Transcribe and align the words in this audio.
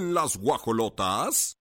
Las 0.00 0.38
guajolotas. 0.38 1.58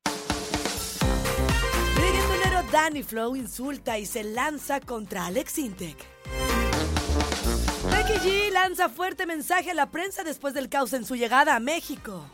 Reggaetonero 1.98 2.64
Danny 2.72 3.04
Flow 3.04 3.36
insulta 3.36 4.00
y 4.00 4.06
se 4.06 4.24
lanza 4.24 4.80
contra 4.80 5.26
Alex 5.26 5.58
Intec. 5.58 5.98
Becky 7.92 8.14
G 8.26 8.52
lanza 8.52 8.88
fuerte 8.88 9.26
mensaje 9.26 9.72
a 9.72 9.74
la 9.74 9.92
prensa 9.92 10.24
después 10.24 10.54
del 10.54 10.70
caos 10.70 10.94
en 10.94 11.04
su 11.04 11.18
llegada 11.18 11.58
a 11.58 11.60
México. 11.60 12.26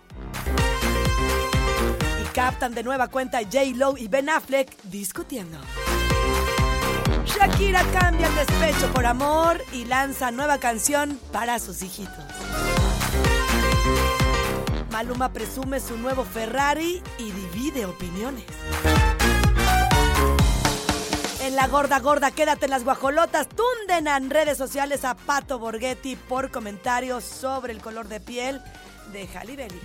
Y 2.22 2.34
captan 2.36 2.76
de 2.76 2.84
nueva 2.84 3.08
cuenta 3.08 3.40
J. 3.40 3.60
Lo 3.74 3.98
y 3.98 4.08
Ben 4.08 4.30
Affleck 4.30 4.80
discutiendo. 4.84 5.58
Shakira 7.26 7.84
cambia 8.00 8.28
el 8.28 8.36
despecho 8.36 8.94
por 8.94 9.08
amor 9.08 9.60
y 9.74 9.86
lanza 9.86 10.30
nueva 10.30 10.60
canción 10.60 11.20
para 11.32 11.58
sus 11.58 11.82
hijitos. 11.82 12.35
Maluma 14.96 15.34
presume 15.34 15.82
su 15.82 15.98
nuevo 15.98 16.24
Ferrari 16.24 17.04
y 17.18 17.30
divide 17.30 17.86
opiniones. 17.86 18.46
En 21.42 21.58
la 21.58 21.68
gorda 21.68 22.00
gorda, 22.00 22.32
quédate 22.32 22.64
en 22.64 22.72
las 22.72 22.86
guajolotas. 22.86 23.50
Tunden 23.50 24.08
en 24.08 24.30
redes 24.30 24.58
sociales 24.58 25.04
a 25.04 25.16
Pato 25.16 25.60
Borghetti 25.60 26.16
por 26.16 26.50
comentarios 26.50 27.26
sobre 27.26 27.74
el 27.74 27.82
color 27.82 28.08
de 28.08 28.22
piel 28.22 28.62
de 29.12 29.28
Berry. 29.58 29.82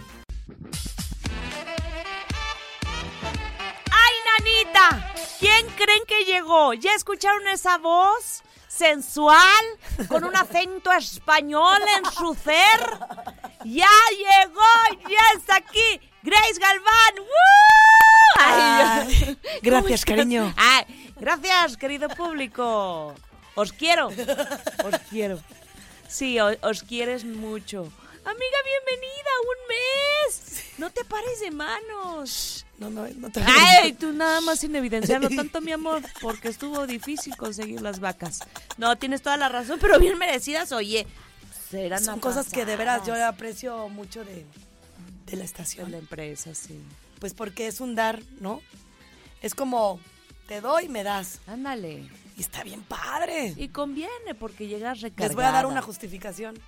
¡Ay, 3.90 4.14
nanita! 4.38 5.12
¿Quién 5.40 5.66
creen 5.70 6.04
que 6.06 6.24
llegó? 6.24 6.72
¿Ya 6.74 6.94
escucharon 6.94 7.48
esa 7.48 7.78
voz? 7.78 8.44
Sensual, 8.80 9.64
con 10.08 10.24
un 10.24 10.34
acento 10.34 10.90
español 10.90 11.82
en 11.98 12.10
su 12.12 12.32
ser. 12.32 12.80
¡Ya 13.62 13.90
llegó! 14.10 15.00
¡Ya 15.06 15.38
está 15.38 15.56
aquí! 15.56 16.00
¡Grace 16.22 16.58
Galván! 16.58 17.18
¡Woo! 17.18 18.36
Ay, 18.38 19.36
gracias, 19.62 20.06
cariño. 20.06 20.54
Ay, 20.56 21.12
gracias, 21.16 21.76
querido 21.76 22.08
público. 22.08 23.14
Os 23.54 23.70
quiero. 23.74 24.06
Os 24.86 24.98
quiero. 25.10 25.38
Sí, 26.08 26.38
os 26.40 26.82
quieres 26.82 27.26
mucho. 27.26 27.92
Amiga, 28.24 28.58
bienvenida, 28.64 29.30
un 29.42 29.68
mes. 29.68 30.64
No 30.78 30.90
te 30.90 31.04
pares 31.04 31.40
de 31.40 31.50
manos. 31.50 32.66
No, 32.78 32.90
no, 32.90 33.06
no 33.08 33.30
te 33.30 33.42
Ay, 33.44 33.92
tú 33.94 34.12
nada 34.12 34.40
más 34.40 34.60
sin 34.60 34.74
evidenciarlo 34.76 35.28
tanto, 35.36 35.60
mi 35.60 35.72
amor, 35.72 36.02
porque 36.20 36.48
estuvo 36.48 36.86
difícil 36.86 37.36
conseguir 37.36 37.80
las 37.80 38.00
vacas. 38.00 38.40
No, 38.76 38.96
tienes 38.96 39.22
toda 39.22 39.36
la 39.36 39.48
razón, 39.48 39.78
pero 39.80 39.98
bien 39.98 40.18
merecidas, 40.18 40.72
oye. 40.72 41.06
Serán 41.70 42.02
Son 42.02 42.20
cosas 42.20 42.50
que 42.50 42.64
de 42.64 42.76
veras 42.76 43.06
yo 43.06 43.14
aprecio 43.26 43.88
mucho 43.88 44.24
de, 44.24 44.34
de 44.34 44.42
la 44.42 45.24
de 45.26 45.36
la 45.36 45.44
estación. 45.44 45.94
empresa, 45.94 46.54
sí. 46.54 46.80
Pues 47.20 47.34
porque 47.34 47.66
es 47.66 47.80
un 47.80 47.94
dar, 47.94 48.20
¿no? 48.40 48.60
Es 49.40 49.54
como 49.54 50.00
te 50.46 50.60
doy, 50.60 50.88
me 50.88 51.04
das. 51.04 51.40
Ándale. 51.46 52.08
Y 52.36 52.40
está 52.40 52.64
bien 52.64 52.82
padre. 52.82 53.54
Y 53.56 53.68
conviene 53.68 54.34
porque 54.38 54.66
llegas 54.66 55.00
recargada. 55.00 55.28
Les 55.28 55.36
voy 55.36 55.44
a 55.44 55.52
dar 55.52 55.66
una 55.66 55.82
justificación. 55.82 56.58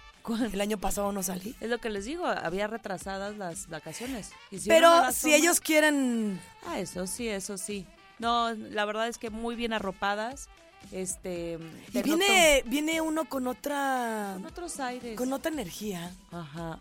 El 0.53 0.61
año 0.61 0.79
pasado 0.79 1.11
no 1.13 1.23
salí. 1.23 1.55
Es 1.61 1.69
lo 1.69 1.79
que 1.79 1.91
les 1.91 2.05
digo, 2.05 2.27
había 2.27 2.67
retrasadas 2.67 3.37
las 3.37 3.69
vacaciones. 3.69 4.31
Pero 4.67 5.11
si 5.13 5.35
ellos 5.35 5.61
quieren 5.61 6.41
Ah, 6.67 6.79
eso 6.79 7.07
sí, 7.07 7.29
eso 7.29 7.57
sí. 7.59 7.87
No, 8.19 8.53
la 8.55 8.85
verdad 8.85 9.09
es 9.09 9.19
que 9.19 9.31
muy 9.31 9.57
bien 9.57 9.73
arropadas. 9.73 10.49
Este. 10.93 11.59
Y 11.93 12.03
viene, 12.03 12.63
viene 12.67 13.01
uno 13.01 13.25
con 13.25 13.47
otra, 13.47 14.33
con 14.35 14.47
otros 14.47 14.81
aires. 14.81 15.17
con 15.17 15.33
otra 15.33 15.51
energía, 15.53 16.13
Ajá. 16.33 16.79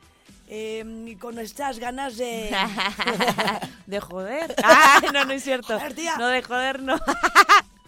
eh, 0.47 0.83
y 1.07 1.15
con 1.17 1.37
estas 1.39 1.77
ganas 1.79 2.17
de... 2.17 2.51
de 3.87 3.99
joder. 3.99 4.55
Ah, 4.63 5.01
no, 5.13 5.25
no 5.25 5.31
es 5.33 5.43
cierto. 5.43 5.77
Joder, 5.77 5.93
tía. 5.93 6.17
No, 6.17 6.27
de 6.27 6.41
joder, 6.41 6.81
no. 6.81 6.99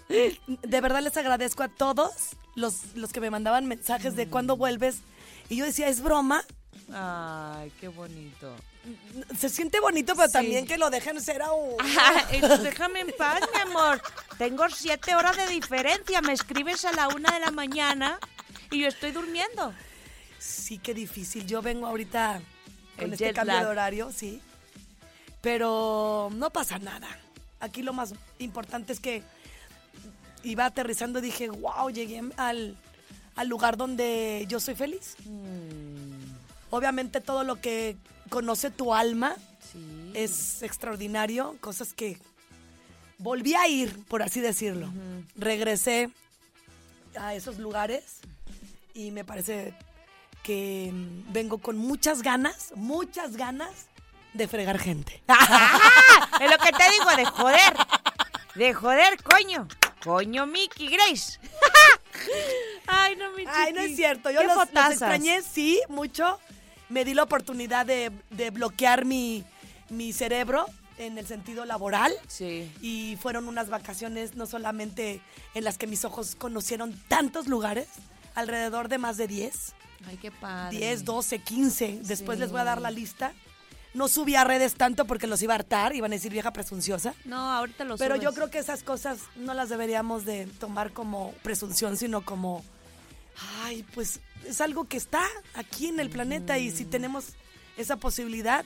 De 0.07 0.81
verdad 0.81 1.01
les 1.01 1.17
agradezco 1.17 1.63
a 1.63 1.67
todos 1.67 2.11
los, 2.55 2.95
los 2.95 3.11
que 3.11 3.19
me 3.21 3.31
mandaban 3.31 3.65
mensajes 3.65 4.15
de 4.15 4.27
cuándo 4.27 4.55
vuelves. 4.57 4.97
Y 5.49 5.57
yo 5.57 5.65
decía, 5.65 5.87
es 5.87 6.01
broma. 6.01 6.43
Ay, 6.93 7.71
qué 7.79 7.87
bonito. 7.87 8.55
Se 9.37 9.49
siente 9.49 9.79
bonito, 9.79 10.13
pero 10.15 10.27
Sí. 10.27 10.33
también 10.33 10.67
que 10.67 10.77
lo 10.77 10.89
dejen 10.89 11.21
ser 11.21 11.41
a 11.41 11.51
un... 11.53 11.75
Ah, 11.79 12.25
déjame 12.61 13.01
en 13.01 13.13
paz, 13.17 13.41
mi 13.53 13.61
amor. 13.61 14.01
Tengo 14.37 14.67
siete 14.69 15.15
horas 15.15 15.37
de 15.37 15.47
diferencia. 15.47 16.21
Me 16.21 16.33
escribes 16.33 16.83
a 16.85 16.91
la 16.91 17.07
una 17.07 17.31
de 17.31 17.39
la 17.39 17.51
mañana 17.51 18.19
y 18.71 18.79
yo 18.81 18.87
estoy 18.87 19.11
durmiendo. 19.11 19.73
Sí, 20.39 20.77
qué 20.79 20.93
difícil. 20.93 21.45
Yo 21.47 21.61
vengo 21.61 21.87
ahorita 21.87 22.41
con 22.97 23.05
El 23.05 23.13
este 23.13 23.33
cambio 23.33 23.53
lag. 23.55 23.63
de 23.63 23.69
horario, 23.71 24.11
sí. 24.11 24.41
Pero 25.41 26.29
no 26.33 26.49
pasa 26.49 26.79
nada. 26.79 27.07
Aquí 27.59 27.81
lo 27.81 27.93
más 27.93 28.13
importante 28.39 28.91
es 28.93 28.99
que 28.99 29.23
iba 30.43 30.65
aterrizando 30.65 31.19
y 31.19 31.21
dije, 31.23 31.49
wow, 31.49 31.89
llegué 31.89 32.21
al, 32.37 32.75
al 33.35 33.47
lugar 33.47 33.77
donde 33.77 34.45
yo 34.47 34.59
soy 34.59 34.75
feliz. 34.75 35.15
Mm, 35.25 36.23
Obviamente 36.69 37.21
todo 37.21 37.43
lo 37.43 37.61
que 37.61 37.97
conoce 38.29 38.71
tu 38.71 38.95
alma 38.95 39.35
sí. 39.71 40.11
es 40.15 40.63
extraordinario, 40.63 41.55
cosas 41.61 41.93
que 41.93 42.17
volví 43.19 43.53
a 43.53 43.67
ir, 43.67 44.03
por 44.05 44.23
así 44.23 44.41
decirlo. 44.41 44.91
Regresé 45.35 46.09
a 47.15 47.35
esos 47.35 47.59
lugares 47.59 48.21
y 48.95 49.11
me 49.11 49.23
parece 49.23 49.75
que 50.41 50.91
vengo 51.29 51.59
con 51.59 51.77
muchas 51.77 52.23
ganas, 52.23 52.73
muchas 52.75 53.37
ganas 53.37 53.85
de 54.33 54.47
fregar 54.47 54.79
gente. 54.79 55.21
Es 56.41 56.49
lo 56.49 56.57
que 56.57 56.71
te 56.71 56.91
digo, 56.91 57.15
de 57.15 57.25
joder. 57.25 57.73
De 58.55 58.73
joder, 58.73 59.21
coño. 59.21 59.67
Coño, 60.03 60.47
Mickey 60.47 60.87
Grace. 60.89 61.39
Ay, 63.03 63.15
no, 63.15 63.31
mi 63.33 63.43
Ay, 63.47 63.73
no 63.73 63.81
es 63.81 63.95
cierto, 63.95 64.31
yo 64.31 64.43
los, 64.43 64.55
los 64.55 64.67
extrañé, 64.91 65.41
sí, 65.41 65.81
mucho. 65.89 66.39
Me 66.89 67.05
di 67.05 67.13
la 67.13 67.23
oportunidad 67.23 67.85
de, 67.85 68.11
de 68.29 68.49
bloquear 68.51 69.05
mi, 69.05 69.43
mi 69.89 70.13
cerebro 70.13 70.65
en 70.97 71.17
el 71.17 71.25
sentido 71.25 71.65
laboral. 71.65 72.13
Sí. 72.27 72.71
Y 72.81 73.17
fueron 73.21 73.47
unas 73.47 73.69
vacaciones 73.69 74.35
no 74.35 74.45
solamente 74.45 75.21
en 75.55 75.63
las 75.63 75.77
que 75.77 75.87
mis 75.87 76.05
ojos 76.05 76.35
conocieron 76.35 76.93
tantos 77.07 77.47
lugares, 77.47 77.87
alrededor 78.35 78.89
de 78.89 78.97
más 78.97 79.17
de 79.17 79.27
10, 79.27 79.73
Ay, 80.07 80.17
qué 80.17 80.31
padre. 80.31 80.77
10, 80.77 81.05
12, 81.05 81.39
15. 81.39 81.99
Después 82.03 82.37
Sí. 82.37 82.41
les 82.41 82.51
voy 82.51 82.61
a 82.61 82.65
dar 82.65 82.81
la 82.81 82.91
lista. 82.91 83.31
No 83.93 84.07
subí 84.07 84.35
a 84.35 84.43
redes 84.43 84.73
tanto 84.73 85.05
porque 85.05 85.27
los 85.27 85.41
iba 85.43 85.53
a 85.53 85.57
hartar, 85.57 85.95
iban 85.95 86.11
a 86.11 86.15
decir 86.15 86.31
vieja 86.31 86.51
presunciosa. 86.51 87.13
No, 87.25 87.37
ahorita 87.53 87.83
lo 87.85 87.95
Pero 87.97 88.15
yo 88.15 88.33
creo 88.33 88.49
que 88.49 88.57
esas 88.57 88.81
cosas 88.83 89.19
no 89.35 89.53
las 89.53 89.69
deberíamos 89.69 90.25
de 90.25 90.47
tomar 90.59 90.91
como 90.93 91.31
presunción, 91.43 91.95
sino 91.95 92.25
como, 92.25 92.65
ay, 93.63 93.83
pues 93.93 94.19
es 94.45 94.61
algo 94.61 94.85
que 94.85 94.97
está 94.97 95.23
aquí 95.53 95.87
en 95.87 95.99
el 95.99 96.09
planeta 96.09 96.57
y 96.57 96.71
si 96.71 96.85
tenemos 96.85 97.29
esa 97.77 97.95
posibilidad, 97.97 98.65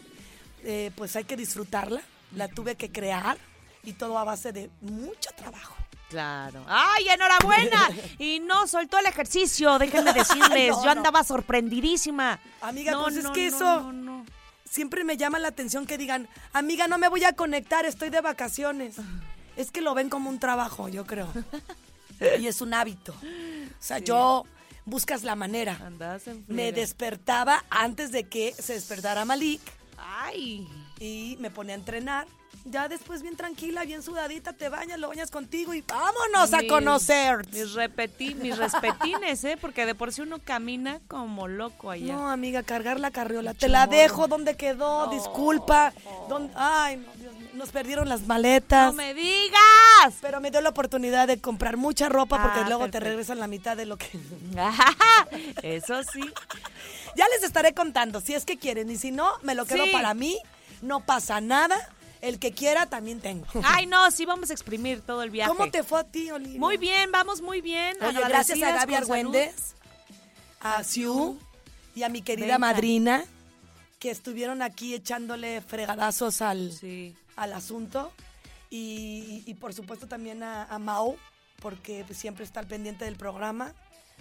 eh, 0.64 0.92
pues 0.96 1.16
hay 1.16 1.24
que 1.24 1.36
disfrutarla. 1.38 2.02
La 2.36 2.48
tuve 2.48 2.76
que 2.76 2.92
crear 2.92 3.38
y 3.84 3.94
todo 3.94 4.18
a 4.18 4.24
base 4.26 4.52
de 4.52 4.70
mucho 4.82 5.30
trabajo. 5.36 5.76
Claro. 6.10 6.64
¡Ay, 6.68 7.08
enhorabuena! 7.10 7.90
Y 8.20 8.40
no 8.40 8.66
soltó 8.68 8.98
el 9.00 9.06
ejercicio, 9.06 9.78
déjenme 9.80 10.14
decirles. 10.14 10.70
No, 10.72 10.80
yo 10.80 10.86
no. 10.86 10.92
andaba 10.92 11.24
sorprendidísima. 11.24 12.40
Amiga, 12.62 12.94
No, 12.94 13.04
pues 13.04 13.18
es 13.18 13.28
que 13.30 13.50
no, 13.52 13.56
eso- 13.58 13.82
no, 13.84 13.94
no. 13.94 14.26
Siempre 14.70 15.04
me 15.06 15.16
llama 15.16 15.40
la 15.40 15.48
atención 15.48 15.86
que 15.86 15.98
digan, 15.98 16.28
amiga, 16.52 16.88
no 16.90 16.98
me 16.98 17.08
voy 17.08 17.24
a 17.24 17.32
conectar, 17.34 17.86
estoy 17.86 18.10
de 18.10 18.20
vacaciones. 18.20 18.96
Es 19.56 19.72
que 19.72 19.80
lo 19.82 19.94
ven 19.94 20.10
como 20.10 20.30
un 20.30 20.40
trabajo, 20.40 20.90
yo 20.90 21.06
creo. 21.06 21.32
Y 22.40 22.48
es 22.48 22.62
un 22.62 22.74
hábito. 22.74 23.14
O 23.14 23.80
sea, 23.84 24.00
yo 24.00 24.44
buscas 24.88 25.24
la 25.24 25.36
manera. 25.36 25.78
Andas 25.86 26.28
en 26.28 26.44
Me 26.48 26.72
despertaba 26.72 27.64
antes 27.70 28.12
de 28.12 28.24
que 28.24 28.54
se 28.58 28.74
despertara 28.74 29.26
Malik 29.26 29.62
Ay. 29.98 30.68
y 31.00 31.38
me 31.40 31.52
ponía 31.52 31.76
a 31.76 31.78
entrenar. 31.78 32.28
Ya 32.70 32.90
después 32.90 33.22
bien 33.22 33.38
tranquila, 33.38 33.86
bien 33.86 34.04
sudadita, 34.04 34.52
te 34.52 34.68
bañas, 34.68 35.00
lo 35.00 35.08
bañas 35.08 35.32
contigo 35.32 35.74
y 35.74 35.82
vámonos 35.84 36.54
a 36.54 36.68
conocer. 36.68 37.48
Mis, 37.54 37.72
repetí, 37.74 38.36
mis 38.36 38.58
respetines, 38.58 39.42
¿eh? 39.46 39.58
Porque 39.60 39.86
de 39.86 39.96
por 39.96 40.12
sí 40.12 40.22
uno 40.22 40.40
camina 40.40 41.00
como 41.08 41.48
loco 41.48 41.92
allá. 41.92 42.14
No, 42.14 42.30
amiga, 42.30 42.64
cargar 42.64 43.00
la 43.00 43.12
carriola. 43.12 43.54
Te 43.54 43.70
la 43.70 43.88
dejo 43.88 44.28
donde 44.28 44.58
quedó, 44.58 45.08
disculpa. 45.08 45.94
¿Dónde- 46.28 46.52
Ay, 46.58 46.98
no, 46.98 47.14
Dios 47.16 47.37
nos 47.58 47.70
perdieron 47.70 48.08
las 48.08 48.22
maletas. 48.28 48.88
¡No 48.88 48.94
me 48.94 49.14
digas! 49.14 50.14
Pero 50.22 50.40
me 50.40 50.52
dio 50.52 50.62
la 50.62 50.70
oportunidad 50.70 51.28
de 51.28 51.40
comprar 51.42 51.76
mucha 51.78 52.08
ropa 52.10 52.42
porque 52.42 52.60
Ah, 52.62 52.68
luego 52.68 52.90
te 52.90 53.00
regresan 53.00 53.40
la 53.40 53.48
mitad 53.48 53.76
de 53.76 53.86
lo 53.86 53.98
que... 53.98 54.08
Eso 55.64 56.02
sí. 56.04 56.22
ya 57.16 57.26
les 57.30 57.44
estaré 57.44 57.74
contando, 57.74 58.22
si 58.22 58.34
es 58.34 58.46
que 58.46 58.58
quieren. 58.58 58.90
Y 58.90 58.98
si 58.98 59.12
no, 59.12 59.32
me 59.42 59.56
lo 59.56 59.66
quedo 59.66 59.86
Sí. 59.86 59.92
para 59.92 60.14
mí. 60.14 60.38
No 60.82 61.00
pasa 61.06 61.42
nada. 61.42 61.76
El 62.22 62.40
que 62.40 62.52
quiera 62.52 62.88
también 62.88 63.20
tengo. 63.22 63.46
Ay, 63.64 63.86
no, 63.86 64.10
sí 64.12 64.26
vamos 64.26 64.50
a 64.50 64.54
exprimir 64.54 65.02
todo 65.02 65.22
el 65.24 65.30
viaje. 65.30 65.50
¿Cómo 65.52 65.70
te 65.70 65.84
fue 65.84 66.00
a 66.00 66.04
ti, 66.04 66.32
Olivia? 66.32 66.60
Muy 66.60 66.78
bien, 66.78 67.12
vamos 67.12 67.42
muy 67.42 67.62
bien. 67.62 67.96
Oye, 68.04 68.20
gracias 68.28 68.62
a 68.64 68.72
Gaby. 68.72 68.96
Argüendes, 68.96 69.76
a 70.62 70.84
Siu 70.84 71.38
y 71.96 72.02
a 72.04 72.10
mi 72.10 72.22
Venga. 72.22 72.58
madrina, 72.58 73.24
que 74.00 74.10
estuvieron 74.12 74.62
aquí 74.64 74.96
echándole 74.96 75.62
fregadazos 75.62 76.42
al, 76.42 76.72
Sí. 76.72 77.16
Al 77.38 77.54
asunto. 77.54 78.12
Y, 78.70 79.44
y 79.46 79.54
por 79.54 79.74
supuesto 79.74 80.08
también 80.08 80.44
a, 80.44 80.66
a 80.66 80.78
Mau, 80.80 81.16
porque 81.62 82.04
siempre 82.12 82.44
está 82.44 82.60
al 82.60 82.68
pendiente 82.68 83.06
del 83.06 83.16
programa. 83.16 83.74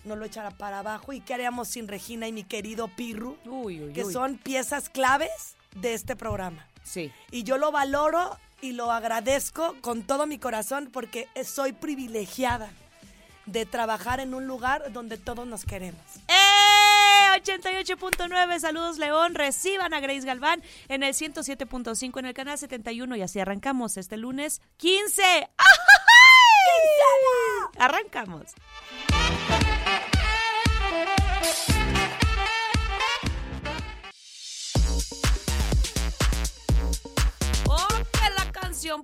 No 0.04 0.14
lo 0.14 0.24
echará 0.24 0.52
para 0.52 0.78
abajo. 0.78 1.12
¿Y 1.12 1.20
qué 1.20 1.34
haríamos 1.34 1.66
sin 1.66 1.88
Regina 1.88 2.28
y 2.28 2.32
mi 2.32 2.44
querido 2.44 2.86
Pirru? 2.86 3.36
Uy, 3.44 3.80
uy, 3.82 3.92
Que 3.92 4.04
uy. 4.04 4.12
son 4.12 4.38
piezas 4.38 4.88
claves 4.88 5.56
de 5.74 5.94
este 5.94 6.14
programa. 6.14 6.64
Sí. 6.84 7.10
Y 7.32 7.42
yo 7.42 7.58
lo 7.58 7.72
valoro 7.72 8.38
y 8.60 8.72
lo 8.72 8.92
agradezco 8.92 9.74
con 9.80 10.02
todo 10.04 10.26
mi 10.28 10.38
corazón 10.38 10.90
porque 10.92 11.28
soy 11.44 11.72
privilegiada 11.72 12.70
de 13.46 13.66
trabajar 13.66 14.20
en 14.20 14.32
un 14.34 14.46
lugar 14.46 14.92
donde 14.92 15.18
todos 15.18 15.46
nos 15.46 15.64
queremos. 15.64 16.00
¡Eh! 16.28 16.45
88.9, 17.42 18.58
saludos 18.58 18.98
León, 18.98 19.34
reciban 19.34 19.94
a 19.94 20.00
Grace 20.00 20.26
Galván 20.26 20.62
en 20.88 21.02
el 21.02 21.14
107.5 21.14 22.18
en 22.18 22.26
el 22.26 22.34
canal 22.34 22.58
71 22.58 23.16
y 23.16 23.22
así 23.22 23.40
arrancamos 23.40 23.96
este 23.96 24.16
lunes 24.16 24.62
15. 24.78 25.22
¡Ay! 25.22 25.66
Arrancamos. 27.78 28.54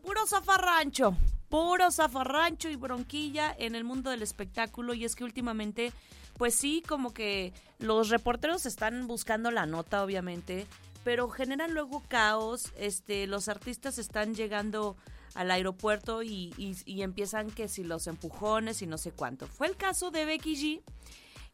Puro 0.01 0.27
zafarrancho. 0.27 1.17
Puro 1.49 1.91
zafarrancho 1.91 2.69
y 2.69 2.77
bronquilla 2.77 3.55
en 3.59 3.75
el 3.75 3.83
mundo 3.83 4.11
del 4.11 4.23
espectáculo. 4.23 4.95
Y 4.95 5.05
es 5.05 5.17
que 5.17 5.25
últimamente, 5.25 5.93
pues 6.43 6.57
sí, 6.57 6.83
como 6.89 7.15
que 7.15 7.53
los 7.79 8.09
reporteros 8.09 8.67
están 8.67 9.07
buscando 9.07 9.53
la 9.53 9.65
nota, 9.65 10.03
obviamente. 10.03 10.67
Pero 11.05 11.29
generan 11.29 11.73
luego 11.73 12.03
caos. 12.09 12.73
Este, 12.77 13.29
los 13.29 13.47
artistas 13.49 13.97
están 13.97 14.35
llegando 14.35 14.97
al 15.37 15.53
aeropuerto 15.53 16.25
y, 16.25 16.53
y- 16.59 16.77
y 16.85 17.03
empiezan 17.03 17.49
que 17.53 17.69
si 17.69 17.85
los 17.85 18.09
empujones 18.09 18.83
y 18.83 18.89
no 18.89 18.99
sé 18.99 19.13
cuánto. 19.13 19.47
Fue 19.47 19.69
el 19.69 19.77
caso 19.77 20.11
de 20.11 20.25
Becky 20.25 20.57
G 20.57 20.83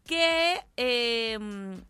que, 0.08 0.64
eh, 0.78 1.38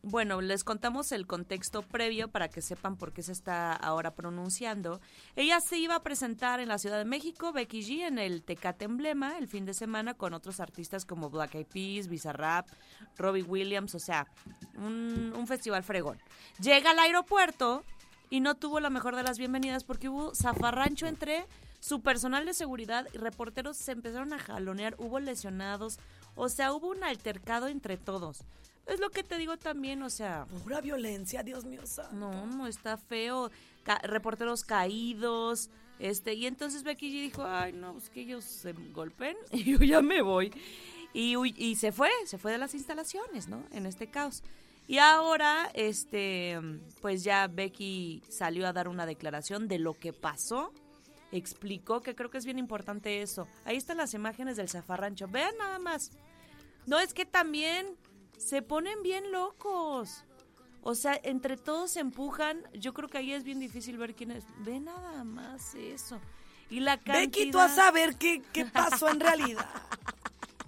bueno, 0.02 0.40
les 0.40 0.64
contamos 0.64 1.12
el 1.12 1.28
contexto 1.28 1.82
previo 1.82 2.26
para 2.26 2.48
que 2.48 2.60
sepan 2.60 2.96
por 2.96 3.12
qué 3.12 3.22
se 3.22 3.30
está 3.30 3.72
ahora 3.72 4.16
pronunciando. 4.16 5.00
Ella 5.36 5.60
se 5.60 5.78
iba 5.78 5.94
a 5.94 6.02
presentar 6.02 6.58
en 6.58 6.66
la 6.66 6.78
Ciudad 6.78 6.98
de 6.98 7.04
México, 7.04 7.52
Becky 7.52 7.80
G, 7.80 8.08
en 8.08 8.18
el 8.18 8.42
Tecate 8.42 8.86
Emblema, 8.86 9.38
el 9.38 9.46
fin 9.46 9.64
de 9.66 9.72
semana, 9.72 10.14
con 10.14 10.34
otros 10.34 10.58
artistas 10.58 11.04
como 11.04 11.30
Black 11.30 11.54
Eyed 11.54 11.68
Peas, 11.68 12.08
Bizarrap, 12.08 12.68
Robbie 13.16 13.44
Williams, 13.44 13.94
o 13.94 14.00
sea, 14.00 14.26
un, 14.74 15.32
un 15.36 15.46
festival 15.46 15.84
fregón. 15.84 16.18
Llega 16.60 16.90
al 16.90 16.98
aeropuerto 16.98 17.84
y 18.30 18.40
no 18.40 18.56
tuvo 18.56 18.80
la 18.80 18.90
mejor 18.90 19.14
de 19.14 19.22
las 19.22 19.38
bienvenidas 19.38 19.84
porque 19.84 20.08
hubo 20.08 20.34
zafarrancho 20.34 21.06
entre 21.06 21.46
su 21.80 22.00
personal 22.00 22.44
de 22.44 22.54
seguridad 22.54 23.06
y 23.12 23.18
reporteros 23.18 23.76
se 23.76 23.92
empezaron 23.92 24.32
a 24.32 24.38
jalonear, 24.40 24.96
hubo 24.98 25.20
lesionados, 25.20 26.00
o 26.38 26.48
sea, 26.48 26.72
hubo 26.72 26.88
un 26.88 27.04
altercado 27.04 27.68
entre 27.68 27.96
todos. 27.96 28.38
Es 28.86 29.00
lo 29.00 29.10
que 29.10 29.22
te 29.22 29.36
digo 29.36 29.58
también, 29.58 30.02
o 30.02 30.08
sea, 30.08 30.46
Pura 30.62 30.80
violencia, 30.80 31.42
Dios 31.42 31.64
mío. 31.66 31.86
santo. 31.86 32.14
no, 32.16 32.46
no 32.46 32.66
está 32.66 32.96
feo, 32.96 33.50
Ca- 33.82 34.00
reporteros 34.02 34.64
caídos, 34.64 35.68
este, 35.98 36.34
y 36.34 36.46
entonces 36.46 36.84
Becky 36.84 37.08
G 37.10 37.22
dijo, 37.24 37.44
ay, 37.44 37.72
no, 37.72 37.92
pues 37.92 38.08
que 38.08 38.20
ellos 38.22 38.44
se 38.44 38.72
golpeen 38.72 39.36
y 39.52 39.64
yo 39.64 39.78
ya 39.78 40.00
me 40.00 40.22
voy. 40.22 40.52
Y, 41.12 41.34
y 41.56 41.74
se 41.76 41.92
fue, 41.92 42.10
se 42.26 42.38
fue 42.38 42.52
de 42.52 42.58
las 42.58 42.74
instalaciones, 42.74 43.48
¿no? 43.48 43.62
En 43.72 43.84
este 43.86 44.08
caos. 44.08 44.42
Y 44.86 44.98
ahora, 44.98 45.70
este, 45.74 46.58
pues 47.02 47.24
ya 47.24 47.46
Becky 47.46 48.22
salió 48.30 48.66
a 48.66 48.72
dar 48.72 48.88
una 48.88 49.04
declaración 49.06 49.68
de 49.68 49.78
lo 49.78 49.92
que 49.94 50.12
pasó. 50.14 50.72
Explicó 51.30 52.00
que 52.00 52.14
creo 52.14 52.30
que 52.30 52.38
es 52.38 52.44
bien 52.44 52.58
importante 52.58 53.20
eso. 53.22 53.46
Ahí 53.64 53.76
están 53.76 53.98
las 53.98 54.14
imágenes 54.14 54.56
del 54.56 54.68
zafarrancho. 54.68 55.28
Vean 55.28 55.56
nada 55.58 55.78
más. 55.78 56.12
No, 56.86 56.98
es 56.98 57.12
que 57.12 57.26
también 57.26 57.96
se 58.38 58.62
ponen 58.62 59.02
bien 59.02 59.30
locos. 59.30 60.24
O 60.82 60.94
sea, 60.94 61.20
entre 61.22 61.56
todos 61.56 61.90
se 61.90 62.00
empujan. 62.00 62.62
Yo 62.72 62.94
creo 62.94 63.08
que 63.08 63.18
ahí 63.18 63.32
es 63.32 63.44
bien 63.44 63.58
difícil 63.58 63.98
ver 63.98 64.14
quién 64.14 64.30
es. 64.30 64.44
Ve 64.60 64.80
nada 64.80 65.22
más 65.24 65.74
eso. 65.74 66.20
Y 66.70 66.80
la 66.80 66.96
cantidad... 66.96 67.20
Becky, 67.20 67.50
tú 67.50 67.58
a 67.58 67.68
saber 67.68 68.16
qué, 68.16 68.42
qué 68.52 68.64
pasó 68.64 69.08
en 69.10 69.20
realidad. 69.20 69.66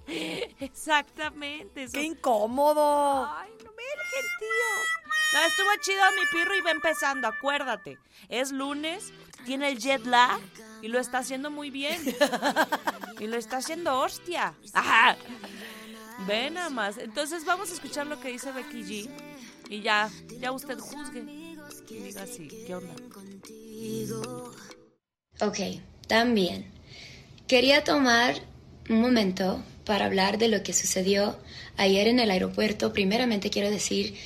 Exactamente. 0.61 1.85
eso. 1.85 1.93
qué 1.93 2.03
incómodo. 2.03 3.27
Ay, 3.27 3.51
no 3.65 3.73
me 3.73 3.83
gentío. 4.13 5.00
No, 5.33 5.41
estuvo 5.47 5.69
chido 5.81 6.01
mi 6.17 6.27
pirro 6.33 6.57
y 6.57 6.61
va 6.61 6.73
empezando, 6.73 7.29
acuérdate. 7.29 7.99
Es 8.29 8.51
lunes, 8.51 9.13
tiene 9.45 9.69
el 9.69 9.79
jet 9.79 10.05
lag 10.05 10.41
y 10.83 10.89
lo 10.89 10.99
está 10.99 11.19
haciendo 11.19 11.51
muy 11.51 11.71
bien. 11.71 12.01
Y 13.21 13.27
lo 13.27 13.37
está 13.37 13.59
haciendo 13.59 13.99
hostia. 13.99 14.55
Ajá. 14.73 15.17
Ve 16.27 16.51
nada 16.51 16.71
más. 16.71 16.97
Entonces 16.99 17.45
vamos 17.45 17.71
a 17.71 17.75
escuchar 17.75 18.07
lo 18.07 18.19
que 18.19 18.29
dice 18.29 18.51
Becky 18.51 18.83
G. 18.83 19.11
Y 19.69 19.83
ya, 19.83 20.11
ya 20.41 20.53
usted 20.53 20.79
juzgue. 20.79 21.21
Y 21.91 22.49
¿qué 22.67 22.75
onda? 22.75 22.95
Ok, 25.41 25.59
también. 26.09 26.71
Quería 27.47 27.85
tomar 27.85 28.37
un 28.89 29.01
momento 29.01 29.63
para 29.85 30.07
hablar 30.07 30.39
de 30.39 30.49
lo 30.49 30.63
que 30.63 30.73
sucedió 30.73 31.39
ayer 31.77 32.09
en 32.09 32.21
el 32.21 32.31
aeropuerto. 32.31 32.93
Primeramente 32.93 33.51
quiero 33.51 33.71
decir, 33.71 34.17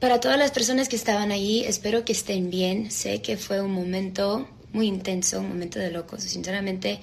para 0.00 0.20
todas 0.20 0.38
las 0.38 0.50
personas 0.50 0.88
que 0.88 0.96
estaban 0.96 1.32
allí, 1.32 1.64
espero 1.64 2.04
que 2.04 2.12
estén 2.12 2.50
bien. 2.50 2.90
Sé 2.90 3.20
que 3.22 3.36
fue 3.36 3.60
un 3.60 3.72
momento 3.72 4.48
muy 4.72 4.86
intenso, 4.86 5.40
un 5.40 5.48
momento 5.48 5.78
de 5.78 5.90
locos. 5.90 6.22
Sinceramente, 6.22 7.00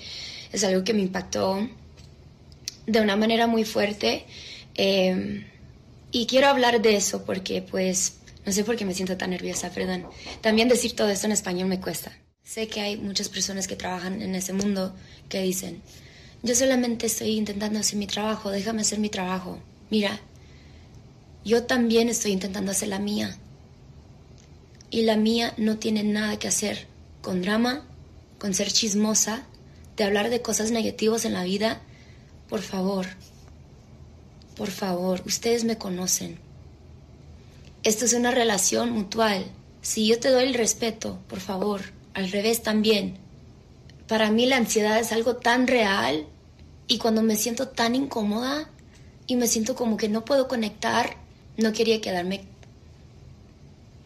es 0.51 0.63
algo 0.63 0.83
que 0.83 0.93
me 0.93 1.01
impactó 1.01 1.67
de 2.87 3.01
una 3.01 3.15
manera 3.15 3.47
muy 3.47 3.65
fuerte. 3.65 4.25
Eh, 4.75 5.45
y 6.11 6.25
quiero 6.27 6.47
hablar 6.47 6.81
de 6.81 6.95
eso 6.95 7.25
porque, 7.25 7.61
pues, 7.61 8.17
no 8.45 8.51
sé 8.51 8.63
por 8.63 8.75
qué 8.75 8.85
me 8.85 8.93
siento 8.93 9.17
tan 9.17 9.31
nerviosa, 9.31 9.71
perdón. 9.71 10.05
También 10.41 10.69
decir 10.69 10.95
todo 10.95 11.09
esto 11.09 11.25
en 11.25 11.33
español 11.33 11.67
me 11.67 11.81
cuesta. 11.81 12.13
Sé 12.43 12.67
que 12.67 12.79
hay 12.79 12.95
muchas 12.95 13.27
personas 13.27 13.67
que 13.67 13.75
trabajan 13.75 14.21
en 14.21 14.35
ese 14.35 14.53
mundo 14.53 14.95
que 15.27 15.41
dicen, 15.41 15.81
yo 16.43 16.53
solamente 16.53 17.07
estoy 17.07 17.37
intentando 17.37 17.79
hacer 17.79 17.97
mi 17.97 18.05
trabajo, 18.05 18.51
déjame 18.51 18.81
hacer 18.81 18.99
mi 18.99 19.09
trabajo. 19.09 19.59
Mira, 19.89 20.21
yo 21.45 21.63
también 21.63 22.09
estoy 22.09 22.31
intentando 22.31 22.71
hacer 22.71 22.89
la 22.89 22.99
mía. 22.99 23.37
Y 24.89 25.03
la 25.03 25.15
mía 25.15 25.53
no 25.57 25.77
tiene 25.77 26.03
nada 26.03 26.37
que 26.37 26.47
hacer 26.47 26.87
con 27.21 27.41
drama, 27.41 27.85
con 28.39 28.53
ser 28.53 28.71
chismosa, 28.71 29.43
de 29.95 30.03
hablar 30.03 30.29
de 30.29 30.41
cosas 30.41 30.71
negativas 30.71 31.23
en 31.23 31.33
la 31.33 31.43
vida. 31.43 31.81
Por 32.49 32.61
favor, 32.61 33.05
por 34.55 34.71
favor, 34.71 35.21
ustedes 35.25 35.63
me 35.63 35.77
conocen. 35.77 36.39
Esto 37.83 38.05
es 38.05 38.13
una 38.13 38.31
relación 38.31 38.91
mutual. 38.91 39.45
Si 39.81 40.07
yo 40.07 40.19
te 40.19 40.29
doy 40.29 40.45
el 40.45 40.53
respeto, 40.53 41.19
por 41.27 41.39
favor, 41.39 41.81
al 42.13 42.31
revés 42.31 42.63
también. 42.63 43.17
Para 44.07 44.31
mí 44.31 44.45
la 44.45 44.57
ansiedad 44.57 44.99
es 44.99 45.11
algo 45.11 45.35
tan 45.35 45.67
real 45.67 46.25
y 46.87 46.97
cuando 46.97 47.21
me 47.21 47.35
siento 47.35 47.67
tan 47.67 47.95
incómoda 47.95 48.69
y 49.27 49.35
me 49.35 49.47
siento 49.47 49.75
como 49.75 49.97
que 49.97 50.09
no 50.09 50.25
puedo 50.25 50.47
conectar, 50.47 51.17
no 51.57 51.71
quería 51.73 52.01
quedarme 52.01 52.45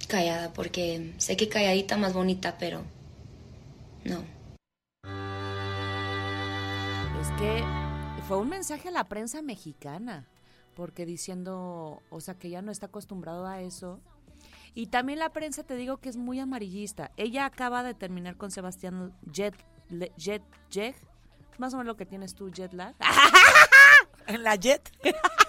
callada 0.07 0.53
porque 0.53 1.13
sé 1.17 1.37
que 1.37 1.49
calladita 1.49 1.97
más 1.97 2.13
bonita, 2.13 2.57
pero 2.59 2.81
no. 4.05 4.23
Es 7.21 7.29
que 7.37 7.63
fue 8.27 8.37
un 8.37 8.49
mensaje 8.49 8.89
a 8.89 8.91
la 8.91 9.03
prensa 9.09 9.41
mexicana, 9.41 10.25
porque 10.75 11.05
diciendo, 11.05 12.01
o 12.09 12.21
sea, 12.21 12.33
que 12.35 12.49
ya 12.49 12.61
no 12.61 12.71
está 12.71 12.87
acostumbrado 12.87 13.45
a 13.47 13.61
eso. 13.61 13.99
Y 14.75 14.87
también 14.87 15.19
la 15.19 15.29
prensa, 15.29 15.63
te 15.63 15.75
digo 15.75 15.97
que 15.97 16.09
es 16.09 16.15
muy 16.17 16.39
amarillista. 16.39 17.11
Ella 17.17 17.45
acaba 17.45 17.83
de 17.83 17.93
terminar 17.93 18.37
con 18.37 18.51
Sebastián 18.51 19.13
Jet, 19.31 19.55
Le- 19.89 20.11
Jet, 20.17 20.43
Jet, 20.69 20.95
más 21.57 21.73
o 21.73 21.77
menos 21.77 21.87
lo 21.87 21.97
que 21.97 22.05
tienes 22.05 22.35
tú, 22.35 22.49
Jet 22.51 22.73
Lag. 22.73 22.95
En 24.27 24.43
la 24.43 24.55
jet. 24.55 24.91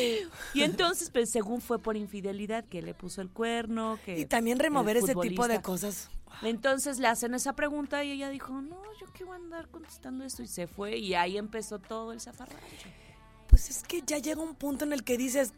Y 0.54 0.62
entonces, 0.62 1.10
pues, 1.10 1.30
según 1.30 1.60
fue 1.60 1.78
por 1.78 1.96
infidelidad, 1.96 2.64
que 2.64 2.82
le 2.82 2.94
puso 2.94 3.20
el 3.20 3.30
cuerno, 3.30 3.98
que... 4.04 4.18
Y 4.18 4.24
también 4.24 4.58
remover 4.58 4.96
ese 4.96 5.14
tipo 5.14 5.48
de 5.48 5.60
cosas. 5.62 6.10
Entonces 6.42 6.98
le 6.98 7.08
hacen 7.08 7.34
esa 7.34 7.54
pregunta 7.54 8.02
y 8.04 8.12
ella 8.12 8.30
dijo, 8.30 8.60
no, 8.60 8.80
yo 8.98 9.06
qué 9.12 9.24
voy 9.24 9.34
a 9.34 9.36
andar 9.36 9.68
contestando 9.68 10.24
esto. 10.24 10.42
Y 10.42 10.46
se 10.46 10.66
fue 10.66 10.96
y 10.96 11.14
ahí 11.14 11.36
empezó 11.36 11.78
todo 11.78 12.12
el 12.12 12.20
zafarrancho. 12.20 12.88
Pues 13.48 13.68
es 13.68 13.82
que 13.82 14.02
ya 14.06 14.18
llega 14.18 14.40
un 14.40 14.54
punto 14.54 14.84
en 14.84 14.92
el 14.92 15.04
que 15.04 15.18
dices, 15.18 15.52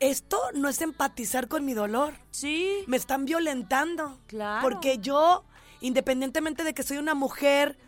esto 0.00 0.38
no 0.54 0.68
es 0.68 0.80
empatizar 0.82 1.48
con 1.48 1.64
mi 1.64 1.74
dolor. 1.74 2.14
Sí, 2.30 2.84
Me 2.86 2.96
están 2.96 3.24
violentando. 3.24 4.18
Claro. 4.26 4.62
Porque 4.62 4.98
yo, 4.98 5.44
independientemente 5.80 6.64
de 6.64 6.74
que 6.74 6.82
soy 6.82 6.98
una 6.98 7.14
mujer 7.14 7.78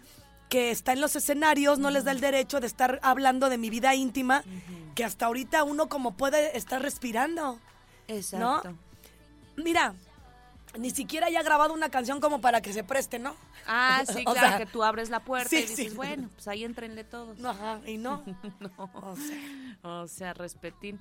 que 0.49 0.71
está 0.71 0.93
en 0.93 1.01
los 1.01 1.17
escenarios, 1.17 1.79
no 1.79 1.91
les 1.91 2.05
da 2.05 2.13
el 2.13 2.21
derecho 2.21 2.61
de 2.61 2.69
estar 2.69 3.01
hablando 3.03 3.49
de 3.49 3.59
mi 3.59 3.71
vida 3.71 3.95
íntima, 3.95 4.45
que 4.95 5.05
hasta 5.05 5.27
ahorita 5.27 5.65
uno 5.65 5.89
como 5.89 6.17
puede 6.17 6.57
estar 6.57 6.81
respirando. 6.83 7.59
Exacto. 8.09 8.75
Mira, 9.57 9.95
ni 10.79 10.91
siquiera 10.91 11.27
haya 11.27 11.43
grabado 11.43 11.73
una 11.73 11.89
canción 11.89 12.21
como 12.21 12.41
para 12.41 12.61
que 12.61 12.73
se 12.73 12.85
preste, 12.85 13.19
¿no? 13.19 13.35
Ah, 13.67 14.03
sí, 14.13 14.25
claro, 14.25 14.41
sea, 14.41 14.59
que 14.59 14.67
tú 14.67 14.83
abres 14.83 15.11
la 15.11 15.21
puerta 15.21 15.49
sí, 15.49 15.57
y 15.59 15.61
dices, 15.63 15.91
sí. 15.91 15.97
bueno, 15.97 16.29
pues 16.35 16.49
ahí 16.49 16.65
entrenle 16.65 17.05
todos. 17.05 17.39
No, 17.39 17.51
Ajá, 17.51 17.81
y 17.87 17.99
no. 17.99 18.23
No. 18.61 18.91
O 18.95 19.17
sea, 19.17 19.91
O 20.03 20.09
sea, 20.09 20.35
respetín. 20.35 20.99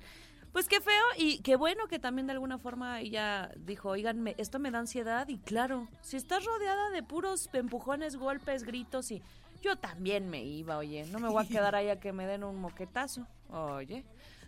Pues 0.52 0.68
qué 0.68 0.80
feo 0.80 1.02
y 1.18 1.38
qué 1.40 1.56
bueno 1.56 1.88
que 1.88 1.98
también 1.98 2.28
de 2.28 2.32
alguna 2.34 2.58
forma 2.58 3.00
ella 3.00 3.50
dijo, 3.56 3.88
oigan, 3.88 4.20
me- 4.22 4.36
esto 4.38 4.60
me 4.60 4.70
da 4.70 4.78
ansiedad 4.78 5.26
y 5.26 5.38
claro, 5.38 5.88
si 6.00 6.16
estás 6.16 6.44
rodeada 6.44 6.90
de 6.90 7.02
puros 7.02 7.50
empujones, 7.52 8.14
golpes, 8.14 8.62
gritos 8.62 9.10
y 9.10 9.20
yo 9.64 9.76
también 9.76 10.28
me 10.28 10.44
iba, 10.44 10.76
oye, 10.76 11.06
no 11.06 11.18
me 11.18 11.28
voy 11.28 11.44
a 11.44 11.48
quedar 11.48 11.74
ahí 11.74 11.88
a 11.88 11.98
que 11.98 12.12
me 12.12 12.26
den 12.26 12.44
un 12.44 12.60
moquetazo, 12.60 13.26
oye. 13.48 14.04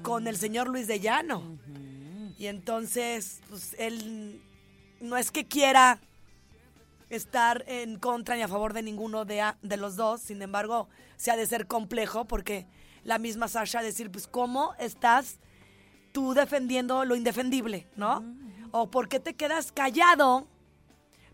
con 0.04 0.28
el 0.28 0.38
señor 0.38 0.70
Luis 0.70 0.88
de 0.88 1.00
Llano 1.00 1.40
ujú. 1.40 1.69
Y 2.40 2.48
entonces 2.48 3.42
pues 3.50 3.76
él 3.78 4.42
no 5.02 5.16
es 5.18 5.30
que 5.30 5.46
quiera 5.48 6.00
estar 7.10 7.64
en 7.68 7.98
contra 8.00 8.36
ni 8.36 8.42
a 8.44 8.48
favor 8.48 8.74
de 8.74 8.84
ninguno 8.84 9.26
de, 9.26 9.42
a- 9.42 9.58
de 9.62 9.78
los 9.78 9.96
dos 9.96 10.22
sin 10.22 10.42
embargo 10.42 10.88
se 11.18 11.32
ha 11.32 11.36
de 11.38 11.46
ser 11.46 11.68
complejo 11.68 12.26
porque 12.26 12.68
la 13.04 13.18
misma 13.18 13.48
Sasha 13.48 13.82
decir 13.82 14.12
pues 14.12 14.28
cómo 14.28 14.74
estás 14.80 15.38
tú 16.12 16.34
defendiendo 16.34 17.06
lo 17.06 17.16
indefendible 17.16 17.88
no 17.96 18.24
o 18.72 18.90
por 18.92 19.10
qué 19.10 19.20
te 19.20 19.34
quedas 19.36 19.72
callado 19.72 20.48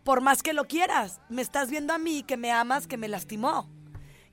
por 0.04 0.22
más 0.22 0.44
que 0.44 0.54
lo 0.54 0.66
quieras. 0.68 1.20
Me 1.30 1.42
estás 1.42 1.72
viendo 1.72 1.92
a 1.92 1.98
mí 1.98 2.22
que 2.22 2.38
me 2.38 2.52
amas, 2.52 2.86
que 2.86 2.96
me 2.96 3.08
lastimó. 3.08 3.68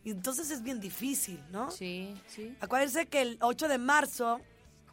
Y 0.05 0.11
entonces 0.11 0.51
es 0.51 0.63
bien 0.63 0.81
difícil, 0.81 1.43
¿no? 1.51 1.71
Sí, 1.71 2.15
sí. 2.27 2.55
Acuérdense 2.61 3.07
que 3.07 3.23
el 3.23 3.39
8 3.41 3.69
de 3.69 3.79
marzo 3.79 4.39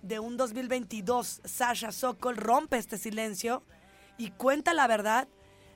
de 0.01 0.19
un 0.19 0.37
2022, 0.37 1.41
Sasha 1.43 1.91
Sokol 1.91 2.37
rompe 2.37 2.77
este 2.77 2.97
silencio 2.97 3.63
y 4.17 4.31
cuenta 4.31 4.73
la 4.73 4.87
verdad 4.87 5.27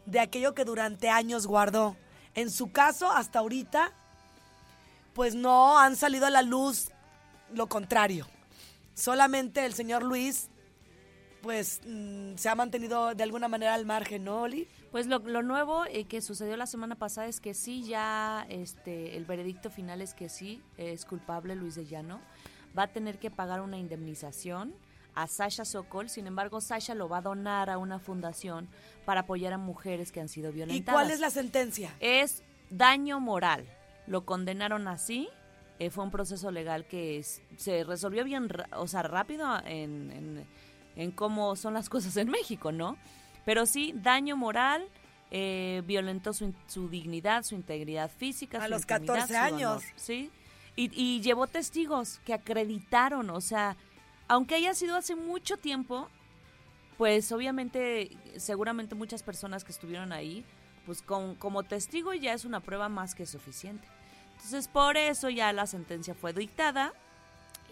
de 0.06 0.20
aquello 0.20 0.54
que 0.54 0.66
durante 0.66 1.10
años 1.10 1.48
guardó. 1.48 1.96
En 2.36 2.50
su 2.50 2.72
caso, 2.72 3.12
hasta 3.12 3.40
ahorita, 3.40 3.92
pues 5.14 5.36
no 5.36 5.80
han 5.80 5.96
salido 5.96 6.26
a 6.26 6.30
la 6.30 6.42
luz 6.42 6.90
lo 7.54 7.68
contrario. 7.68 8.28
Solamente 8.96 9.66
el 9.66 9.74
señor 9.74 10.04
Luis, 10.04 10.50
pues 11.42 11.82
mm, 11.86 12.36
se 12.36 12.50
ha 12.50 12.56
mantenido 12.56 13.14
de 13.16 13.24
alguna 13.24 13.48
manera 13.48 13.74
al 13.74 13.86
margen, 13.86 14.24
¿no, 14.24 14.42
Oli? 14.42 14.68
Pues 14.92 15.08
lo, 15.08 15.20
nuevo 15.42 15.86
eh, 15.86 16.06
que 16.06 16.22
sucedió 16.22 16.56
la 16.56 16.68
semana 16.68 16.96
pasada 16.96 17.28
es 17.28 17.40
que 17.40 17.54
sí, 17.54 17.84
ya 17.84 18.46
este, 18.50 19.18
el 19.18 19.26
veredicto 19.26 19.70
final 19.72 20.02
es 20.02 20.14
que 20.14 20.30
sí, 20.30 20.62
es 20.78 21.06
culpable 21.06 21.56
Luis 21.56 21.76
de 21.76 21.86
Llano. 21.86 22.22
Va 22.78 22.84
a 22.84 22.88
tener 22.88 23.20
que 23.20 23.30
pagar 23.32 23.62
una 23.62 23.78
indemnización 23.78 24.74
a 25.16 25.28
Sasha 25.28 25.64
Sokol. 25.66 26.10
Sin 26.10 26.26
embargo, 26.28 26.60
Sasha 26.62 26.96
lo 26.96 27.08
va 27.08 27.20
a 27.20 27.22
donar 27.22 27.70
a 27.70 27.78
una 27.78 28.00
fundación 28.00 28.68
para 29.06 29.22
apoyar 29.22 29.54
a 29.54 29.58
mujeres 29.58 30.12
que 30.12 30.20
han 30.22 30.30
sido 30.30 30.50
¿Y 30.50 30.54
violentadas. 30.54 31.00
cuál 31.02 31.12
es 31.12 31.20
la 31.20 31.30
sentencia? 31.30 31.94
Es 32.00 32.42
daño 32.70 33.20
moral. 33.20 33.66
Lo 34.08 34.26
condenaron 34.26 34.88
así. 34.88 35.30
eh, 35.80 35.90
fue 35.90 36.04
un 36.04 36.12
proceso 36.12 36.52
legal 36.52 36.86
que 36.86 37.18
es- 37.18 37.42
se 37.58 37.84
resolvió 37.84 38.24
bien, 38.24 38.48
o 38.78 38.88
sea, 38.88 39.02
rápido 39.02 39.58
en, 39.66 40.12
en- 40.12 40.46
en 40.96 41.12
cómo 41.12 41.56
son 41.56 41.74
las 41.74 41.90
cosas 41.90 42.16
en 42.18 42.30
México, 42.30 42.72
¿no? 42.72 42.96
Pero 43.44 43.66
sí, 43.66 43.92
daño 43.98 44.38
moral, 44.38 44.88
eh, 45.32 45.82
violentó 45.88 46.32
su, 46.32 46.54
su 46.68 46.90
dignidad, 46.90 47.44
su 47.44 47.56
integridad 47.56 48.10
física. 48.12 48.60
A 48.60 48.66
su 48.66 48.70
los 48.70 48.82
intimidad, 48.84 49.16
14 49.28 49.34
su 49.34 49.40
honor, 49.40 49.54
años. 49.54 49.84
Sí. 49.96 50.30
Y, 50.76 50.92
y 50.94 51.22
llevó 51.22 51.48
testigos 51.48 52.20
que 52.26 52.34
acreditaron, 52.34 53.30
o 53.30 53.42
sea, 53.42 53.78
aunque 54.28 54.56
haya 54.56 54.74
sido 54.74 54.96
hace 54.96 55.16
mucho 55.16 55.58
tiempo, 55.58 56.10
pues 56.98 57.32
obviamente, 57.32 58.18
seguramente 58.38 58.96
muchas 58.96 59.24
personas 59.24 59.64
que 59.64 59.72
estuvieron 59.72 60.12
ahí, 60.12 60.46
pues 60.86 61.02
con, 61.02 61.36
como 61.36 61.64
testigo 61.64 62.14
ya 62.14 62.34
es 62.34 62.46
una 62.46 62.60
prueba 62.60 62.90
más 62.90 63.16
que 63.16 63.26
suficiente. 63.26 63.88
Entonces, 64.36 64.68
por 64.68 64.98
eso 64.98 65.30
ya 65.30 65.54
la 65.54 65.68
sentencia 65.68 66.14
fue 66.14 66.34
dictada 66.34 66.94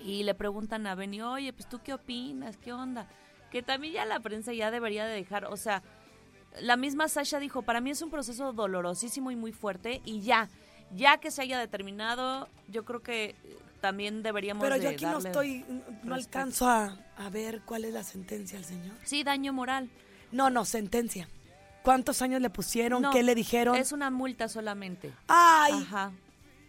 y 0.03 0.23
le 0.23 0.33
preguntan 0.33 0.87
a 0.87 0.95
Benny, 0.95 1.21
oye, 1.21 1.53
pues 1.53 1.67
tú 1.67 1.79
qué 1.83 1.93
opinas, 1.93 2.57
qué 2.57 2.73
onda. 2.73 3.07
Que 3.51 3.61
también 3.61 3.93
ya 3.93 4.05
la 4.05 4.19
prensa 4.19 4.53
ya 4.53 4.71
debería 4.71 5.05
de 5.05 5.13
dejar, 5.13 5.45
o 5.45 5.57
sea, 5.57 5.83
la 6.59 6.77
misma 6.77 7.07
Sasha 7.07 7.39
dijo, 7.39 7.61
para 7.61 7.81
mí 7.81 7.91
es 7.91 8.01
un 8.01 8.09
proceso 8.09 8.53
dolorosísimo 8.53 9.31
y 9.31 9.35
muy 9.35 9.51
fuerte 9.51 10.01
y 10.05 10.21
ya, 10.21 10.49
ya 10.95 11.17
que 11.17 11.31
se 11.31 11.41
haya 11.41 11.59
determinado, 11.59 12.47
yo 12.67 12.85
creo 12.85 13.01
que 13.01 13.29
eh, 13.29 13.35
también 13.81 14.23
deberíamos 14.23 14.61
Pero 14.63 14.75
de 14.75 14.81
yo 14.83 14.89
aquí 14.89 15.05
no 15.05 15.17
estoy, 15.19 15.65
no 15.67 15.75
respeto. 15.75 16.13
alcanzo 16.13 16.67
a, 16.69 16.97
a 17.17 17.29
ver 17.29 17.61
cuál 17.65 17.85
es 17.85 17.93
la 17.93 18.03
sentencia 18.03 18.57
al 18.57 18.65
señor. 18.65 18.95
Sí, 19.03 19.23
daño 19.23 19.53
moral. 19.53 19.89
No, 20.31 20.49
no, 20.49 20.65
sentencia. 20.65 21.27
¿Cuántos 21.83 22.21
años 22.21 22.41
le 22.41 22.49
pusieron? 22.49 23.01
No, 23.01 23.11
¿Qué 23.11 23.23
le 23.23 23.33
dijeron? 23.35 23.75
Es 23.75 23.91
una 23.91 24.11
multa 24.11 24.47
solamente. 24.47 25.11
¡Ay! 25.27 25.73
Ajá. 25.73 26.11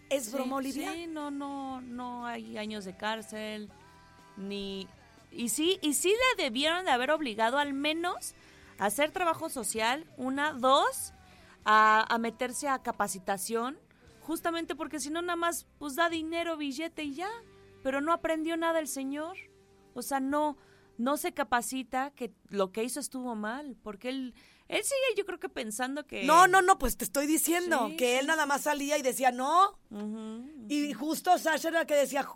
¿Es 0.08 0.24
Sí, 0.26 0.30
broma, 0.32 0.56
Olivia? 0.56 0.92
Sí, 0.92 1.06
no, 1.06 1.30
no, 1.30 1.80
no 1.82 2.26
hay 2.26 2.56
años 2.58 2.84
de 2.84 2.96
cárcel, 2.96 3.70
ni... 4.36 4.88
Y 5.30 5.48
sí, 5.48 5.78
y 5.80 5.94
sí 5.94 6.14
le 6.36 6.42
debieron 6.44 6.84
de 6.84 6.90
haber 6.90 7.10
obligado 7.10 7.56
al 7.58 7.72
menos 7.72 8.34
a 8.78 8.86
hacer 8.86 9.10
trabajo 9.12 9.48
social, 9.48 10.06
una, 10.18 10.52
dos, 10.52 11.12
a, 11.64 12.04
a 12.12 12.18
meterse 12.18 12.68
a 12.68 12.78
capacitación, 12.80 13.78
justamente 14.32 14.74
porque 14.74 14.98
si 14.98 15.10
no 15.10 15.20
nada 15.20 15.36
más, 15.36 15.66
pues 15.78 15.94
da 15.94 16.08
dinero, 16.08 16.56
billete 16.56 17.02
y 17.02 17.12
ya, 17.12 17.28
pero 17.82 18.00
no 18.00 18.14
aprendió 18.14 18.56
nada 18.56 18.78
el 18.78 18.88
señor. 18.88 19.36
O 19.92 20.00
sea, 20.00 20.20
no, 20.20 20.56
no 20.96 21.18
se 21.18 21.34
capacita 21.34 22.12
que 22.12 22.32
lo 22.48 22.72
que 22.72 22.82
hizo 22.82 22.98
estuvo 22.98 23.34
mal, 23.34 23.76
porque 23.82 24.08
él, 24.08 24.34
él 24.68 24.82
sigue 24.84 25.18
yo 25.18 25.26
creo 25.26 25.38
que 25.38 25.50
pensando 25.50 26.06
que... 26.06 26.24
No, 26.24 26.46
no, 26.46 26.62
no, 26.62 26.78
pues 26.78 26.96
te 26.96 27.04
estoy 27.04 27.26
diciendo 27.26 27.88
Sí, 27.90 27.96
que 27.98 28.14
él 28.14 28.22
sí, 28.22 28.26
nada 28.28 28.46
más 28.46 28.62
salía 28.62 28.96
y 28.96 29.02
decía 29.02 29.32
no. 29.32 29.78
Y 30.66 30.94
justo 30.94 31.36
Sasha 31.36 31.68
era 31.68 31.80
la 31.80 31.86
que 31.86 31.94
decía, 31.94 32.26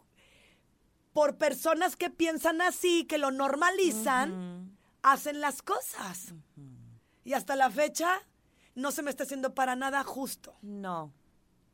por 1.14 1.38
personas 1.38 1.96
que 1.96 2.10
piensan 2.10 2.60
así, 2.60 3.06
que 3.06 3.16
lo 3.16 3.30
normalizan, 3.30 4.76
hacen 5.00 5.40
las 5.40 5.62
cosas. 5.62 6.34
Y 7.24 7.32
hasta 7.32 7.56
la 7.56 7.70
fecha 7.70 8.20
no 8.74 8.90
se 8.90 9.02
me 9.02 9.08
está 9.08 9.22
haciendo 9.22 9.54
para 9.54 9.76
nada 9.76 10.04
justo. 10.04 10.58
No. 10.60 11.14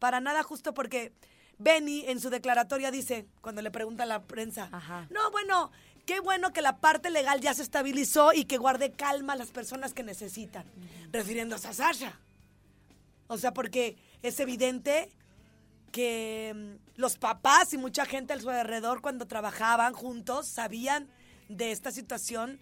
Para 0.03 0.19
nada 0.19 0.43
justo 0.43 0.75
porque 0.75 1.13
Benny 1.59 2.03
en 2.09 2.19
su 2.19 2.29
declaratoria 2.29 2.91
dice, 2.91 3.29
cuando 3.41 3.63
le 3.63 3.71
pregunta 3.71 4.03
a 4.03 4.07
la 4.07 4.21
prensa, 4.25 4.69
Ajá. 4.73 5.07
no, 5.11 5.31
bueno, 5.31 5.71
qué 6.07 6.19
bueno 6.19 6.53
que 6.53 6.61
la 6.61 6.79
parte 6.79 7.09
legal 7.09 7.41
ya 7.41 7.55
se 7.55 7.63
estabilizó 7.63 8.33
y 8.33 8.47
que 8.47 8.59
guarde 8.59 8.91
calma 8.91 9.35
a 9.35 9.37
las 9.37 9.53
personas 9.53 9.95
que 9.95 10.03
necesitan, 10.03 10.65
refiriéndose 11.13 11.69
a 11.69 11.73
Sasha. 11.73 12.19
O 13.29 13.39
sea, 13.39 13.55
porque 13.55 13.97
es 14.23 14.41
evidente 14.41 15.09
que 15.93 16.53
mm, 16.53 17.01
los 17.01 17.17
papás 17.17 17.73
y 17.73 17.79
mucha 17.79 18.05
gente 18.05 18.33
a 18.33 18.41
su 18.41 18.51
alrededor 18.51 19.03
cuando 19.03 19.29
trabajaban 19.29 19.93
juntos 19.93 20.49
sabían 20.49 21.09
de 21.49 21.71
esta 21.71 21.93
situación 21.93 22.59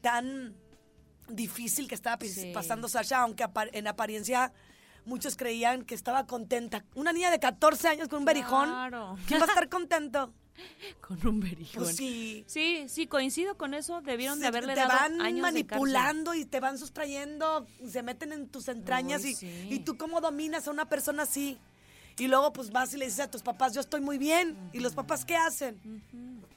tan 0.00 0.54
difícil 1.28 1.88
que 1.88 1.96
estaba 1.96 2.24
Sí. 2.24 2.52
pasando 2.54 2.86
Sasha, 2.88 3.18
aunque 3.22 3.44
en 3.72 3.88
apariencia 3.88 4.52
muchos 5.04 5.36
creían 5.36 5.84
que 5.84 5.94
estaba 5.94 6.26
contenta. 6.26 6.84
Una 6.94 7.12
niña 7.12 7.30
de 7.30 7.38
14 7.40 7.88
años 7.88 8.08
con 8.08 8.20
un 8.20 8.24
berijón, 8.24 8.68
Claro. 8.68 9.16
¿quién 9.26 9.40
va 9.40 9.44
a 9.44 9.48
estar 9.48 9.68
contento? 9.68 10.32
Con 11.00 11.26
un 11.26 11.40
berijón. 11.40 11.82
Pues 11.82 11.96
sí. 11.96 12.44
Sí, 12.46 12.84
sí, 12.88 13.08
coincido 13.08 13.56
con 13.56 13.74
eso. 13.74 14.00
Debieron 14.02 14.38
de 14.38 14.42
Se- 14.44 14.46
haberle 14.48 14.74
te 14.74 14.80
dado 14.80 14.90
van 14.92 15.20
años 15.20 15.34
de 15.36 15.42
manipulando 15.42 16.32
y 16.32 16.44
te 16.44 16.60
van 16.60 16.78
sustrayendo, 16.78 17.66
se 17.84 18.04
meten 18.04 18.32
en 18.32 18.48
tus 18.48 18.68
entrañas 18.68 19.24
Uy, 19.24 19.30
y, 19.30 19.34
sí. 19.34 19.66
y 19.70 19.80
tú 19.80 19.98
cómo 19.98 20.20
dominas 20.20 20.68
a 20.68 20.70
una 20.70 20.88
persona 20.88 21.24
así. 21.24 21.58
Y 22.18 22.28
luego 22.28 22.52
pues 22.52 22.70
vas 22.70 22.94
y 22.94 22.98
le 22.98 23.06
dices 23.06 23.18
a 23.18 23.30
tus 23.32 23.42
papás, 23.42 23.74
yo 23.74 23.80
estoy 23.80 24.00
muy 24.00 24.16
bien. 24.16 24.56
¿Y 24.72 24.78
los 24.78 24.94
papás 24.94 25.24
qué 25.24 25.36
hacen? 25.36 25.80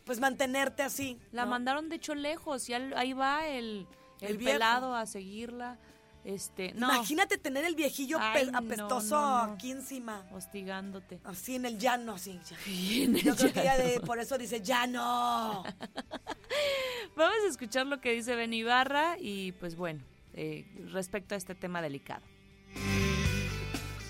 Pues 0.06 0.20
mantenerte 0.20 0.84
así. 0.84 1.18
La 1.32 1.46
¿no? 1.46 1.50
mandaron 1.52 1.90
de 1.90 1.96
hecho 1.96 2.14
lejos 2.14 2.70
y 2.70 2.74
ahí 2.76 3.14
va 3.14 3.48
el, 3.48 3.88
el, 4.22 4.30
El 4.36 4.38
pelado 4.38 4.94
a 4.96 5.08
seguirla. 5.08 5.80
Este, 6.26 6.74
no, 6.74 6.94
Imagínate 6.94 7.38
tener 7.38 7.64
el 7.64 7.76
viejillo 7.76 8.18
Ay, 8.20 8.46
pe- 8.46 8.52
no, 8.52 8.58
apestoso 8.58 9.16
no, 9.16 9.48
no. 9.48 9.54
aquí 9.54 9.72
encima. 9.72 10.24
hostigándote. 10.34 11.20
Así 11.24 11.56
en 11.56 11.66
el 11.66 11.80
llano, 11.80 12.14
así. 12.16 12.38
en 13.04 13.16
el 13.16 13.24
Yo 13.24 13.36
creo 13.36 13.54
que 13.54 13.62
ella 13.62 13.78
de- 13.78 14.00
por 14.02 14.20
eso 14.20 14.38
dice, 14.38 14.62
ya 14.62 14.88
no. 14.88 15.64
Vamos 17.16 17.36
a 17.46 17.50
escuchar 17.50 17.88
lo 17.88 18.02
que 18.02 18.12
dice 18.12 18.36
Ben 18.36 18.54
Ibarra 18.54 19.18
y 19.20 19.54
pues 19.54 19.76
bueno, 19.76 20.02
eh, 20.34 20.66
respecto 20.92 21.34
a 21.34 21.38
este 21.38 21.56
tema 21.56 21.82
delicado. 21.82 22.22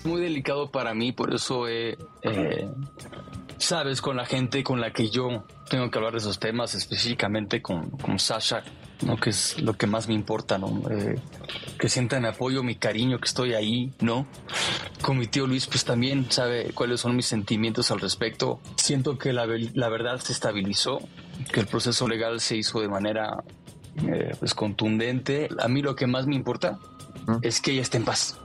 muy 0.04 0.20
delicado 0.20 0.70
para 0.70 0.94
mí, 0.94 1.12
por 1.12 1.32
eso, 1.34 1.68
eh, 1.68 1.96
eh, 2.22 2.68
sabes, 3.58 4.00
con 4.02 4.16
la 4.16 4.26
gente 4.26 4.62
con 4.64 4.80
la 4.80 4.92
que 4.92 5.08
yo 5.08 5.46
tengo 5.70 5.90
que 5.90 5.98
hablar 5.98 6.12
de 6.12 6.18
esos 6.18 6.38
temas, 6.38 6.74
específicamente 6.74 7.62
con, 7.62 7.90
con 7.90 8.18
Sasha, 8.18 8.62
¿no? 9.02 9.16
que 9.16 9.30
es 9.30 9.60
lo 9.60 9.74
que 9.74 9.86
más 9.86 10.08
me 10.08 10.14
importa, 10.14 10.58
¿no? 10.58 10.82
Eh, 10.90 11.18
que 11.78 11.88
sientan 11.88 12.24
apoyo, 12.24 12.62
mi 12.62 12.76
cariño, 12.76 13.18
que 13.18 13.26
estoy 13.26 13.54
ahí, 13.54 13.92
¿no? 14.00 14.26
Con 15.02 15.18
mi 15.18 15.26
tío 15.26 15.46
Luis, 15.46 15.66
pues 15.66 15.84
también 15.84 16.30
sabe 16.30 16.72
cuáles 16.74 17.00
son 17.00 17.16
mis 17.16 17.26
sentimientos 17.26 17.90
al 17.90 18.00
respecto. 18.00 18.60
Siento 18.76 19.18
que 19.18 19.32
la, 19.32 19.46
la 19.74 19.88
verdad 19.88 20.18
se 20.20 20.32
estabilizó, 20.32 21.00
que 21.52 21.60
el 21.60 21.66
proceso 21.66 22.08
legal 22.08 22.40
se 22.40 22.56
hizo 22.56 22.80
de 22.80 22.88
manera 22.88 23.44
eh, 24.06 24.34
pues 24.38 24.54
contundente. 24.54 25.48
A 25.60 25.68
mí 25.68 25.82
lo 25.82 25.96
que 25.96 26.06
más 26.06 26.26
me 26.26 26.34
importa 26.34 26.78
es 27.42 27.60
que 27.60 27.72
ella 27.72 27.82
esté 27.82 27.98
en 27.98 28.04
paz. 28.04 28.38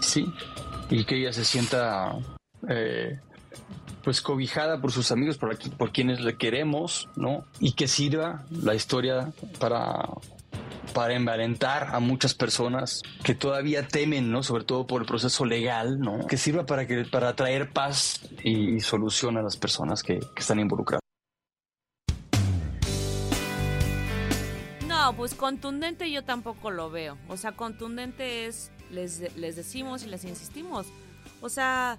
Sí, 0.00 0.26
y 0.90 1.04
que 1.04 1.16
ella 1.16 1.32
se 1.32 1.44
sienta 1.44 2.16
eh, 2.68 3.20
pues 4.08 4.22
cobijada 4.22 4.80
por 4.80 4.90
sus 4.90 5.12
amigos, 5.12 5.36
por, 5.36 5.58
por 5.76 5.92
quienes 5.92 6.20
le 6.20 6.38
queremos, 6.38 7.10
¿no? 7.14 7.44
Y 7.60 7.72
que 7.72 7.86
sirva 7.86 8.46
la 8.50 8.74
historia 8.74 9.34
para, 9.60 10.08
para 10.94 11.12
envalentar 11.12 11.94
a 11.94 12.00
muchas 12.00 12.32
personas 12.32 13.02
que 13.22 13.34
todavía 13.34 13.86
temen, 13.86 14.32
¿no? 14.32 14.42
Sobre 14.42 14.64
todo 14.64 14.86
por 14.86 15.02
el 15.02 15.06
proceso 15.06 15.44
legal, 15.44 16.00
¿no? 16.00 16.26
Que 16.26 16.38
sirva 16.38 16.64
para, 16.64 16.86
que, 16.86 17.04
para 17.04 17.36
traer 17.36 17.68
paz 17.68 18.22
y, 18.42 18.76
y 18.76 18.80
solución 18.80 19.36
a 19.36 19.42
las 19.42 19.58
personas 19.58 20.02
que, 20.02 20.20
que 20.20 20.40
están 20.40 20.58
involucradas. 20.58 21.02
No, 24.86 25.14
pues 25.18 25.34
contundente 25.34 26.10
yo 26.10 26.24
tampoco 26.24 26.70
lo 26.70 26.88
veo. 26.90 27.18
O 27.28 27.36
sea, 27.36 27.52
contundente 27.52 28.46
es, 28.46 28.72
les, 28.90 29.36
les 29.36 29.54
decimos 29.54 30.02
y 30.02 30.06
les 30.06 30.24
insistimos. 30.24 30.86
O 31.42 31.50
sea, 31.50 31.98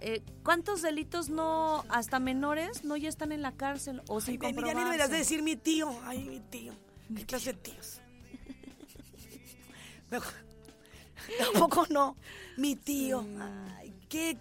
eh, 0.00 0.22
¿cuántos 0.42 0.82
delitos 0.82 1.28
no, 1.28 1.84
hasta 1.88 2.18
menores, 2.18 2.84
no 2.84 2.96
ya 2.96 3.08
están 3.08 3.32
en 3.32 3.42
la 3.42 3.52
cárcel 3.52 4.02
o 4.08 4.20
sin 4.20 4.42
Ay, 4.44 4.54
ya 4.54 4.74
ni 4.74 4.84
deberías 4.84 5.10
de 5.10 5.16
decir 5.18 5.42
mi 5.42 5.56
tío. 5.56 5.94
Ay, 6.04 6.24
mi 6.24 6.40
tío. 6.40 6.72
¿Qué 7.16 7.24
clase 7.26 7.52
de 7.52 7.58
tíos? 7.58 8.00
Tampoco 11.52 11.86
no. 11.90 12.16
Mi 12.56 12.76
tío. 12.76 13.24
Ay, 13.78 13.94
qué. 14.08 14.36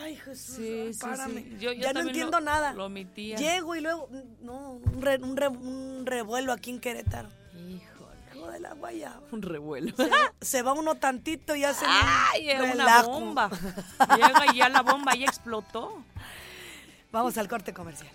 Ay, 0.00 0.16
Jesús. 0.16 0.56
Sí, 0.56 0.62
ay, 0.86 0.94
sí, 0.94 1.00
párame. 1.00 1.42
sí. 1.42 1.50
Yo- 1.60 1.72
yo 1.72 1.82
ya 1.82 1.92
no 1.92 2.00
entiendo 2.00 2.38
lo- 2.40 2.44
nada. 2.44 2.72
lo. 2.72 2.88
Llego 2.88 3.76
y 3.76 3.80
luego. 3.80 4.08
No, 4.40 4.72
un, 4.72 5.02
re- 5.02 5.18
un 5.18 5.36
re- 5.36 5.48
un 5.48 6.06
revuelo 6.06 6.52
aquí 6.52 6.70
en 6.70 6.80
Querétaro. 6.80 7.28
De 8.50 8.60
la 8.60 8.74
guayaba. 8.74 9.20
un 9.30 9.42
revuelo. 9.42 9.94
Se, 9.96 10.10
se 10.40 10.62
va 10.62 10.72
uno 10.72 10.96
tantito 10.96 11.54
y 11.54 11.64
hace. 11.64 11.84
¡Ay, 11.86 12.50
un 12.50 12.70
una 12.80 13.02
bomba! 13.02 13.50
Llega 14.16 14.52
y 14.52 14.56
ya 14.56 14.68
la 14.68 14.82
bomba 14.82 15.14
ya 15.14 15.26
explotó. 15.26 16.02
Vamos 17.12 17.38
al 17.38 17.48
corte 17.48 17.72
comercial. 17.72 18.10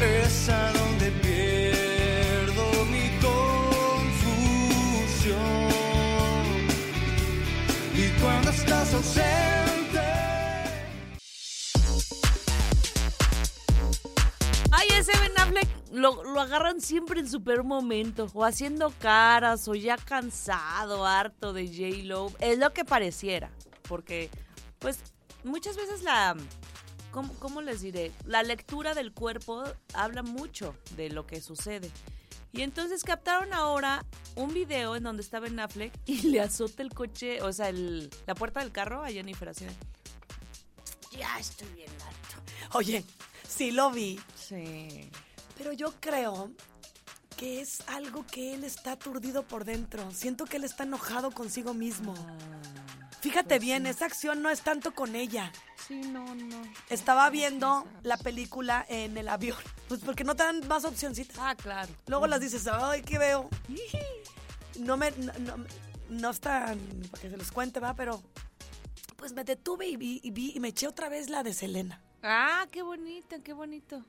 es 0.00 0.48
a 0.48 0.72
donde 0.72 1.10
pierdo 1.22 2.84
mi 2.86 3.10
confusión. 3.20 5.38
Y 7.94 8.08
cuando 8.20 8.50
estás 8.50 8.94
ausente. 8.94 10.00
Ay, 14.72 14.88
ese 14.98 15.12
Ben 15.20 15.38
Affleck 15.38 15.68
lo, 15.92 16.24
lo 16.24 16.40
agarran 16.40 16.80
siempre 16.80 17.20
en 17.20 17.28
su 17.30 17.42
peor 17.44 17.64
momento, 17.64 18.26
o 18.34 18.44
haciendo 18.44 18.90
caras, 18.98 19.68
o 19.68 19.74
ya 19.74 19.96
cansado, 19.96 21.06
harto 21.06 21.52
de 21.52 21.66
J-Lo. 21.68 22.32
Es 22.40 22.58
lo 22.58 22.72
que 22.72 22.84
pareciera, 22.84 23.50
porque, 23.88 24.30
pues, 24.78 24.98
muchas 25.44 25.76
veces 25.76 26.02
la. 26.02 26.36
¿cómo, 27.10 27.34
cómo 27.34 27.60
les 27.60 27.82
diré? 27.82 28.10
La 28.24 28.42
lectura 28.42 28.94
del 28.94 29.12
cuerpo 29.12 29.62
habla 29.92 30.22
mucho 30.22 30.74
de 30.96 31.10
lo 31.10 31.26
que 31.26 31.40
sucede. 31.42 31.90
Y 32.54 32.62
entonces 32.62 33.02
captaron 33.04 33.52
ahora 33.54 34.04
un 34.34 34.52
video 34.52 34.96
en 34.96 35.02
donde 35.04 35.22
está 35.22 35.40
Ben 35.40 35.58
Affleck 35.60 35.92
y 36.06 36.22
le 36.28 36.40
azota 36.40 36.82
el 36.82 36.90
coche, 36.92 37.40
o 37.42 37.52
sea, 37.52 37.68
el- 37.70 38.10
la 38.26 38.34
puerta 38.34 38.60
del 38.60 38.72
carro 38.72 39.02
a 39.02 39.08
Jennifer 39.10 39.48
así. 39.50 39.66
Ya 41.12 41.38
estoy 41.38 41.68
bien 41.74 41.90
harto. 42.00 42.78
Oye, 42.78 43.04
sí 43.48 43.70
lo 43.70 43.90
vi. 43.90 44.18
Sí. 44.34 45.10
Pero 45.62 45.74
yo 45.74 45.92
creo 46.00 46.50
que 47.36 47.60
es 47.60 47.82
algo 47.86 48.26
que 48.26 48.52
él 48.52 48.64
está 48.64 48.92
aturdido 48.92 49.44
por 49.44 49.64
dentro. 49.64 50.10
Siento 50.10 50.44
que 50.44 50.56
él 50.56 50.64
está 50.64 50.82
enojado 50.82 51.30
consigo 51.30 51.72
mismo. 51.72 52.14
Fíjate 53.20 53.60
bien, 53.60 53.86
esa 53.86 54.06
acción 54.06 54.42
no 54.42 54.50
es 54.50 54.62
tanto 54.62 54.92
con 54.92 55.14
ella. 55.14 55.52
Sí, 55.86 56.00
no, 56.00 56.34
no. 56.34 56.62
Estaba 56.90 57.30
viendo 57.30 57.86
la 58.02 58.16
película 58.16 58.84
en 58.88 59.16
el 59.16 59.28
avión. 59.28 59.56
Pues 59.88 60.00
porque 60.00 60.24
no 60.24 60.34
te 60.34 60.42
dan 60.42 60.66
más 60.68 60.84
opcioncitas. 60.86 61.36
Ah, 61.38 61.54
claro. 61.54 61.92
Luego 62.06 62.26
las 62.26 62.40
dices, 62.40 62.66
ay, 62.66 63.02
¿qué 63.02 63.18
veo? 63.18 63.48
No 64.80 64.96
me, 64.96 65.10
no, 65.12 65.32
no- 65.38 65.64
no 66.08 66.30
está 66.30 66.74
ni 66.74 67.06
para 67.08 67.22
que 67.22 67.30
se 67.30 67.36
los 67.36 67.52
cuente, 67.52 67.78
va, 67.78 67.94
pero 67.94 68.20
pues 69.16 69.32
me 69.32 69.44
detuve 69.44 69.86
y 69.86 69.96
vi, 69.96 70.18
y 70.24 70.30
vi 70.32 70.52
y 70.56 70.60
me 70.60 70.68
eché 70.68 70.88
otra 70.88 71.08
vez 71.10 71.28
la 71.30 71.42
de 71.44 71.52
Selena. 71.54 72.00
Ah, 72.22 72.66
qué 72.72 72.82
bonito, 72.82 73.36
qué 73.44 73.52
bonito. 73.52 74.02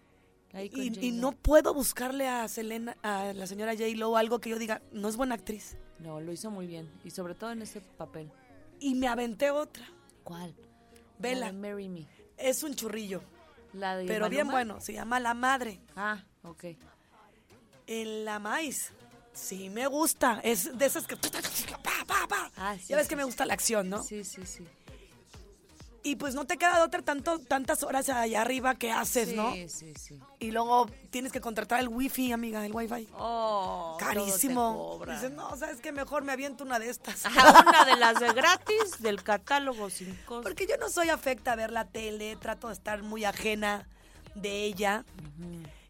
Y, 0.55 1.11
no 1.11 1.31
puedo 1.31 1.73
buscarle 1.73 2.27
a 2.27 2.47
Selena, 2.47 2.95
a 3.01 3.33
la 3.33 3.47
señora 3.47 3.73
J. 3.73 3.85
Lo 3.95 4.17
algo 4.17 4.39
que 4.39 4.51
yo 4.51 4.59
diga, 4.59 4.83
no 4.91 5.09
es 5.09 5.17
buena 5.17 5.33
actriz. 5.33 5.77
No, 5.97 6.21
lo 6.21 6.31
hizo 6.31 6.51
muy 6.51 6.67
bien. 6.67 6.91
Y 7.03 7.09
sobre 7.09 7.33
todo 7.33 7.51
en 7.51 7.63
ese 7.63 7.81
papel. 7.81 8.31
Y 8.79 8.93
me 8.93 9.07
aventé 9.07 9.49
otra. 9.49 9.89
¿Cuál? 10.23 10.53
Vela. 11.17 11.51
Marry 11.51 11.89
Me. 11.89 12.07
Es 12.37 12.61
un 12.61 12.75
churrillo, 12.75 13.21
La 13.73 13.95
de 13.97 14.05
pero 14.05 14.29
bien 14.29 14.47
bueno. 14.47 14.79
Se 14.79 14.93
llama 14.93 15.19
La 15.19 15.33
Madre. 15.33 15.79
Ah, 15.95 16.23
ok. 16.43 16.65
En 17.87 18.25
la 18.25 18.37
maíz. 18.39 18.93
Sí, 19.33 19.69
me 19.69 19.87
gusta. 19.87 20.39
Es 20.43 20.77
de 20.77 20.85
esas 20.85 21.07
que... 21.07 21.15
Pa, 21.15 22.05
pa, 22.05 22.27
pa. 22.27 22.51
Ah, 22.57 22.75
sí, 22.77 22.87
ya 22.89 22.97
ves 22.97 23.05
sí, 23.05 23.09
que 23.09 23.15
me 23.15 23.23
gusta 23.23 23.45
la 23.45 23.53
acción, 23.53 23.89
¿no? 23.89 24.03
Sí, 24.03 24.23
sí, 24.23 24.45
sí. 24.45 24.63
Y 26.03 26.17
pues 26.17 26.35
no 26.35 26.45
te 26.45 26.57
queda 26.57 26.77
de 26.77 26.83
otra 26.83 27.01
tanto, 27.01 27.39
tantas 27.39 27.81
horas 27.83 28.09
allá 28.09 28.41
arriba 28.41 28.75
que 28.75 28.91
haces, 28.91 29.29
sí, 29.29 29.35
¿no? 29.35 29.53
sí, 29.53 29.93
sí. 29.95 30.19
Y 30.39 30.51
luego 30.51 30.89
tienes 31.09 31.31
que 31.31 31.39
contratar 31.39 31.79
el 31.79 31.87
wifi, 31.87 32.33
amiga, 32.33 32.65
el 32.65 32.73
wifi. 32.73 33.07
Oh, 33.17 33.95
Carísimo. 33.99 34.99
Dices, 35.07 35.31
no, 35.31 35.55
¿sabes 35.55 35.79
qué? 35.79 35.93
Mejor 35.93 36.23
me 36.23 36.33
aviento 36.33 36.65
una 36.65 36.77
de 36.77 36.89
estas. 36.89 37.25
Ajá, 37.25 37.63
una 37.67 37.85
de 37.85 37.95
las 37.95 38.19
de 38.19 38.33
gratis 38.33 38.99
del 38.99 39.23
catálogo 39.23 39.89
sin 39.89 40.13
costo. 40.25 40.43
Porque 40.43 40.67
yo 40.67 40.75
no 40.77 40.89
soy 40.89 41.09
afecta 41.09 41.53
a 41.53 41.55
ver 41.55 41.71
la 41.71 41.85
tele, 41.85 42.35
trato 42.35 42.67
de 42.67 42.73
estar 42.73 43.01
muy 43.01 43.23
ajena 43.23 43.87
de 44.35 44.65
ella. 44.65 45.05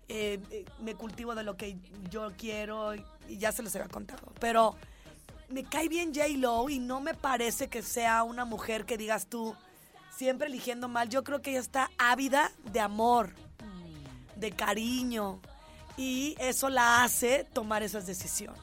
Eh, 0.09 0.39
eh, 0.51 0.65
me 0.79 0.93
cultivo 0.93 1.33
de 1.33 1.43
lo 1.43 1.57
que 1.57 1.77
yo 2.11 2.31
quiero 2.37 2.93
y 2.93 3.03
y 3.27 3.37
ya 3.37 3.51
se 3.51 3.63
los 3.63 3.75
había 3.75 3.87
contado. 3.87 4.31
Pero 4.39 4.75
me 5.49 5.63
cae 5.63 5.87
bien 5.87 6.13
J. 6.13 6.27
Lo 6.37 6.69
y 6.69 6.79
no 6.79 7.01
me 7.01 7.13
parece 7.13 7.67
que 7.67 7.81
sea 7.81 8.23
una 8.23 8.45
mujer 8.45 8.85
que 8.85 8.97
digas 8.97 9.27
tú 9.27 9.55
siempre 10.15 10.47
eligiendo 10.47 10.87
mal. 10.87 11.09
Yo 11.09 11.23
creo 11.23 11.41
que 11.41 11.51
ella 11.51 11.59
está 11.59 11.89
ávida 11.97 12.51
de 12.71 12.79
amor. 12.79 13.33
de 14.35 14.51
cariño. 14.51 15.39
Y 15.95 16.35
eso 16.39 16.69
la 16.69 17.03
hace 17.03 17.45
tomar 17.53 17.83
esas 17.83 18.05
decisiones. 18.07 18.61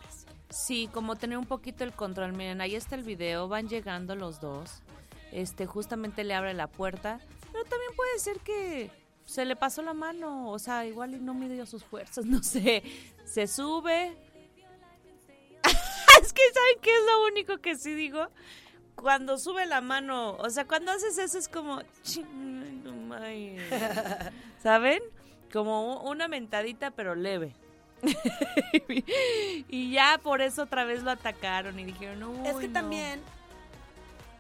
Sí, 0.50 0.88
como 0.92 1.16
tener 1.16 1.38
un 1.38 1.46
poquito 1.46 1.84
el 1.84 1.92
control. 1.92 2.32
Miren, 2.32 2.60
ahí 2.60 2.74
está 2.74 2.96
el 2.96 3.04
video, 3.04 3.48
van 3.48 3.68
llegando 3.68 4.16
los 4.16 4.40
dos. 4.40 4.82
Este, 5.32 5.64
justamente 5.64 6.24
le 6.24 6.34
abre 6.34 6.54
la 6.54 6.66
puerta. 6.66 7.20
Pero 7.52 7.64
también 7.64 7.92
puede 7.94 8.18
ser 8.18 8.40
que 8.40 8.90
se 9.24 9.44
le 9.44 9.54
pasó 9.54 9.80
la 9.82 9.94
mano, 9.94 10.50
o 10.50 10.58
sea, 10.58 10.86
igual 10.86 11.24
no 11.24 11.34
midió 11.34 11.64
sus 11.66 11.84
fuerzas, 11.84 12.24
no 12.26 12.42
sé. 12.42 12.82
Se 13.24 13.46
sube. 13.46 14.12
es 16.22 16.32
que 16.32 16.42
¿saben 16.52 16.80
qué 16.82 16.90
es 16.90 17.02
lo 17.06 17.26
único 17.26 17.58
que 17.58 17.76
sí 17.76 17.94
digo? 17.94 18.26
Cuando 19.00 19.38
sube 19.38 19.66
la 19.66 19.80
mano, 19.80 20.36
o 20.36 20.50
sea, 20.50 20.66
cuando 20.66 20.92
haces 20.92 21.16
eso 21.18 21.38
es 21.38 21.48
como... 21.48 21.80
¿Saben? 24.62 25.02
Como 25.52 26.02
una 26.02 26.28
mentadita 26.28 26.90
pero 26.90 27.14
leve. 27.14 27.54
y 29.68 29.92
ya 29.92 30.18
por 30.22 30.40
eso 30.42 30.62
otra 30.62 30.84
vez 30.84 31.02
lo 31.02 31.10
atacaron 31.10 31.78
y 31.78 31.84
dijeron, 31.84 32.20
no. 32.20 32.44
es 32.46 32.56
que 32.56 32.68
también, 32.68 33.20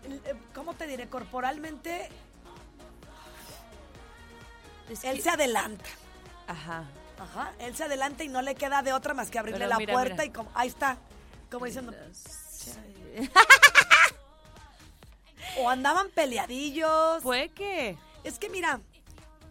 eh, 0.04 0.34
¿cómo 0.54 0.74
te 0.74 0.86
diré? 0.86 1.08
Corporalmente, 1.08 2.08
él 5.02 5.20
se 5.22 5.30
adelanta. 5.30 5.90
Ajá. 6.46 6.84
Ajá, 7.18 7.52
él 7.58 7.76
se 7.76 7.84
adelanta 7.84 8.24
y 8.24 8.28
no 8.28 8.40
le 8.40 8.54
queda 8.54 8.80
de 8.82 8.94
otra 8.94 9.12
más 9.12 9.30
que 9.30 9.38
abrirle 9.38 9.58
Pero 9.58 9.68
la 9.68 9.76
mira, 9.76 9.92
puerta 9.92 10.14
mira. 10.14 10.24
y 10.24 10.30
como, 10.30 10.50
ahí 10.54 10.68
está, 10.68 10.96
como 11.50 11.66
diciendo, 11.66 11.92
o 15.58 15.68
andaban 15.70 16.10
peleadillos. 16.10 17.22
Fue 17.22 17.48
que. 17.50 17.96
Es 18.24 18.38
que 18.38 18.48
mira, 18.48 18.80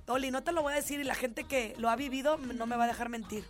Oli, 0.07 0.31
no 0.31 0.43
te 0.43 0.51
lo 0.51 0.61
voy 0.61 0.73
a 0.73 0.77
decir 0.77 0.99
y 0.99 1.03
la 1.03 1.15
gente 1.15 1.43
que 1.43 1.75
lo 1.77 1.89
ha 1.89 1.95
vivido 1.95 2.37
no 2.37 2.65
me 2.65 2.75
va 2.75 2.85
a 2.85 2.87
dejar 2.87 3.09
mentir. 3.09 3.45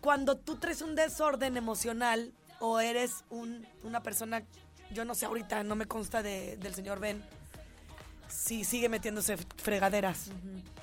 Cuando 0.00 0.36
tú 0.36 0.56
traes 0.56 0.80
un 0.82 0.94
desorden 0.94 1.56
emocional 1.56 2.32
o 2.58 2.80
eres 2.80 3.24
un- 3.30 3.66
una 3.82 4.02
persona, 4.02 4.42
yo 4.92 5.04
no 5.04 5.14
sé 5.14 5.26
ahorita, 5.26 5.62
no 5.64 5.76
me 5.76 5.86
consta 5.86 6.22
de- 6.22 6.56
del 6.56 6.74
señor 6.74 7.00
Ben, 7.00 7.22
si 8.30 8.64
sigue 8.64 8.88
metiéndose 8.88 9.36
fregaderas. 9.56 10.30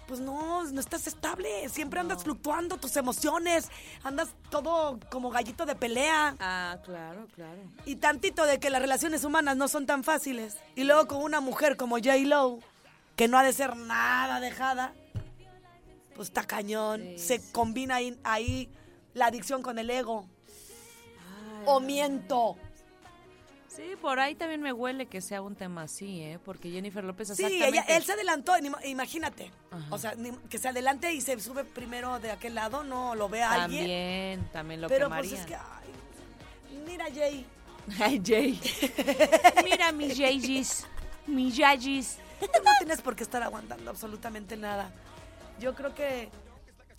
Pues 0.08 0.20
no, 0.20 0.64
no 0.64 0.80
estás 0.80 1.08
estable, 1.08 1.68
siempre 1.70 2.00
andas 2.00 2.24
fluctuando 2.24 2.78
tus 2.78 2.96
emociones, 2.96 3.70
andas 4.04 4.30
todo 4.50 5.00
como 5.10 5.30
gallito 5.30 5.66
de 5.66 5.76
pelea. 5.76 6.36
Ah, 6.40 6.78
claro, 6.84 7.28
claro. 7.36 7.60
Y 7.86 7.98
tantito 7.98 8.46
de 8.46 8.60
que 8.60 8.70
las 8.70 8.82
relaciones 8.82 9.24
humanas 9.24 9.58
no 9.58 9.68
son 9.68 9.86
tan 9.86 10.04
fáciles. 10.04 10.56
Y 10.76 10.86
luego 10.86 11.08
con 11.08 11.18
una 11.24 11.42
mujer 11.42 11.76
como 11.76 11.98
J. 11.98 12.16
Lo, 12.20 12.60
que 13.18 13.28
no 13.28 13.38
ha 13.38 13.44
de 13.44 13.52
ser 13.52 13.76
nada 13.76 14.40
dejada, 14.40 14.94
pues 16.16 16.30
está 16.30 16.44
cañón. 16.46 17.02
Sí, 17.02 17.20
Se 17.20 17.40
sí. 17.40 17.52
combina 17.52 17.96
ahí, 17.96 18.18
ahí 18.24 18.70
la 19.14 19.26
adicción 19.26 19.62
con 19.62 19.78
el 19.80 19.90
ego. 19.90 20.26
o 21.66 21.80
miento. 21.82 22.56
Sí, 23.78 23.96
por 24.02 24.20
ahí 24.20 24.34
también 24.34 24.62
me 24.62 24.74
huele 24.74 25.06
que 25.06 25.22
sea 25.22 25.42
un 25.42 25.56
tema 25.56 25.84
así, 25.84 26.22
¿eh? 26.22 26.40
Porque 26.44 26.72
Jennifer 26.72 27.04
López 27.04 27.28
Sí, 27.28 27.44
exactamente... 27.44 27.68
ella, 27.68 27.98
él 27.98 28.04
se 28.04 28.14
adelantó, 28.14 28.54
imagínate. 28.84 29.52
Ajá. 29.70 29.86
O 29.92 29.98
sea, 30.00 30.16
que 30.50 30.58
se 30.58 30.68
adelante 30.68 31.14
y 31.14 31.22
se 31.22 31.40
sube 31.40 31.64
primero 31.64 32.20
de 32.20 32.32
aquel 32.32 32.56
lado, 32.56 32.84
no 32.84 33.14
lo 33.14 33.30
ve 33.30 33.44
a 33.44 33.52
alguien. 33.52 33.82
También, 33.82 34.50
también 34.52 34.82
lo 34.82 34.88
Pero 34.88 35.06
quemaría. 35.06 35.30
pues 35.30 35.42
es 35.42 35.46
que, 35.46 35.56
ay, 35.56 36.82
mira 36.88 37.06
Jay, 37.14 37.46
Ay, 38.00 38.22
Jay. 38.26 38.60
Mira 39.64 39.92
mis 39.92 40.18
Jayis, 40.18 40.86
mis 41.26 41.56
Yayis. 41.56 42.18
Tú 42.40 42.48
no 42.64 42.72
tienes 42.80 43.02
por 43.02 43.16
qué 43.16 43.24
estar 43.24 43.42
aguantando 43.44 43.90
absolutamente 43.90 44.58
nada. 44.58 44.92
Yo 45.60 45.74
creo 45.74 45.96
que 45.96 46.30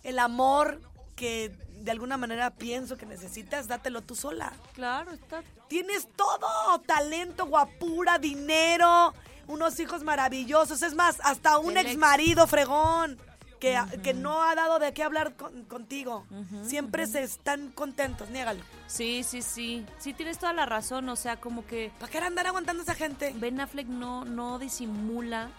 el 0.03 0.19
amor 0.19 0.81
que 1.19 1.53
de 1.81 1.91
alguna 1.91 2.17
manera 2.17 2.51
pienso 2.51 2.97
que 2.97 3.07
necesitas, 3.07 3.67
dátelo 3.69 4.03
tú 4.03 4.15
sola. 4.15 4.53
Claro, 4.75 5.13
está... 5.13 5.43
Tienes 5.69 6.09
todo, 6.17 6.81
talento, 6.87 7.47
guapura, 7.47 8.19
dinero, 8.19 9.13
unos 9.49 9.79
hijos 9.81 10.03
maravillosos. 10.05 10.81
Es 10.83 10.95
más, 10.95 11.21
hasta 11.25 11.59
un 11.59 11.77
ex- 11.77 11.97
marido 11.99 12.47
fregón 12.47 13.19
que, 13.61 13.79
que 14.03 14.15
no 14.15 14.43
ha 14.43 14.55
dado 14.55 14.79
de 14.79 14.93
qué 14.95 15.03
hablar 15.03 15.35
con- 15.35 15.65
contigo. 15.65 16.25
Siempre 16.65 17.07
se 17.07 17.23
están 17.23 17.71
contentos, 17.73 18.31
niégalo. 18.31 18.63
Sí, 18.87 19.23
sí, 19.25 19.43
sí. 19.43 19.85
Sí, 19.99 20.15
tienes 20.15 20.39
toda 20.39 20.53
la 20.53 20.65
razón. 20.67 21.09
O 21.09 21.17
sea, 21.17 21.39
como 21.41 21.67
que 21.67 21.91
¿Para 21.99 22.11
qué 22.11 22.19
andar 22.19 22.47
aguantando 22.47 22.83
a 22.83 22.85
esa 22.85 22.95
gente? 22.95 23.33
Ben 23.37 23.61
Affleck 23.61 23.87
no, 23.89 24.25
no 24.25 24.59
disimula 24.59 25.51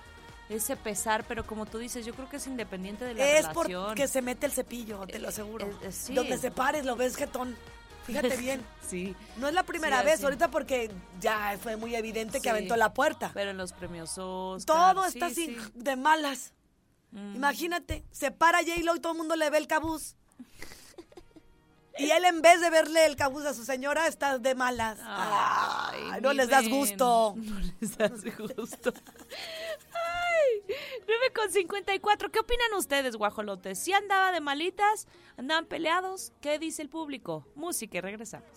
ese 0.50 0.76
pesar, 0.76 1.24
pero 1.28 1.46
como 1.46 1.66
tú 1.66 1.78
dices, 1.78 2.06
yo 2.06 2.14
creo 2.14 2.28
que 2.30 2.38
es 2.38 2.48
independiente 2.48 3.06
de 3.06 3.14
la 3.14 3.24
Es 3.24 3.46
relación. 3.48 3.86
porque 3.86 4.08
se 4.08 4.22
mete 4.22 4.46
el 4.48 4.52
cepillo, 4.52 5.06
te 5.08 5.20
lo 5.20 5.30
aseguro. 5.30 5.66
eh, 5.68 5.74
eh, 5.84 5.92
sí. 5.92 6.14
Donde 6.14 6.38
se 6.38 6.50
pares 6.52 6.86
lo 6.86 6.96
ves 6.96 7.16
jetón. 7.16 7.56
Fíjate 8.06 8.36
bien. 8.38 8.66
Sí. 8.88 9.16
No 9.38 9.48
es 9.48 9.54
la 9.54 9.62
primera 9.64 10.00
Sí, 10.00 10.06
vez, 10.06 10.24
ahorita 10.24 10.50
porque 10.50 10.90
ya 11.22 11.56
fue 11.62 11.76
muy 11.78 11.96
evidente 11.96 12.42
que 12.42 12.50
aventó 12.50 12.76
la 12.76 12.94
puerta. 12.94 13.30
Pero 13.34 13.52
en 13.52 13.58
los 13.58 13.74
premios 13.74 14.18
Oscar. 14.18 14.66
Todo 14.94 15.06
está 15.06 15.28
así 15.28 15.46
sí. 15.46 15.58
de 15.76 15.96
malas. 15.96 16.54
Mm. 17.12 17.36
Imagínate, 17.36 18.04
se 18.12 18.32
para 18.32 18.60
J-Lo 18.60 18.96
y 18.96 19.00
todo 19.00 19.12
el 19.14 19.18
mundo 19.20 19.36
le 19.36 19.50
ve 19.52 19.58
el 19.60 19.68
cabuz. 19.68 20.16
Y 21.98 22.12
él 22.12 22.24
en 22.24 22.42
vez 22.42 22.62
de 22.62 22.70
verle 22.70 23.06
el 23.06 23.18
cabuz 23.18 23.46
a 23.46 23.54
su 23.54 23.66
señora, 23.66 24.08
está 24.08 24.38
de 24.40 24.56
malas. 24.56 24.98
Ay, 25.04 26.02
Ay, 26.14 26.22
no 26.22 26.32
les 26.32 26.48
das 26.50 26.68
gusto. 26.70 27.36
No 27.42 27.60
les 27.82 27.98
das 27.98 28.24
gusto. 28.58 28.94
Ay, 30.68 31.04
9 31.08 31.34
con 31.34 31.52
54. 31.52 32.32
¿Qué 32.32 32.40
opinan 32.40 32.74
ustedes, 32.76 33.16
guajolotes? 33.16 33.80
¿Si 33.80 33.94
andaba 33.94 34.32
de 34.32 34.42
malitas? 34.42 35.08
¿Andaban 35.38 35.66
peleados? 35.66 36.34
¿Qué 36.42 36.60
dice 36.60 36.82
el 36.82 36.90
público? 36.90 37.46
Música 37.56 37.98
y 37.98 38.02
regresamos. 38.02 38.48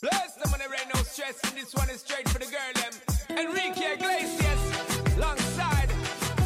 Bless 0.00 0.36
them 0.36 0.52
when 0.52 0.60
there 0.60 0.72
ain't 0.78 0.94
no 0.94 1.02
stress, 1.02 1.42
and 1.42 1.54
this 1.56 1.74
one 1.74 1.90
is 1.90 2.00
straight 2.00 2.28
for 2.28 2.38
the 2.38 2.46
girl 2.46 2.72
them. 2.74 2.92
Enrique 3.36 3.94
Iglesias, 3.94 4.60
alongside, 5.16 5.90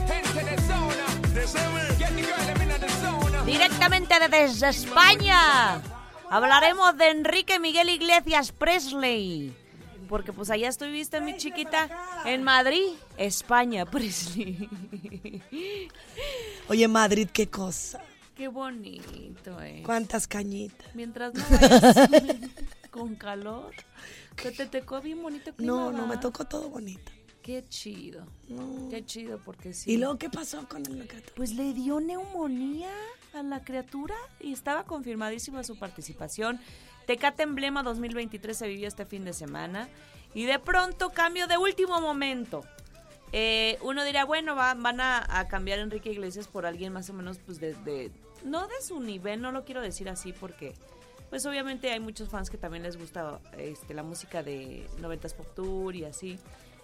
into 0.08 0.32
the 0.42 0.56
zone. 0.62 1.98
Get 1.98 2.16
the 2.16 2.22
girl 2.22 2.46
them 2.46 2.62
in 2.62 2.80
the 2.80 2.88
zone. 3.02 3.44
Directamente 3.44 4.14
desde 4.30 4.68
España. 4.68 5.82
Hablaremos 6.30 6.96
de 6.96 7.10
Enrique 7.10 7.58
Miguel 7.58 7.90
Iglesias 7.90 8.52
Presley. 8.52 9.54
Porque 10.12 10.30
pues 10.30 10.50
allá 10.50 10.68
estuviste, 10.68 11.22
mi 11.22 11.38
chiquita, 11.38 11.88
en 12.26 12.42
Madrid, 12.42 12.82
España, 13.16 13.86
Presley. 13.90 14.68
Oye, 16.68 16.86
Madrid, 16.86 17.30
qué 17.32 17.48
cosa. 17.48 17.98
Qué 18.36 18.46
bonito, 18.46 19.58
eh. 19.62 19.82
Cuántas 19.82 20.26
cañitas. 20.26 20.94
Mientras 20.94 21.32
no 21.32 21.42
vayas 21.50 21.96
con 22.90 23.14
calor. 23.14 23.72
Que 24.36 24.50
te 24.50 24.66
tocó 24.66 25.00
bien 25.00 25.22
bonito 25.22 25.54
clima, 25.54 25.72
No, 25.72 25.90
no, 25.92 26.06
me 26.06 26.18
tocó 26.18 26.44
todo 26.44 26.68
bonito. 26.68 27.10
Qué 27.42 27.64
chido. 27.66 28.26
No. 28.50 28.90
Qué 28.90 29.06
chido, 29.06 29.40
porque 29.42 29.72
sí. 29.72 29.92
¿Y 29.92 29.96
luego 29.96 30.18
qué 30.18 30.28
pasó 30.28 30.68
con 30.68 30.84
el 30.84 31.08
criatura? 31.08 31.32
Pues 31.34 31.54
le 31.54 31.72
dio 31.72 32.00
neumonía 32.00 32.92
a 33.34 33.42
la 33.42 33.62
criatura 33.64 34.14
y 34.40 34.52
estaba 34.52 34.84
confirmadísima 34.84 35.64
su 35.64 35.78
participación. 35.78 36.60
Tecate 37.06 37.42
Emblema 37.42 37.82
2023 37.82 38.56
se 38.56 38.68
vivió 38.68 38.88
este 38.88 39.06
fin 39.06 39.24
de 39.24 39.32
semana 39.32 39.88
y 40.34 40.44
de 40.44 40.58
pronto 40.58 41.10
cambio 41.10 41.46
de 41.46 41.56
último 41.58 42.00
momento. 42.00 42.62
Eh, 43.32 43.78
uno 43.82 44.04
dirá, 44.04 44.24
bueno, 44.24 44.54
va- 44.54 44.74
van 44.74 45.00
a, 45.00 45.46
cambiar 45.48 45.78
Enrique 45.78 46.10
Iglesias 46.12 46.46
por 46.48 46.66
alguien 46.66 46.92
más 46.92 47.08
o 47.10 47.14
menos, 47.14 47.38
pues 47.38 47.58
de, 47.60 47.74
de- 47.74 48.12
no 48.44 48.66
de 48.66 48.80
su 48.82 49.00
nivel, 49.00 49.40
no 49.40 49.52
lo 49.52 49.64
quiero 49.64 49.80
decir 49.80 50.08
así 50.10 50.32
porque, 50.32 50.74
pues 51.30 51.46
obviamente 51.46 51.90
hay 51.90 52.00
muchos 52.00 52.28
fans 52.28 52.50
que 52.50 52.58
también 52.58 52.82
les 52.82 52.98
gusta 52.98 53.40
este, 53.56 53.94
la 53.94 54.02
música 54.02 54.42
de 54.42 54.86
90s 55.00 55.34
Pop 55.34 55.46
Tour 55.54 55.96
y 55.96 56.04
así, 56.04 56.38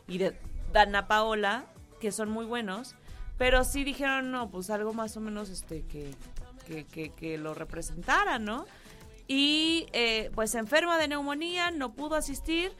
y 0.06 0.16
de 0.18 0.38
Dana 0.72 1.06
Paola, 1.06 1.66
que 2.00 2.12
son 2.12 2.30
muy 2.30 2.46
buenos, 2.46 2.94
pero 3.36 3.62
sí 3.62 3.84
dijeron, 3.84 4.30
no, 4.30 4.50
pues 4.50 4.70
algo 4.70 4.94
más 4.94 5.16
o 5.18 5.20
menos 5.20 5.50
este 5.50 5.82
que, 5.82 6.14
que, 6.68 7.38
lo 7.38 7.54
representara, 7.54 8.38
¿no? 8.38 8.66
Y 9.26 9.86
eh, 9.92 10.30
pues 10.34 10.54
enferma 10.54 10.98
de 10.98 11.08
neumonía, 11.08 11.70
no 11.70 11.92
pudo 11.92 12.14
asistir 12.14 12.72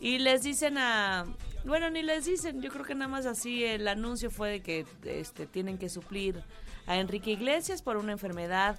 y 0.00 0.18
les 0.18 0.42
dicen 0.42 0.78
a... 0.78 1.24
Bueno, 1.64 1.90
ni 1.90 2.02
les 2.02 2.26
dicen, 2.26 2.62
yo 2.62 2.70
creo 2.70 2.84
que 2.84 2.94
nada 2.94 3.08
más 3.08 3.26
así 3.26 3.64
el 3.64 3.88
anuncio 3.88 4.30
fue 4.30 4.50
de 4.50 4.60
que 4.60 4.86
este, 5.04 5.46
tienen 5.46 5.78
que 5.78 5.88
suplir 5.88 6.44
a 6.86 6.96
Enrique 6.96 7.32
Iglesias 7.32 7.82
por 7.82 7.96
una 7.96 8.12
enfermedad 8.12 8.78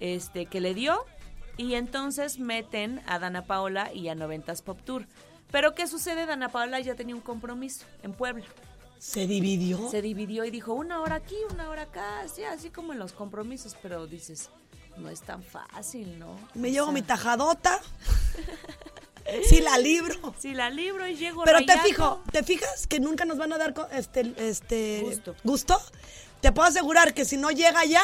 este, 0.00 0.46
que 0.46 0.60
le 0.60 0.72
dio 0.72 1.04
y 1.56 1.74
entonces 1.74 2.38
meten 2.38 3.02
a 3.06 3.18
Dana 3.18 3.44
Paola 3.44 3.92
y 3.92 4.08
a 4.08 4.14
Noventas 4.14 4.62
Pop 4.62 4.80
Tour. 4.84 5.06
Pero 5.50 5.74
¿qué 5.74 5.86
sucede? 5.86 6.26
Dana 6.26 6.48
Paola 6.48 6.80
ya 6.80 6.94
tenía 6.94 7.14
un 7.14 7.20
compromiso 7.20 7.86
en 8.02 8.12
Puebla. 8.12 8.44
¿Se 8.98 9.26
dividió? 9.26 9.90
Se 9.90 10.02
dividió 10.02 10.44
y 10.44 10.50
dijo 10.50 10.72
una 10.72 11.00
hora 11.00 11.16
aquí, 11.16 11.36
una 11.52 11.68
hora 11.68 11.82
acá, 11.82 12.20
así, 12.20 12.44
así 12.44 12.70
como 12.70 12.92
en 12.92 12.98
los 12.98 13.12
compromisos, 13.12 13.76
pero 13.82 14.06
dices, 14.06 14.50
no 14.96 15.08
es 15.10 15.20
tan 15.20 15.42
fácil, 15.42 16.18
¿no? 16.18 16.36
Me 16.54 16.68
O 16.68 16.72
llevo 16.72 16.86
sea, 16.86 16.94
mi 16.94 17.02
tajadota. 17.02 17.80
Sí, 19.48 19.60
la 19.62 19.78
libro. 19.78 20.34
Si 20.38 20.52
la 20.52 20.68
libro 20.68 21.06
y 21.08 21.16
llego 21.16 21.44
Pero 21.44 21.64
te 21.64 21.78
fijo, 21.78 22.20
¿te 22.30 22.42
fijas 22.42 22.86
que 22.86 23.00
nunca 23.00 23.24
nos 23.24 23.38
van 23.38 23.52
a 23.54 23.58
dar 23.58 23.74
este, 23.92 24.34
este 24.36 25.00
Gusto. 25.02 25.34
gusto? 25.42 25.80
Te 26.42 26.52
puedo 26.52 26.68
asegurar 26.68 27.14
que 27.14 27.24
si 27.24 27.38
no 27.38 27.50
llega 27.50 27.84
ya, 27.86 28.02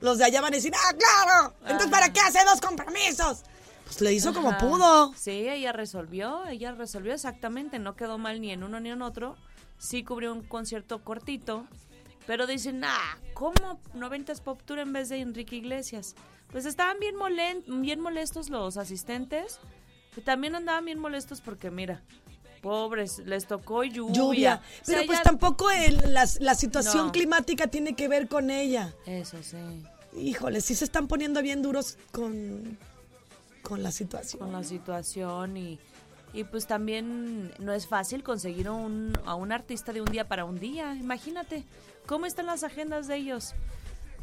los 0.00 0.18
de 0.18 0.24
allá 0.24 0.42
van 0.42 0.52
a 0.52 0.56
decir, 0.56 0.72
ah, 0.74 0.94
claro, 0.94 1.54
entonces 1.62 1.88
¿para 1.88 2.12
qué 2.12 2.20
hace 2.20 2.44
dos 2.44 2.60
compromisos? 2.60 3.44
Pues 3.84 4.00
le 4.02 4.12
hizo 4.12 4.34
como 4.34 4.56
pudo. 4.58 5.14
Sí, 5.16 5.48
ella 5.48 5.72
resolvió, 5.72 6.44
ella 6.46 6.72
resolvió 6.72 7.14
exactamente, 7.14 7.78
no 7.78 7.96
quedó 7.96 8.18
mal 8.18 8.38
ni 8.42 8.50
en 8.52 8.62
uno 8.62 8.78
ni 8.78 8.90
en 8.90 9.00
otro. 9.00 9.36
Sí 9.78 10.02
cubrió 10.04 10.32
un 10.32 10.42
concierto 10.42 11.02
cortito, 11.04 11.66
pero 12.26 12.46
dicen, 12.46 12.82
ah, 12.84 13.18
¿cómo 13.34 13.80
90s 13.94 14.40
Pop 14.42 14.60
Tour 14.64 14.80
en 14.80 14.92
vez 14.92 15.08
de 15.08 15.20
Enrique 15.20 15.56
Iglesias? 15.56 16.14
Pues 16.50 16.66
estaban 16.66 16.96
bien, 16.98 17.14
bien 17.82 18.00
molestos 18.00 18.48
los 18.50 18.76
asistentes, 18.76 19.58
y 20.16 20.20
también 20.22 20.54
andaban 20.56 20.84
bien 20.86 20.98
molestos 20.98 21.40
porque, 21.40 21.70
mira, 21.70 22.02
pobres, 22.62 23.18
les 23.24 23.46
tocó 23.46 23.84
lluvia. 23.84 24.14
Lluvia. 24.14 24.62
O 24.82 24.84
sea, 24.84 24.96
Pero 24.96 25.06
pues 25.06 25.22
tampoco 25.22 25.70
el- 25.70 26.12
la, 26.12 26.26
la 26.40 26.54
situación 26.54 27.06
No. 27.06 27.12
climática 27.12 27.68
tiene 27.68 27.94
que 27.94 28.08
ver 28.08 28.28
con 28.28 28.50
ella. 28.50 28.94
Eso 29.06 29.40
sí, 29.42 29.56
Híjole, 30.16 30.60
sí 30.62 30.74
se 30.74 30.84
están 30.86 31.06
poniendo 31.06 31.40
bien 31.42 31.62
duros 31.62 31.98
con, 32.10 32.76
con 33.62 33.82
la 33.82 33.92
situación. 33.92 34.40
con 34.40 34.52
la 34.52 34.64
situación 34.64 35.56
y... 35.56 35.78
Y 36.38 36.44
pues 36.44 36.68
también 36.68 37.52
no 37.58 37.72
es 37.72 37.88
fácil 37.88 38.22
conseguir 38.22 38.70
un, 38.70 39.12
a 39.26 39.34
un 39.34 39.50
artista 39.50 39.92
de 39.92 40.00
un 40.00 40.06
día 40.06 40.28
para 40.28 40.44
un 40.44 40.60
día. 40.60 40.94
Imagínate 40.94 41.64
cómo 42.06 42.26
están 42.26 42.46
las 42.46 42.62
agendas 42.62 43.08
de 43.08 43.16
ellos. 43.16 43.56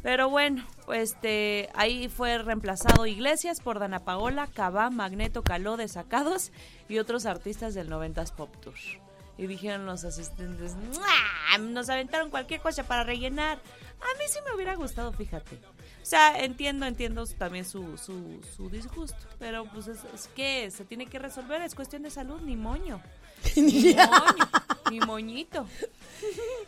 Pero 0.02 0.30
bueno, 0.30 0.66
este, 0.90 1.68
ahí 1.74 2.08
fue 2.08 2.38
reemplazado 2.38 3.04
Iglesias 3.04 3.60
por 3.60 3.78
Dana 3.78 4.00
Paola, 4.06 4.46
Cabá, 4.46 4.88
Magneto, 4.88 5.42
Caló, 5.42 5.76
Desacados 5.76 6.52
y 6.88 6.96
otros 7.00 7.26
artistas 7.26 7.74
del 7.74 7.90
90s 7.90 8.32
Pop 8.32 8.48
Tour. 8.62 8.76
Y 9.36 9.46
dijeron 9.46 9.84
los 9.84 10.04
asistentes, 10.04 10.74
"Mua, 10.74 11.58
nos 11.58 11.90
aventaron 11.90 12.30
cualquier 12.30 12.62
cosa 12.62 12.84
para 12.84 13.04
rellenar. 13.04 13.58
A 13.58 14.18
mí 14.18 14.24
sí 14.26 14.38
me 14.48 14.54
hubiera 14.54 14.74
gustado, 14.74 15.12
fíjate. 15.12 15.58
O 16.06 16.08
sea, 16.08 16.38
entiendo, 16.44 16.86
entiendo 16.86 17.26
también 17.36 17.64
su, 17.64 17.98
su, 17.98 18.40
su 18.56 18.70
disgusto, 18.70 19.18
pero 19.40 19.64
pues 19.64 19.88
es, 19.88 19.98
es 20.14 20.28
que 20.36 20.70
se 20.70 20.84
tiene 20.84 21.06
que 21.06 21.18
resolver, 21.18 21.60
es 21.62 21.74
cuestión 21.74 22.04
de 22.04 22.10
salud, 22.12 22.40
ni 22.42 22.54
moño. 22.54 23.02
Ni 23.56 23.92
moño, 23.94 24.48
ni 24.90 25.00
moñito. 25.00 25.66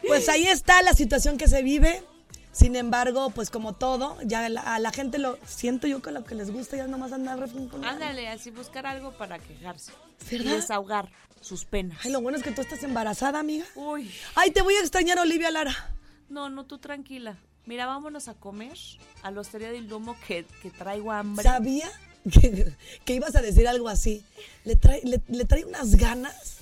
Pues 0.06 0.28
ahí 0.28 0.44
está 0.48 0.82
la 0.82 0.92
situación 0.92 1.38
que 1.38 1.46
se 1.46 1.62
vive. 1.62 2.02
Sin 2.50 2.74
embargo, 2.74 3.30
pues 3.30 3.48
como 3.50 3.74
todo, 3.74 4.16
ya 4.24 4.48
la- 4.48 4.60
a 4.74 4.80
la 4.80 4.90
gente 4.90 5.18
lo 5.18 5.38
siento 5.46 5.86
yo 5.86 6.02
que 6.02 6.10
lo 6.10 6.24
que 6.24 6.34
les 6.34 6.50
gusta 6.50 6.76
ya 6.76 6.88
nomás 6.88 7.12
andar 7.12 7.38
refunfuñando. 7.38 7.86
Ándale, 7.88 8.28
así 8.28 8.50
buscar 8.50 8.86
algo 8.86 9.12
para 9.12 9.38
quejarse. 9.38 9.92
¿Verdad? 10.32 10.52
Y 10.52 10.56
desahogar 10.56 11.08
sus 11.40 11.64
penas. 11.64 11.98
Ay, 12.04 12.10
lo 12.10 12.20
bueno 12.20 12.36
es 12.38 12.42
que 12.44 12.50
tú 12.50 12.60
estás 12.60 12.82
embarazada, 12.82 13.38
amiga. 13.38 13.64
Uy, 13.76 14.10
Ay, 14.34 14.50
te 14.50 14.62
voy 14.62 14.74
a 14.74 14.80
extrañar, 14.80 15.18
Olivia 15.20 15.52
Lara. 15.52 15.94
no, 16.28 16.50
no, 16.50 16.66
tú 16.66 16.78
tranquila. 16.78 17.38
Mira, 17.68 17.84
vámonos 17.84 18.28
a 18.28 18.34
comer 18.34 18.78
a 19.22 19.30
la 19.30 19.42
Hostería 19.42 19.70
del 19.70 19.88
Lomo 19.88 20.16
que, 20.26 20.46
que 20.62 20.70
traigo 20.70 21.12
hambre. 21.12 21.44
Sabía 21.44 21.86
que, 22.32 22.72
que 23.04 23.12
ibas 23.12 23.36
a 23.36 23.42
decir 23.42 23.68
algo 23.68 23.90
así. 23.90 24.24
Le 24.64 24.74
trae, 24.74 25.02
le, 25.04 25.20
le 25.28 25.44
trae 25.44 25.66
unas 25.66 25.96
ganas. 25.96 26.60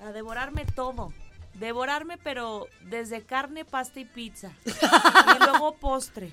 A 0.00 0.10
devorarme 0.10 0.64
todo. 0.64 1.12
Devorarme, 1.54 2.18
pero 2.18 2.66
desde 2.90 3.22
carne, 3.22 3.64
pasta 3.64 4.00
y 4.00 4.04
pizza. 4.04 4.50
y 4.64 5.44
luego 5.44 5.76
postre. 5.76 6.32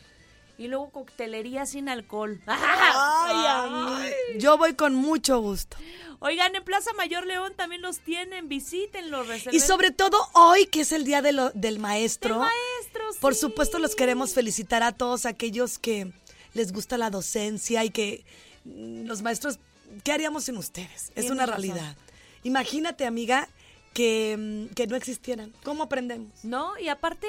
Y 0.63 0.67
luego 0.69 0.89
coctelería 0.91 1.65
sin 1.65 1.89
alcohol. 1.89 2.39
Ay, 2.47 3.45
amiga. 3.47 4.15
Yo 4.37 4.57
voy 4.57 4.75
con 4.75 4.95
mucho 4.95 5.39
gusto. 5.41 5.75
Oigan, 6.19 6.55
en 6.55 6.63
Plaza 6.63 6.93
Mayor 6.93 7.25
León 7.27 7.51
también 7.57 7.81
los 7.81 7.99
tienen. 7.99 8.47
Visítenlos. 8.47 9.27
Y 9.51 9.59
sobre 9.59 9.91
todo 9.91 10.17
hoy, 10.33 10.67
que 10.67 10.81
es 10.81 10.93
el 10.93 11.03
Día 11.03 11.21
de 11.21 11.33
lo- 11.33 11.49
del 11.51 11.79
Maestro. 11.79 12.35
Del 12.39 12.47
maestro, 12.47 13.03
Por 13.19 13.35
supuesto, 13.35 13.77
los 13.77 13.93
queremos 13.95 14.33
felicitar 14.33 14.83
a 14.83 14.93
todos 14.93 15.25
aquellos 15.25 15.79
que 15.79 16.13
les 16.53 16.71
gusta 16.71 16.97
la 16.97 17.09
docencia 17.09 17.83
y 17.83 17.89
que 17.89 18.23
mm, 18.63 19.05
los 19.05 19.21
maestros, 19.21 19.59
¿qué 20.05 20.13
haríamos 20.13 20.45
sin 20.45 20.55
ustedes? 20.55 21.11
Es 21.15 21.29
una 21.29 21.45
realidad. 21.45 21.97
Imagínate, 22.43 23.05
amiga, 23.05 23.49
que, 23.93 24.37
mm, 24.69 24.73
que 24.75 24.87
no 24.87 24.95
existieran. 24.95 25.51
¿Cómo 25.63 25.83
aprendemos? 25.83 26.31
No, 26.43 26.77
y 26.79 26.87
aparte, 26.87 27.27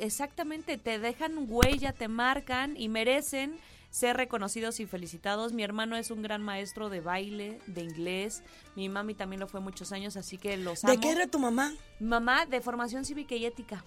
exactamente, 0.00 0.78
te 0.78 0.98
dejan 0.98 1.46
huella, 1.48 1.92
te 1.92 2.08
marcan 2.08 2.76
y 2.76 2.88
merecen 2.88 3.56
ser 3.90 4.16
reconocidos 4.16 4.78
y 4.80 4.86
felicitados. 4.86 5.52
Mi 5.52 5.62
hermano 5.64 5.96
es 5.96 6.10
un 6.10 6.22
gran 6.22 6.42
maestro 6.42 6.88
de 6.90 7.00
baile, 7.00 7.58
de 7.66 7.82
inglés. 7.82 8.42
Mi 8.76 8.88
mami 8.88 9.14
también 9.14 9.40
lo 9.40 9.48
fue 9.48 9.60
muchos 9.60 9.90
años, 9.92 10.16
así 10.16 10.38
que 10.38 10.56
los 10.56 10.84
amo. 10.84 10.94
¿De 10.94 11.00
qué 11.00 11.10
era 11.10 11.26
tu 11.26 11.38
mamá? 11.38 11.72
Mamá 11.98 12.46
de 12.46 12.60
formación 12.60 13.04
cívica 13.04 13.34
y 13.34 13.44
ética. 13.46 13.84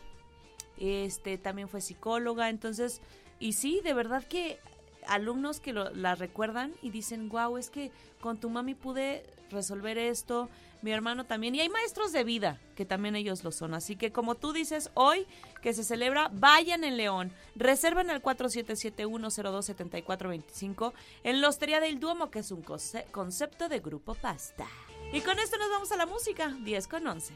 Este 0.77 1.37
también 1.37 1.69
fue 1.69 1.81
psicóloga, 1.81 2.49
entonces, 2.49 3.01
y 3.39 3.53
sí, 3.53 3.79
de 3.83 3.93
verdad 3.93 4.23
que 4.23 4.59
alumnos 5.07 5.59
que 5.59 5.71
lo- 5.73 5.91
la 5.91 6.15
recuerdan 6.15 6.73
y 6.81 6.89
dicen, 6.89 7.29
wow, 7.29 7.57
es 7.57 7.69
que 7.69 7.91
con 8.19 8.37
tu 8.39 8.49
mami 8.49 8.73
pude 8.73 9.23
resolver 9.53 9.97
esto, 9.97 10.49
mi 10.81 10.91
hermano 10.91 11.23
también, 11.25 11.55
y 11.55 11.61
hay 11.61 11.69
maestros 11.69 12.11
de 12.11 12.25
vida 12.25 12.59
que 12.75 12.83
también 12.85 13.15
ellos 13.15 13.43
lo 13.45 13.51
son, 13.53 13.73
así 13.73 13.95
que 13.95 14.11
como 14.11 14.35
tú 14.35 14.51
dices, 14.51 14.91
hoy 14.95 15.25
que 15.61 15.73
se 15.73 15.85
celebra, 15.85 16.29
vayan 16.33 16.83
en 16.83 16.97
León, 16.97 17.31
reserven 17.55 18.09
al 18.09 18.21
4771027425 18.21 20.91
en 21.23 21.39
la 21.41 21.47
Hostería 21.47 21.79
del 21.79 21.99
Duomo, 22.01 22.29
que 22.29 22.39
es 22.39 22.51
un 22.51 22.61
conce- 22.63 23.05
concepto 23.11 23.69
de 23.69 23.79
Grupo 23.79 24.13
Pasta. 24.15 24.65
Y 25.13 25.21
con 25.21 25.37
esto 25.39 25.57
nos 25.57 25.69
vamos 25.69 25.91
a 25.91 25.95
la 25.97 26.05
música, 26.05 26.53
10 26.63 26.87
con 26.87 27.05
11. 27.07 27.33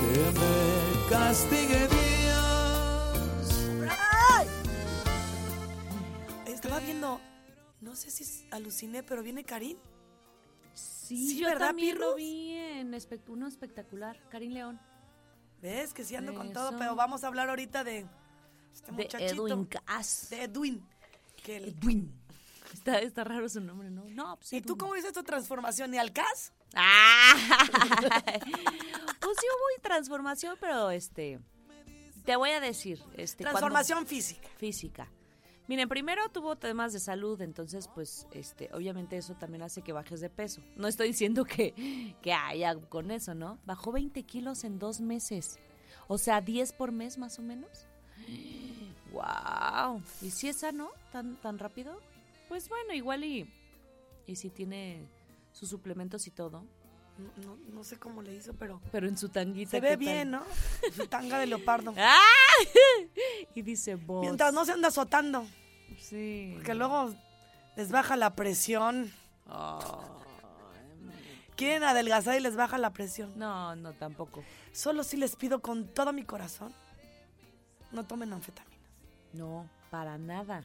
Que 0.00 0.38
me 0.38 1.93
sé 8.10 8.24
si 8.24 8.46
aluciné, 8.50 9.02
pero 9.02 9.22
viene 9.22 9.44
Karim. 9.44 9.76
Sí, 10.74 11.28
Sí, 11.28 11.38
yo 11.38 11.48
¿verdad, 11.48 11.68
también 11.68 11.98
lo 11.98 12.14
vi 12.14 12.52
en 12.52 12.92
espect- 12.94 13.28
uno 13.28 13.46
espectacular, 13.46 14.18
Karim 14.30 14.52
León. 14.52 14.80
¿Ves? 15.60 15.92
Que 15.94 16.04
sí 16.04 16.16
ando 16.16 16.34
con 16.34 16.52
todo, 16.52 16.76
pero 16.78 16.94
vamos 16.94 17.24
a 17.24 17.28
hablar 17.28 17.48
ahorita 17.48 17.84
de 17.84 18.06
este 18.72 18.86
De 18.92 19.02
muchachito. 19.04 19.46
Edwin 19.46 19.64
Cass. 19.66 20.28
De 20.30 20.42
Edwin. 20.44 20.86
Que 21.42 21.56
el- 21.58 21.68
Edwin. 21.68 22.12
Está, 22.72 22.98
está 22.98 23.22
raro 23.24 23.48
su 23.48 23.60
nombre, 23.60 23.88
¿no? 23.90 24.04
No, 24.08 24.36
pues 24.36 24.52
¿Y 24.52 24.60
tú 24.60 24.76
cómo 24.76 24.94
dices 24.94 25.12
tu 25.12 25.22
transformación? 25.22 25.90
¿Ni 25.92 25.98
al 25.98 26.12
cas? 26.12 26.52
¡Ah! 26.74 27.34
pues 29.20 29.36
sí 29.40 29.46
hubo 29.46 29.82
transformación, 29.82 30.56
pero 30.60 30.90
este... 30.90 31.38
Te 32.24 32.36
voy 32.36 32.50
a 32.50 32.60
decir, 32.60 32.98
este... 33.16 33.44
cuando- 33.44 33.58
Transformación 33.60 34.06
física. 34.06 34.48
física. 34.56 35.08
Miren, 35.66 35.88
primero 35.88 36.28
tuvo 36.28 36.56
temas 36.56 36.92
de 36.92 37.00
salud, 37.00 37.40
entonces, 37.40 37.88
pues, 37.94 38.26
este, 38.32 38.68
obviamente 38.74 39.16
eso 39.16 39.34
también 39.34 39.62
hace 39.62 39.80
que 39.80 39.92
bajes 39.92 40.20
de 40.20 40.28
peso. 40.28 40.60
No 40.76 40.88
estoy 40.88 41.08
diciendo 41.08 41.44
que, 41.44 42.14
que 42.20 42.32
haya 42.34 42.74
con 42.76 43.10
eso, 43.10 43.34
¿no? 43.34 43.58
Bajó 43.64 43.90
20 43.90 44.22
kilos 44.24 44.64
en 44.64 44.78
dos 44.78 45.00
meses. 45.00 45.58
O 46.06 46.18
sea, 46.18 46.42
10 46.42 46.72
por 46.74 46.92
mes 46.92 47.16
más 47.16 47.38
o 47.38 47.42
menos. 47.42 47.86
¡Wow! 49.12 50.02
¿Y 50.20 50.30
si 50.30 50.48
es 50.48 50.56
sano 50.58 50.90
tan, 51.12 51.36
tan 51.36 51.58
rápido? 51.58 51.98
Pues 52.48 52.68
bueno, 52.68 52.92
igual 52.92 53.24
y, 53.24 53.50
y 54.26 54.36
si 54.36 54.50
tiene 54.50 55.06
sus 55.52 55.70
suplementos 55.70 56.26
y 56.26 56.30
todo. 56.30 56.64
No, 57.44 57.56
no- 57.72 57.84
sé 57.84 57.98
cómo 57.98 58.22
le 58.22 58.34
hizo, 58.34 58.54
pero 58.54 58.80
Pero 58.90 59.06
en 59.06 59.16
su 59.18 59.28
tanguita. 59.28 59.72
se 59.72 59.80
¿qué 59.80 59.88
ve 59.90 59.96
bien, 59.96 60.30
¿no? 60.32 60.42
Su 60.96 61.06
tanga 61.06 61.38
de 61.38 61.46
leopardo. 61.46 61.94
¡Ah! 61.98 62.18
Y 63.54 63.62
dice 63.62 63.94
vos. 63.96 64.22
Mientras 64.22 64.52
no 64.54 64.64
se 64.64 64.72
anda 64.72 64.88
azotando, 64.88 65.46
Sí. 65.98 66.52
porque 66.54 66.74
luego 66.74 67.14
les 67.76 67.90
baja 67.90 68.16
la 68.16 68.34
presión. 68.34 69.12
Quieren 71.56 71.84
adelgazar 71.84 72.36
y 72.36 72.40
les 72.40 72.56
baja 72.56 72.78
la 72.78 72.92
presión. 72.92 73.32
No, 73.38 73.76
no, 73.76 73.92
tampoco. 73.92 74.42
Solo 74.72 75.04
sí 75.04 75.16
les 75.16 75.36
pido 75.36 75.60
con 75.60 75.86
todo 75.86 76.12
mi 76.12 76.24
corazón, 76.24 76.74
no 77.92 78.04
tomen 78.04 78.32
anfetaminas. 78.32 78.80
No, 79.32 79.68
para 79.90 80.18
nada. 80.18 80.64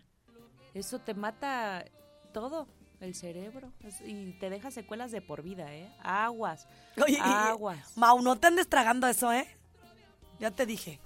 Eso 0.74 0.98
te 1.00 1.14
mata 1.14 1.86
todo, 2.34 2.68
el 3.02 3.16
cerebro. 3.16 3.72
Es- 3.84 4.02
y 4.02 4.34
te 4.40 4.50
deja 4.50 4.72
secuelas 4.72 5.12
de 5.12 5.22
por 5.22 5.42
vida, 5.42 5.74
¿eh? 5.74 5.90
Aguas. 6.04 6.68
Oye, 7.02 7.18
Aguas. 7.22 7.98
Mau, 7.98 8.22
no 8.22 8.38
te 8.38 8.48
andes 8.48 8.68
tragando 8.68 9.08
eso, 9.08 9.32
¿eh? 9.34 9.48
Ya 10.40 10.52
te 10.52 10.66
dije. 10.66 11.00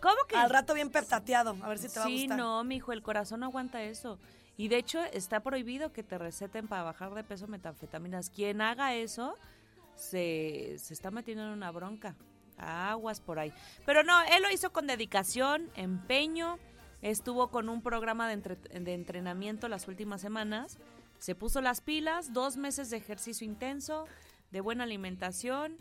¿Cómo 0.00 0.14
que? 0.28 0.36
Al 0.36 0.50
rato 0.50 0.74
bien 0.74 0.90
peptateado, 0.90 1.56
a 1.62 1.68
ver 1.68 1.78
si 1.78 1.88
te 1.88 1.98
va 1.98 2.04
a 2.04 2.08
sí, 2.08 2.28
no, 2.28 2.62
mijo, 2.64 2.92
el 2.92 3.02
corazón 3.02 3.40
no 3.40 3.46
aguanta 3.46 3.82
eso. 3.82 4.18
Y 4.56 4.68
de 4.68 4.76
hecho, 4.78 5.02
está 5.04 5.40
prohibido 5.40 5.92
que 5.92 6.02
te 6.02 6.16
receten 6.16 6.68
para 6.68 6.82
bajar 6.82 7.12
de 7.14 7.24
peso 7.24 7.46
metanfetaminas. 7.48 8.30
Quien 8.30 8.60
haga 8.60 8.94
eso 8.94 9.34
se, 9.96 10.76
se 10.78 10.94
está 10.94 11.10
metiendo 11.10 11.44
en 11.44 11.50
una 11.50 11.70
bronca. 11.70 12.14
Aguas 12.58 13.20
por 13.20 13.38
ahí. 13.38 13.52
Pero 13.84 14.02
no, 14.02 14.18
él 14.22 14.42
lo 14.42 14.50
hizo 14.50 14.72
con 14.72 14.86
dedicación, 14.86 15.70
empeño. 15.74 16.58
estuvo 17.02 17.48
con 17.48 17.68
un 17.68 17.82
programa 17.82 18.26
de, 18.28 18.32
entre- 18.34 18.56
de 18.56 18.94
entrenamiento 18.94 19.68
las 19.68 19.86
últimas 19.88 20.20
semanas. 20.22 20.78
Se 21.26 21.34
puso 21.34 21.60
las 21.60 21.80
pilas, 21.80 22.32
dos 22.32 22.56
meses 22.56 22.88
de 22.88 22.98
ejercicio 22.98 23.44
intenso, 23.44 24.06
de 24.52 24.60
buena 24.60 24.84
alimentación 24.84 25.76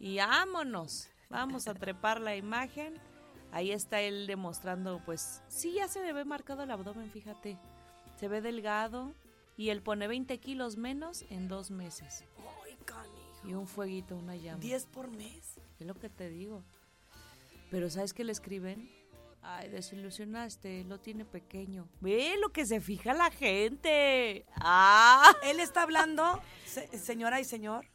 y 0.00 0.16
vámonos. 0.16 1.08
Vamos 1.30 1.68
a 1.68 1.74
trepar 1.74 2.20
la 2.20 2.34
imagen. 2.34 2.94
Ahí 3.52 3.70
está 3.70 4.00
él 4.00 4.26
demostrando, 4.26 5.00
pues, 5.06 5.40
sí, 5.46 5.74
ya 5.74 5.86
se 5.86 6.02
le 6.02 6.12
ve 6.12 6.24
marcado 6.24 6.64
el 6.64 6.72
abdomen, 6.72 7.12
fíjate. 7.12 7.60
Se 8.16 8.26
ve 8.26 8.40
delgado 8.40 9.14
y 9.56 9.68
él 9.68 9.82
pone 9.82 10.08
20 10.08 10.36
kilos 10.40 10.76
menos 10.76 11.24
en 11.30 11.46
dos 11.46 11.70
meses. 11.70 12.24
Ay, 12.64 12.76
canijo. 12.84 13.48
Y 13.48 13.54
un 13.54 13.68
fueguito, 13.68 14.16
una 14.16 14.34
llama. 14.34 14.58
10 14.58 14.86
por 14.86 15.12
mes. 15.12 15.60
Es 15.78 15.86
lo 15.86 15.94
que 15.94 16.10
te 16.10 16.28
digo. 16.28 16.64
Pero 17.70 17.88
¿sabes 17.88 18.12
qué 18.12 18.24
le 18.24 18.32
escriben? 18.32 18.90
Ay, 19.42 19.68
desilusionaste, 19.70 20.84
lo 20.84 21.00
tiene 21.00 21.24
pequeño. 21.24 21.88
Ve 22.00 22.34
lo 22.40 22.50
que 22.50 22.66
se 22.66 22.80
fija 22.80 23.14
la 23.14 23.30
gente. 23.30 24.44
Ah. 24.56 25.34
Él 25.42 25.60
está 25.60 25.82
hablando, 25.82 26.42
se- 26.66 26.86
señora 26.98 27.40
y 27.40 27.44
señor, 27.44 27.86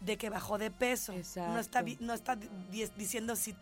de 0.00 0.16
que 0.16 0.30
bajó 0.30 0.56
de 0.58 0.70
peso. 0.70 1.12
No 1.12 1.18
está, 1.58 1.80
Exacto. 1.80 1.96
no 2.00 2.14
está 2.14 2.36
di- 2.36 2.48
diciendo 2.96 3.34
si 3.34 3.56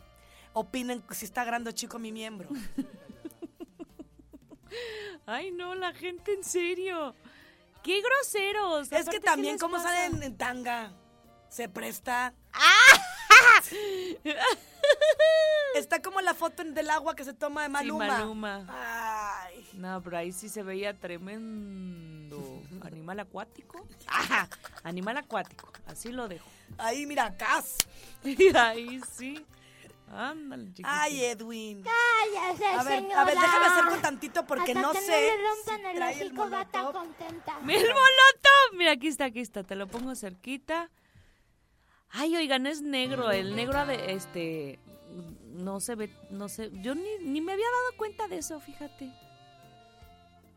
opinen 0.53 1.03
si 1.13 1.25
está 1.25 1.45
grande 1.45 1.71
o 1.71 1.73
chico 1.73 1.99
mi 1.99 2.13
miembro. 2.13 2.49
Ay, 5.27 5.51
no, 5.53 5.75
la 5.75 5.93
gente 5.95 6.35
en 6.35 6.45
serio. 6.45 7.15
Qué 7.83 8.01
groseros. 8.01 8.83
es 8.85 8.89
que 8.91 8.97
Aparte, 8.97 9.11
¿qué 9.13 9.21
también 9.21 9.59
como 9.59 9.77
pasa? 9.77 9.89
salen 9.89 10.23
en 10.23 10.37
tanga, 10.37 10.93
se 11.49 11.69
presta. 11.69 12.35
Está 15.75 16.03
como 16.03 16.21
la 16.21 16.35
foto 16.35 16.63
del 16.65 16.91
agua 16.91 17.15
que 17.17 17.25
se 17.25 17.33
toma 17.33 17.63
de 17.63 17.69
Maluma. 17.71 18.07
Maluma. 18.07 18.67
Ay. 18.69 19.67
No, 19.75 20.03
pero 20.03 20.19
ahí 20.19 20.33
sí 20.33 20.49
se 20.49 20.63
veía 20.63 20.93
tremendo. 20.99 22.63
Animal 22.83 23.21
acuático. 23.21 23.87
Ajá, 24.07 24.49
animal 24.83 25.17
acuático. 25.17 25.71
Así 25.87 26.11
lo 26.13 26.29
dejo. 26.29 26.47
Ahí 26.79 27.07
mira, 27.07 27.37
Cas. 27.37 27.77
Y 28.25 28.55
ahí 28.57 29.01
sí. 29.17 29.45
Ándale, 30.15 30.67
chiquito. 30.69 30.89
Ay, 30.91 31.25
Edwin. 31.25 31.83
Cállese, 31.83 32.67
A 32.67 32.83
ver, 32.85 33.01
señora. 33.01 33.21
a 33.21 33.25
ver, 33.25 33.35
déjame 33.35 33.67
acerco 33.67 33.97
tantito 34.03 34.45
porque 34.45 34.73
Hasta 34.73 34.83
no 34.83 34.93
que 34.93 35.01
sé. 35.01 35.11
no 35.11 35.17
le 35.17 35.49
rompan 35.49 35.81
si 35.81 35.87
el 35.97 36.03
hocico, 36.29 36.51
va 36.51 36.59
a 36.59 36.63
estar 36.63 36.83
molotov. 36.85 37.03
contenta. 37.03 37.61
¡Mi 37.61 37.75
el 37.75 37.81
molotov! 37.89 38.75
Mira, 38.75 38.93
aquí 38.93 39.09
está, 39.09 39.25
aquí 39.25 39.41
está. 39.41 39.65
Te 39.65 39.75
lo 39.75 39.87
pongo 39.87 40.15
cerquita. 40.15 40.91
Ay, 42.13 42.37
oigan, 42.37 42.67
es 42.67 42.83
negro. 42.83 43.31
El 43.31 43.57
negro 43.57 43.87
de 43.87 44.13
este. 44.13 44.79
No 45.55 45.81
se 45.81 45.95
ve, 45.95 46.11
no 46.31 46.49
sé. 46.49 46.71
Yo 46.83 46.95
ni, 46.95 47.19
ni 47.21 47.41
me 47.41 47.53
había 47.53 47.67
dado 47.67 47.97
cuenta 47.97 48.29
de 48.29 48.39
eso, 48.39 48.59
fíjate. 48.61 49.13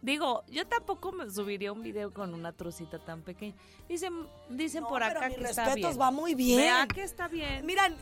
Digo, 0.02 0.44
yo 0.48 0.68
tampoco 0.68 1.12
me 1.12 1.30
subiría 1.32 1.72
un 1.72 1.82
video 1.82 2.14
con 2.14 2.34
una 2.34 2.52
trocita 2.52 3.00
tan 3.00 3.22
pequeña. 3.24 3.56
Dicen, 3.90 4.28
dicen 4.50 4.84
No, 4.84 4.90
por 4.90 5.02
pero 5.02 5.18
acá 5.20 5.30
mis 5.30 5.38
que 5.38 5.44
está 5.46 5.66
respetos, 5.66 5.92
bien. 5.92 6.02
va 6.02 6.12
muy 6.12 6.36
bien. 6.36 6.60
Vea 6.62 6.88
que 6.88 7.04
está 7.04 7.28
bien. 7.28 7.66
Miran, 7.66 7.96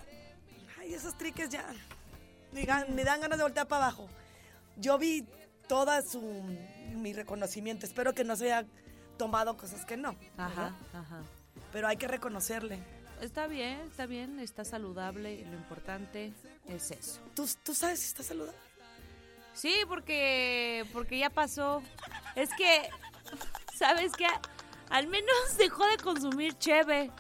ay, 0.80 0.94
esos 0.94 1.18
triques 1.18 1.50
ya. 1.50 1.66
Me 2.52 2.66
dan, 2.66 2.94
me 2.94 3.04
dan 3.04 3.22
ganas 3.22 3.38
de 3.38 3.44
voltear 3.44 3.68
para 3.68 3.86
abajo. 3.86 4.10
Yo 4.78 4.98
vi 4.98 5.26
toda 5.68 6.02
su 6.02 6.22
mi 6.96 7.14
reconocimiento. 7.14 7.86
Espero 7.86 8.14
que 8.14 8.24
no 8.24 8.36
se 8.36 8.52
haya 8.52 8.68
tomado 9.18 9.56
cosas 9.56 9.86
que 9.86 9.96
no. 9.96 10.16
Ajá, 10.38 10.50
¿verdad? 10.50 10.72
ajá. 10.94 11.22
Pero 11.72 11.88
hay 11.88 11.96
que 11.98 12.08
reconocerle. 12.08 12.80
Está 13.24 13.48
bien, 13.48 13.80
está 13.90 14.06
bien, 14.06 14.40
está 14.40 14.66
saludable. 14.66 15.34
y 15.34 15.46
Lo 15.46 15.54
importante 15.54 16.34
es 16.68 16.92
eso. 16.92 17.22
¿Tú, 17.34 17.48
tú 17.64 17.74
sabes 17.74 18.00
si 18.00 18.08
está 18.08 18.22
saludable? 18.22 18.58
Sí, 19.54 19.74
porque 19.88 20.86
porque 20.92 21.20
ya 21.20 21.30
pasó. 21.30 21.82
Es 22.36 22.50
que, 22.58 22.90
¿sabes 23.78 24.12
qué? 24.18 24.28
Al 24.90 25.08
menos 25.08 25.34
dejó 25.58 25.86
de 25.88 25.98
consumir 25.98 26.58
cheve. 26.58 27.12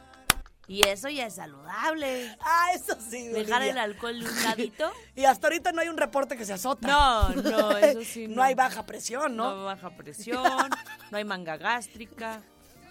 Y 0.68 0.86
eso 0.88 1.10
ya 1.10 1.28
es 1.28 1.36
saludable. 1.36 2.36
Ah, 2.42 2.68
eso 2.74 2.98
sí. 3.00 3.28
Dejar 3.28 3.62
Olivia. 3.62 3.72
el 3.72 3.78
alcohol 3.92 4.20
de 4.20 4.30
un 4.30 4.44
ladito. 4.44 4.92
Y 5.16 5.26
hasta 5.26 5.48
ahorita 5.48 5.72
no 5.72 5.82
hay 5.82 5.89
un 5.89 5.98
reporte 5.98 6.36
que 6.36 6.46
se 6.46 6.54
azota. 6.54 6.88
No, 6.88 7.30
no, 7.30 7.78
eso 7.78 8.02
sí. 8.04 8.28
no. 8.30 8.42
hay 8.42 8.56
baja 8.56 8.86
presión, 8.86 9.36
No, 9.36 9.56
¿no? 9.56 9.66
baja 9.66 9.89
presión, 9.92 10.70
no 11.12 11.18
hay 11.18 11.24
manga 11.26 11.58
gástrica. 11.58 12.42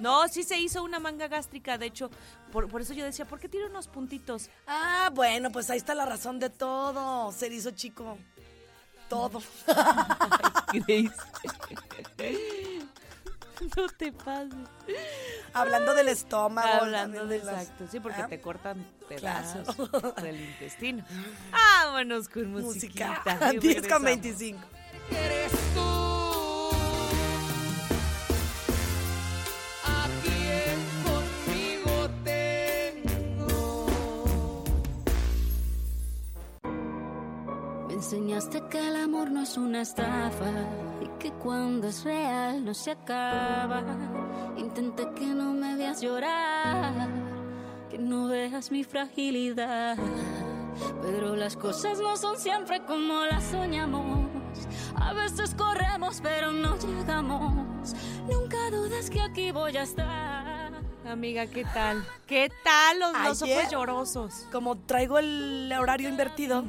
No, 0.03 0.27
sí 0.29 0.43
se 0.43 0.59
hizo 0.59 0.83
una 0.83 0.99
manga 0.99 1.29
gástrica, 1.29 1.79
de 1.79 1.87
hecho, 1.87 2.11
por, 2.51 2.69
por 2.69 2.81
eso 2.83 2.93
yo 2.93 3.05
decía, 3.05 3.25
¿por 3.25 3.39
qué 3.39 3.49
tiene 3.49 3.67
unos 3.67 3.87
puntitos? 3.89 4.51
Ah, 4.67 5.11
bueno, 5.15 5.51
pues 5.53 5.71
ahí 5.71 5.79
está 5.79 5.95
la 5.95 6.05
razón 6.07 6.39
de 6.41 6.51
todo. 6.51 7.31
Se 7.33 7.47
hizo 7.47 7.71
chico. 7.71 8.19
Todo. 9.09 9.41
Grace. 10.73 11.13
No 13.77 13.87
te 13.97 14.11
pases. 14.11 14.53
Hablando 15.53 15.95
del 15.95 16.09
estómago. 16.09 16.83
Hablando 16.83 17.27
de 17.29 17.39
las- 17.45 17.63
exacto, 17.63 17.85
sí, 17.93 18.01
porque 18.01 18.23
Ah, 18.23 18.27
te 18.27 18.41
cortan 18.41 18.85
pedazos 19.09 19.77
Claro. 19.77 20.13
del 20.21 20.41
intestino. 20.41 21.05
Vámonos 21.53 22.29
con 22.29 22.51
Música. 22.51 23.21
musiquita. 23.23 23.55
y 23.55 23.59
10 23.59 23.87
con 23.89 24.03
regresamos. 24.03 24.03
25. 24.03 24.61
Enseñaste 38.13 38.63
que 38.69 38.79
el 38.89 38.97
amor 38.97 39.31
no 39.31 39.41
es 39.43 39.57
una 39.57 39.81
estafa 39.81 40.51
y 41.01 41.07
que 41.19 41.33
cuando 41.33 41.89
es 41.89 42.05
real 42.05 42.63
no 42.63 42.75
se 42.75 42.91
acaba. 42.91 43.83
Intenté 44.59 45.09
que 45.15 45.25
no 45.29 45.55
me 45.55 45.77
veas 45.77 46.03
llorar, 46.03 47.09
que 47.89 47.97
no 47.97 48.27
veas 48.27 48.71
mi 48.71 48.85
fragilidad. 48.85 49.97
Pero 51.01 51.37
las 51.37 51.57
cosas 51.57 52.01
no 52.01 52.19
son 52.19 52.37
siempre 52.39 52.83
como 52.85 53.25
las 53.25 53.45
soñamos. 53.45 54.29
A 54.97 55.15
veces 55.15 55.55
corremos 55.55 56.21
pero 56.23 56.53
no 56.53 56.77
llegamos. 56.79 57.95
Nunca 58.31 58.71
dudes 58.71 59.09
que 59.09 59.23
aquí 59.23 59.53
voy 59.53 59.75
a 59.79 59.85
estar. 59.85 60.71
Amiga, 61.09 61.47
¿qué 61.47 61.65
tal? 61.65 62.05
¿Qué 62.27 62.51
tal 62.63 62.99
los, 63.01 63.13
los 63.25 63.43
Ayer- 63.43 63.59
ojos 63.61 63.73
llorosos? 63.73 64.47
Como 64.53 64.77
traigo 64.79 65.19
el 65.19 65.73
horario 65.79 66.09
invertido, 66.11 66.63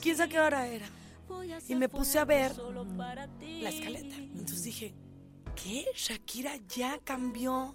quién 0.00 0.16
sabe 0.16 0.28
qué 0.30 0.40
hora 0.40 0.66
era. 0.66 0.88
Y 1.68 1.74
me 1.74 1.88
puse 1.88 2.18
a 2.18 2.24
ver 2.24 2.52
la 2.56 3.68
escaleta. 3.70 4.16
Entonces 4.16 4.62
dije, 4.64 4.94
¿qué? 5.62 5.86
Shakira 5.94 6.56
ya 6.74 6.98
cambió. 7.04 7.74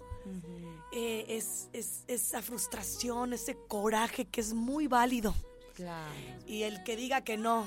Eh, 0.92 1.26
es, 1.28 1.68
es- 1.72 2.04
esa 2.06 2.40
frustración, 2.40 3.32
ese 3.32 3.56
coraje 3.68 4.24
que 4.26 4.40
es 4.40 4.54
muy 4.54 4.86
válido. 4.86 5.34
Claro. 5.74 6.12
Y 6.46 6.62
el 6.62 6.82
que 6.84 6.96
diga 6.96 7.22
que 7.22 7.36
no, 7.36 7.66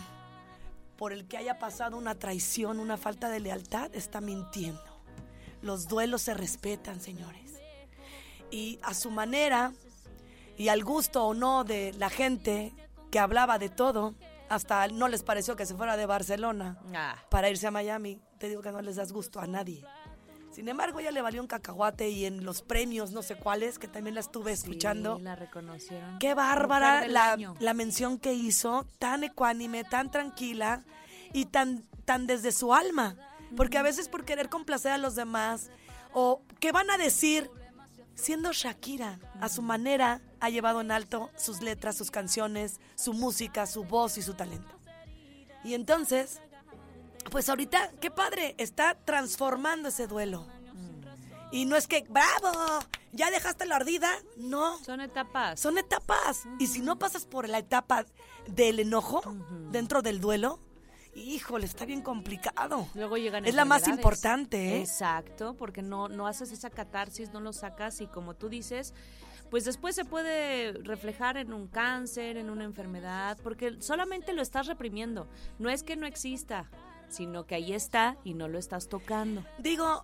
por 0.98 1.12
el 1.14 1.28
que 1.28 1.38
haya 1.38 1.60
pasado 1.60 1.98
una 1.98 2.16
traición, 2.16 2.80
una 2.80 2.98
falta 2.98 3.30
de 3.30 3.40
lealtad, 3.42 3.94
está 3.94 4.22
mintiendo. 4.22 4.82
Los 5.62 5.88
duelos 5.88 6.22
se 6.24 6.34
respetan, 6.34 7.00
señores. 7.02 7.54
Y 8.50 8.80
a 8.82 8.94
su 8.94 9.12
manera 9.12 9.74
y 10.58 10.70
al 10.70 10.84
gusto 10.84 11.26
o 11.26 11.34
no 11.34 11.64
de 11.64 11.94
la 11.94 12.10
gente 12.10 12.74
que 13.12 13.20
hablaba 13.20 13.60
de 13.60 13.70
todo, 13.70 14.16
hasta 14.50 14.88
no 14.88 15.08
les 15.08 15.24
pareció 15.24 15.56
que 15.56 15.66
se 15.66 15.76
fuera 15.76 15.98
de 15.98 16.06
Barcelona 16.06 16.78
Ah, 16.96 17.16
para 17.30 17.50
irse 17.50 17.68
a 17.68 17.72
Miami. 17.72 18.22
Te 18.38 18.50
digo 18.50 18.62
que 18.62 18.72
no 18.72 18.82
les 18.82 18.96
das 18.96 19.12
gusto 19.12 19.40
a 19.40 19.48
nadie. 19.48 19.84
Sin 20.52 20.68
embargo, 20.70 21.00
ella 21.00 21.12
le 21.12 21.22
valió 21.22 21.40
un 21.42 21.48
cacahuate 21.48 22.10
y 22.10 22.26
en 22.26 22.44
los 22.44 22.64
premios, 22.64 23.12
no 23.12 23.22
sé 23.22 23.36
cuáles, 23.36 23.78
que 23.78 23.88
también 23.88 24.16
la 24.16 24.22
estuve 24.22 24.52
escuchando. 24.52 25.18
sí, 25.18 25.22
la 25.24 25.36
reconocieron. 25.36 26.18
Qué 26.18 26.34
bárbara 26.34 27.08
la, 27.08 27.38
la 27.60 27.74
mención 27.76 28.18
que 28.18 28.34
hizo, 28.34 28.88
tan 28.98 29.24
ecuánime, 29.24 29.84
tan 29.84 30.10
tranquila 30.10 30.84
y 31.32 31.46
tan, 31.46 31.84
tan 32.06 32.26
desde 32.26 32.52
su 32.52 32.74
alma. 32.74 33.16
Porque 33.56 33.78
a 33.78 33.84
veces 33.84 34.10
por 34.10 34.26
querer 34.26 34.50
complacer 34.50 34.92
a 34.94 34.98
los 34.98 35.14
demás, 35.16 35.70
o 36.12 36.42
qué 36.60 36.72
van 36.72 36.90
a 36.90 36.98
decir, 36.98 37.52
siendo 38.16 38.52
Shakira, 38.52 39.20
a 39.40 39.50
su 39.50 39.62
manera, 39.62 40.22
ha 40.40 40.50
llevado 40.50 40.82
en 40.82 40.92
alto 40.92 41.30
sus 41.38 41.62
letras, 41.62 41.96
sus 41.96 42.12
canciones, 42.12 42.80
su 42.96 43.14
música, 43.14 43.66
su 43.66 43.84
voz 43.84 44.18
y 44.18 44.22
su 44.22 44.34
talento. 44.34 44.74
Y 45.64 45.74
entonces, 45.74 46.40
pues 47.32 47.50
ahorita, 47.50 47.92
qué 48.00 48.12
padre, 48.12 48.56
está 48.58 48.96
transformando 48.96 49.90
ese 49.90 50.08
duelo. 50.08 50.46
Y 51.52 51.66
no 51.66 51.76
es 51.76 51.88
que, 51.88 52.06
bravo, 52.10 52.80
ya 53.14 53.32
dejaste 53.32 53.66
la 53.66 53.78
ardida, 53.78 54.10
no. 54.36 54.78
Son 54.84 55.02
etapas. 55.02 55.60
Son 55.60 55.78
etapas. 55.78 56.44
Y 56.60 56.68
si 56.68 56.82
no 56.82 57.00
pasas 57.00 57.26
por 57.26 57.48
la 57.48 57.60
etapa 57.60 58.06
del 58.48 58.80
enojo 58.80 59.22
dentro 59.72 60.02
del 60.02 60.20
duelo, 60.20 60.60
híjole, 61.16 61.66
está 61.66 61.86
bien 61.86 62.02
complicado. 62.02 62.88
Luego 62.94 63.18
llegan 63.18 63.46
Es 63.46 63.56
la 63.56 63.66
más 63.66 63.88
importante, 63.88 64.76
¿eh? 64.76 64.82
Exacto, 64.82 65.56
porque 65.56 65.82
no, 65.82 66.10
no 66.10 66.28
haces 66.28 66.52
esa 66.52 66.70
catarsis, 66.70 67.32
no 67.32 67.40
lo 67.40 67.54
sacas 67.54 68.02
y 68.02 68.08
como 68.08 68.36
tú 68.36 68.50
dices, 68.50 68.94
pues 69.50 69.66
después 69.66 69.96
se 69.96 70.06
puede 70.06 70.74
reflejar 70.74 71.38
en 71.38 71.54
un 71.54 71.68
cáncer, 71.68 72.38
en 72.38 72.50
una 72.50 72.64
enfermedad, 72.64 73.38
porque 73.44 73.82
solamente 73.82 74.34
lo 74.34 74.42
estás 74.42 74.68
reprimiendo. 74.68 75.28
No 75.60 75.70
es 75.70 75.84
que 75.84 75.96
no 75.96 76.06
exista, 76.06 76.70
sino 77.10 77.46
que 77.46 77.56
ahí 77.56 77.74
está 77.74 78.18
y 78.24 78.34
no 78.34 78.48
lo 78.48 78.60
estás 78.60 78.90
tocando. 78.90 79.44
Digo, 79.60 80.04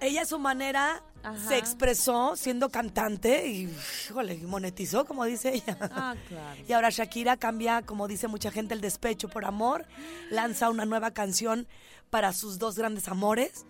ella 0.00 0.22
a 0.22 0.26
su 0.26 0.38
manera 0.38 1.02
Ajá. 1.22 1.48
se 1.48 1.58
expresó 1.58 2.34
siendo 2.36 2.70
cantante 2.70 3.46
y, 3.46 3.74
híjole, 4.08 4.36
monetizó, 4.38 5.04
como 5.04 5.24
dice 5.24 5.54
ella. 5.54 5.76
Ah, 5.80 6.14
claro. 6.28 6.60
Y 6.68 6.72
ahora 6.72 6.90
Shakira 6.90 7.36
cambia, 7.36 7.82
como 7.82 8.08
dice 8.08 8.28
mucha 8.28 8.50
gente, 8.50 8.74
el 8.74 8.80
despecho 8.80 9.28
por 9.28 9.44
amor, 9.44 9.86
lanza 10.30 10.70
una 10.70 10.84
nueva 10.84 11.10
canción 11.12 11.68
para 12.08 12.32
sus 12.32 12.58
dos 12.58 12.76
grandes 12.76 13.08
amores, 13.08 13.66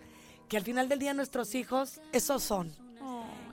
que 0.49 0.57
al 0.57 0.63
final 0.63 0.89
del 0.89 0.99
día 0.99 1.13
nuestros 1.13 1.53
hijos, 1.55 2.01
esos 2.11 2.43
son. 2.43 2.73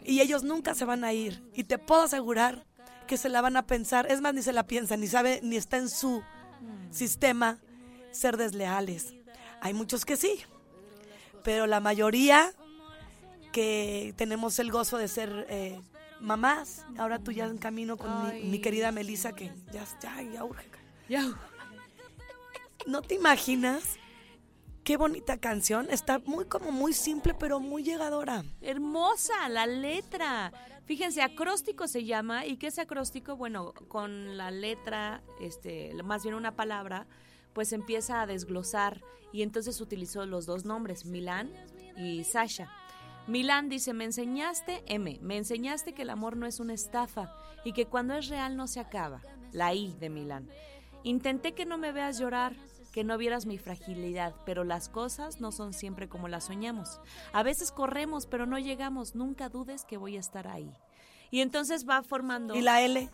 Y 0.08 0.22
ellos 0.22 0.42
nunca 0.42 0.74
se 0.74 0.86
van 0.86 1.04
a 1.04 1.12
ir. 1.12 1.42
Y 1.52 1.64
te 1.64 1.76
puedo 1.76 2.02
asegurar 2.02 2.64
que 3.06 3.18
se 3.18 3.28
la 3.28 3.42
van 3.42 3.58
a 3.58 3.66
pensar, 3.66 4.10
es 4.10 4.22
más, 4.22 4.32
ni 4.32 4.40
se 4.40 4.54
la 4.54 4.66
piensan, 4.66 5.00
ni 5.00 5.06
sabe, 5.06 5.40
ni 5.42 5.56
está 5.56 5.76
en 5.76 5.90
su 5.90 6.22
sistema 6.90 7.58
ser 8.10 8.38
desleales. 8.38 9.14
Hay 9.60 9.74
muchos 9.74 10.06
que 10.06 10.16
sí, 10.16 10.40
pero 11.44 11.66
la 11.66 11.80
mayoría 11.80 12.52
que 13.52 14.14
tenemos 14.16 14.58
el 14.58 14.70
gozo 14.70 14.96
de 14.96 15.08
ser 15.08 15.46
eh, 15.50 15.78
mamás, 16.20 16.86
ahora 16.96 17.18
tú 17.18 17.30
ya 17.30 17.44
en 17.44 17.58
camino 17.58 17.98
con 17.98 18.50
mi, 18.50 18.60
querida 18.60 18.92
Melissa, 18.92 19.34
que 19.34 19.52
ya, 19.72 19.84
ya, 20.00 20.22
ya 20.22 20.44
urge. 20.44 20.64
Ya. 21.08 21.32
¿No 22.86 23.02
te 23.02 23.14
imaginas? 23.14 23.98
Qué 24.88 24.96
bonita 24.96 25.36
canción. 25.36 25.86
Está 25.90 26.18
muy 26.20 26.46
como 26.46 26.72
muy 26.72 26.94
simple, 26.94 27.34
pero 27.34 27.60
muy 27.60 27.82
llegadora. 27.82 28.42
Hermosa 28.62 29.46
la 29.50 29.66
letra. 29.66 30.50
Fíjense, 30.86 31.20
acróstico 31.20 31.86
se 31.86 32.06
llama. 32.06 32.46
¿Y 32.46 32.56
qué 32.56 32.68
es 32.68 32.78
acróstico? 32.78 33.36
Bueno, 33.36 33.74
con 33.88 34.38
la 34.38 34.50
letra, 34.50 35.22
este, 35.42 35.92
más 36.04 36.22
bien 36.22 36.34
una 36.34 36.56
palabra, 36.56 37.06
pues 37.52 37.74
empieza 37.74 38.22
a 38.22 38.26
desglosar. 38.26 39.02
Y 39.30 39.42
entonces 39.42 39.78
utilizó 39.82 40.24
los 40.24 40.46
dos 40.46 40.64
nombres, 40.64 41.04
Milán 41.04 41.52
y 41.94 42.24
Sasha. 42.24 42.72
Milán 43.26 43.68
dice, 43.68 43.92
me 43.92 44.04
enseñaste, 44.04 44.84
M, 44.86 45.18
me 45.20 45.36
enseñaste 45.36 45.92
que 45.92 46.00
el 46.00 46.08
amor 46.08 46.34
no 46.34 46.46
es 46.46 46.60
una 46.60 46.72
estafa 46.72 47.30
y 47.62 47.74
que 47.74 47.84
cuando 47.84 48.14
es 48.14 48.28
real 48.28 48.56
no 48.56 48.66
se 48.66 48.80
acaba. 48.80 49.20
La 49.52 49.74
I 49.74 49.94
de 50.00 50.08
Milán. 50.08 50.48
Intenté 51.02 51.52
que 51.52 51.66
no 51.66 51.76
me 51.76 51.92
veas 51.92 52.18
llorar, 52.18 52.56
que 52.92 53.04
no 53.04 53.16
vieras 53.18 53.46
mi 53.46 53.58
fragilidad, 53.58 54.34
pero 54.46 54.64
las 54.64 54.88
cosas 54.88 55.40
no 55.40 55.52
son 55.52 55.72
siempre 55.72 56.08
como 56.08 56.28
las 56.28 56.44
soñamos. 56.44 57.00
A 57.32 57.42
veces 57.42 57.70
corremos, 57.72 58.26
pero 58.26 58.46
no 58.46 58.58
llegamos. 58.58 59.14
Nunca 59.14 59.48
dudes 59.48 59.84
que 59.84 59.96
voy 59.96 60.16
a 60.16 60.20
estar 60.20 60.48
ahí. 60.48 60.72
Y 61.30 61.40
entonces 61.40 61.88
va 61.88 62.02
formando. 62.02 62.54
¿Y 62.54 62.62
la 62.62 62.80
L? 62.82 63.08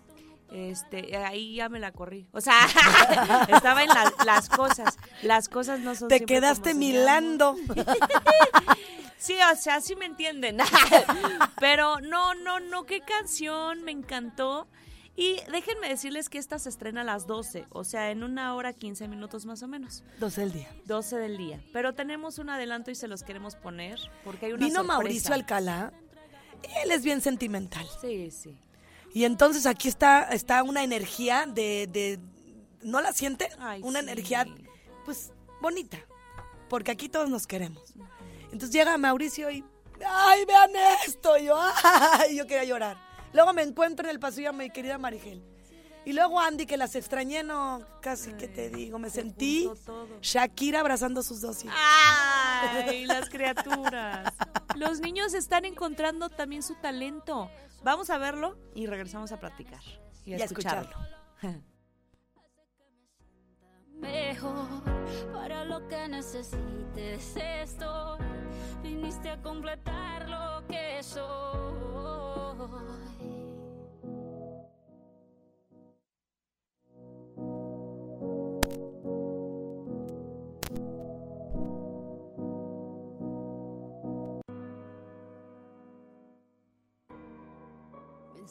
Este, 0.51 1.17
ahí 1.17 1.57
ya 1.57 1.69
me 1.69 1.81
la 1.81 1.91
corrí. 1.93 2.29
O 2.33 2.41
sea, 2.41 2.55
estaba 3.49 3.83
en 3.83 3.89
la- 3.89 4.13
las 4.25 4.49
cosas. 4.49 4.97
Las 5.23 5.49
cosas 5.49 5.81
no 5.81 5.95
son 5.95 6.09
Te 6.09 6.19
siempre 6.19 6.37
quedaste 6.37 6.71
como 6.71 6.81
milando. 6.81 7.57
Sí, 9.17 9.35
o 9.51 9.57
sea, 9.57 9.81
sí 9.81 9.97
me 9.97 10.05
entienden. 10.05 10.59
Pero 11.61 11.99
no, 12.01 12.35
no, 12.35 12.61
no, 12.61 12.85
qué 12.85 13.01
canción, 13.01 13.83
me 13.83 13.91
encantó. 13.91 14.69
Y 15.17 15.37
déjenme 15.53 15.89
decirles 15.89 16.29
que 16.29 16.39
esta 16.39 16.59
se 16.59 16.69
estrena 16.69 17.03
a 17.03 17.05
las 17.05 17.27
12, 17.29 17.67
o 17.71 17.85
sea, 17.85 18.11
en 18.11 18.25
una 18.25 18.55
hora 18.57 18.73
15 18.73 19.07
minutos 19.07 19.47
más 19.47 19.63
o 19.63 19.69
menos. 19.69 20.03
12 20.19 20.41
del 20.41 20.53
día. 20.53 20.69
12 20.87 21.17
del 21.17 21.37
día. 21.37 21.63
Pero 21.73 21.93
tenemos 21.95 22.39
un 22.39 22.51
adelanto 22.51 22.91
y 22.91 22.97
se 22.97 23.07
los 23.07 23.23
queremos 23.23 23.55
poner 23.55 23.99
porque 24.25 24.47
hay 24.47 24.53
una 24.55 24.67
Vino 24.67 24.81
sorpresa. 24.81 24.93
Mauricio 24.99 25.35
Alcalá. 25.35 25.93
Él 26.83 26.91
es 26.91 27.05
bien 27.05 27.21
sentimental. 27.21 27.87
Sí, 28.01 28.31
sí. 28.33 28.59
Y 29.13 29.25
entonces 29.25 29.67
aquí 29.67 29.87
está, 29.87 30.25
está 30.31 30.65
una 30.65 30.83
energía 30.83 31.47
de, 31.47 31.87
de- 31.93 32.19
¿no 32.83 33.01
la 33.01 33.13
siente? 33.13 33.49
Ay, 33.61 33.81
una 33.85 34.01
sí. 34.01 34.07
energía, 34.09 34.47
pues, 35.05 35.31
bonita. 35.61 35.99
Porque 36.69 36.91
aquí 36.91 37.09
todos 37.09 37.31
nos 37.31 37.47
queremos. 37.47 37.95
Entonces 38.45 38.71
llega 38.71 38.99
Mauricio 38.99 39.49
y, 39.51 39.63
¡ay, 40.05 40.45
vean 40.47 40.71
esto! 41.07 41.37
Y 41.39 41.45
yo, 41.45 41.57
¡ay! 41.85 42.37
Yo 42.37 42.47
quería 42.49 42.65
llorar. 42.65 42.97
Luego 43.35 43.53
me 43.53 43.63
encuentro 43.63 44.07
en 44.07 44.13
el 44.13 44.21
pasillo 44.21 44.51
a 44.51 44.53
mi 44.53 44.71
querida 44.71 44.97
Marigel. 44.97 45.43
Y 46.07 46.13
luego 46.13 46.39
Andy, 46.39 46.67
que 46.67 46.77
las 46.77 46.95
extrañé, 46.95 47.43
no, 47.43 47.85
casi 48.01 48.33
que 48.35 48.47
te 48.47 48.71
digo, 48.71 48.99
me 48.99 49.11
se 49.11 49.23
sentí. 49.23 49.69
Shakira 50.21 50.81
abrazando 50.81 51.21
a 51.21 51.23
sus 51.23 51.41
dos 51.41 51.65
hijos. 51.65 51.77
¡Ay, 51.77 53.07
las 53.07 53.29
criaturas! 53.29 54.33
Los 54.77 55.01
niños 55.01 55.35
están 55.35 55.65
encontrando 55.65 56.29
también 56.29 56.63
su 56.63 56.75
talento. 56.77 57.51
Vamos 57.83 58.09
a 58.11 58.19
verlo 58.19 58.57
y 58.75 58.87
regresamos 58.87 59.33
a 59.33 59.41
platicar 59.41 59.83
y 60.25 60.35
a, 60.35 60.39
Y 60.39 60.43
a 60.43 60.45
escucharlo. 60.45 60.97
mejor 63.95 64.69
para 65.33 65.65
lo 65.65 65.89
que 65.89 66.09
necesites 66.09 67.37
esto 67.37 68.19
viniste 68.83 69.31
a 69.31 69.41
completar 69.41 70.29
lo 70.29 70.67
que 70.69 71.03
soy 71.03 71.65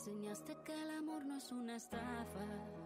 enseñaste 0.05 0.57
que 0.65 0.73
el 0.73 0.91
amor 0.97 1.23
no 1.25 1.37
es 1.37 1.49
una 1.53 1.77
estafa 1.77 2.43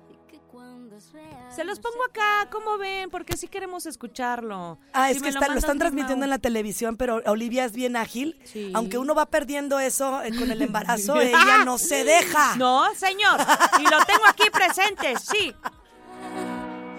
y 0.07 0.31
que 0.31 0.39
cuando 0.51 0.95
es 0.97 1.11
real 1.13 1.51
Se 1.51 1.63
los 1.63 1.79
pongo 1.79 2.03
acá, 2.07 2.47
¿cómo 2.51 2.77
ven? 2.77 3.09
Porque 3.09 3.35
sí 3.35 3.47
queremos 3.47 3.87
escucharlo. 3.87 4.77
Ah, 4.93 5.09
es 5.09 5.19
que 5.23 5.29
está- 5.29 5.47
lo, 5.47 5.55
están 5.55 5.77
mi 5.77 5.79
transmitiendo 5.79 6.25
en 6.25 6.29
la 6.29 6.37
televisión, 6.37 6.95
pero 6.95 7.23
Olivia 7.25 7.65
es 7.65 7.71
bien 7.71 7.95
ágil. 7.95 8.39
Sí. 8.43 8.71
Aunque 8.75 8.99
uno 8.99 9.15
va 9.15 9.25
perdiendo 9.25 9.79
eso 9.79 10.21
eh, 10.21 10.29
con 10.37 10.51
el 10.51 10.61
embarazo, 10.61 11.19
ella 11.21 11.65
no 11.65 11.79
se 11.79 12.03
deja. 12.03 12.55
No, 12.55 12.85
señor. 12.93 13.39
Y 13.79 13.83
lo 13.83 14.05
tengo 14.05 14.27
aquí 14.29 14.51
presente, 14.51 15.15
sí. 15.19 15.55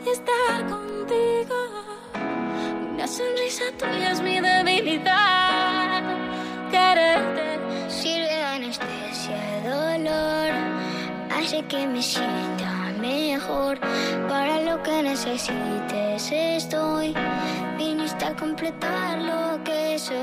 estar 0.04 0.66
contigo. 0.68 1.54
Una 2.94 3.06
sonrisa 3.06 3.64
tuya 3.78 4.10
es 4.10 4.20
mi 4.20 4.40
debilidad. 4.40 6.02
Quererte 6.72 7.47
hace 10.06 11.64
que 11.66 11.86
me 11.86 12.02
sienta 12.02 12.92
mejor. 13.00 13.78
Para 14.28 14.60
lo 14.62 14.82
que 14.82 15.02
necesites 15.02 16.30
estoy, 16.32 17.14
viniste 17.76 18.24
a 18.24 18.36
completar 18.36 19.18
lo 19.18 19.62
que 19.64 19.98
soy. 19.98 20.14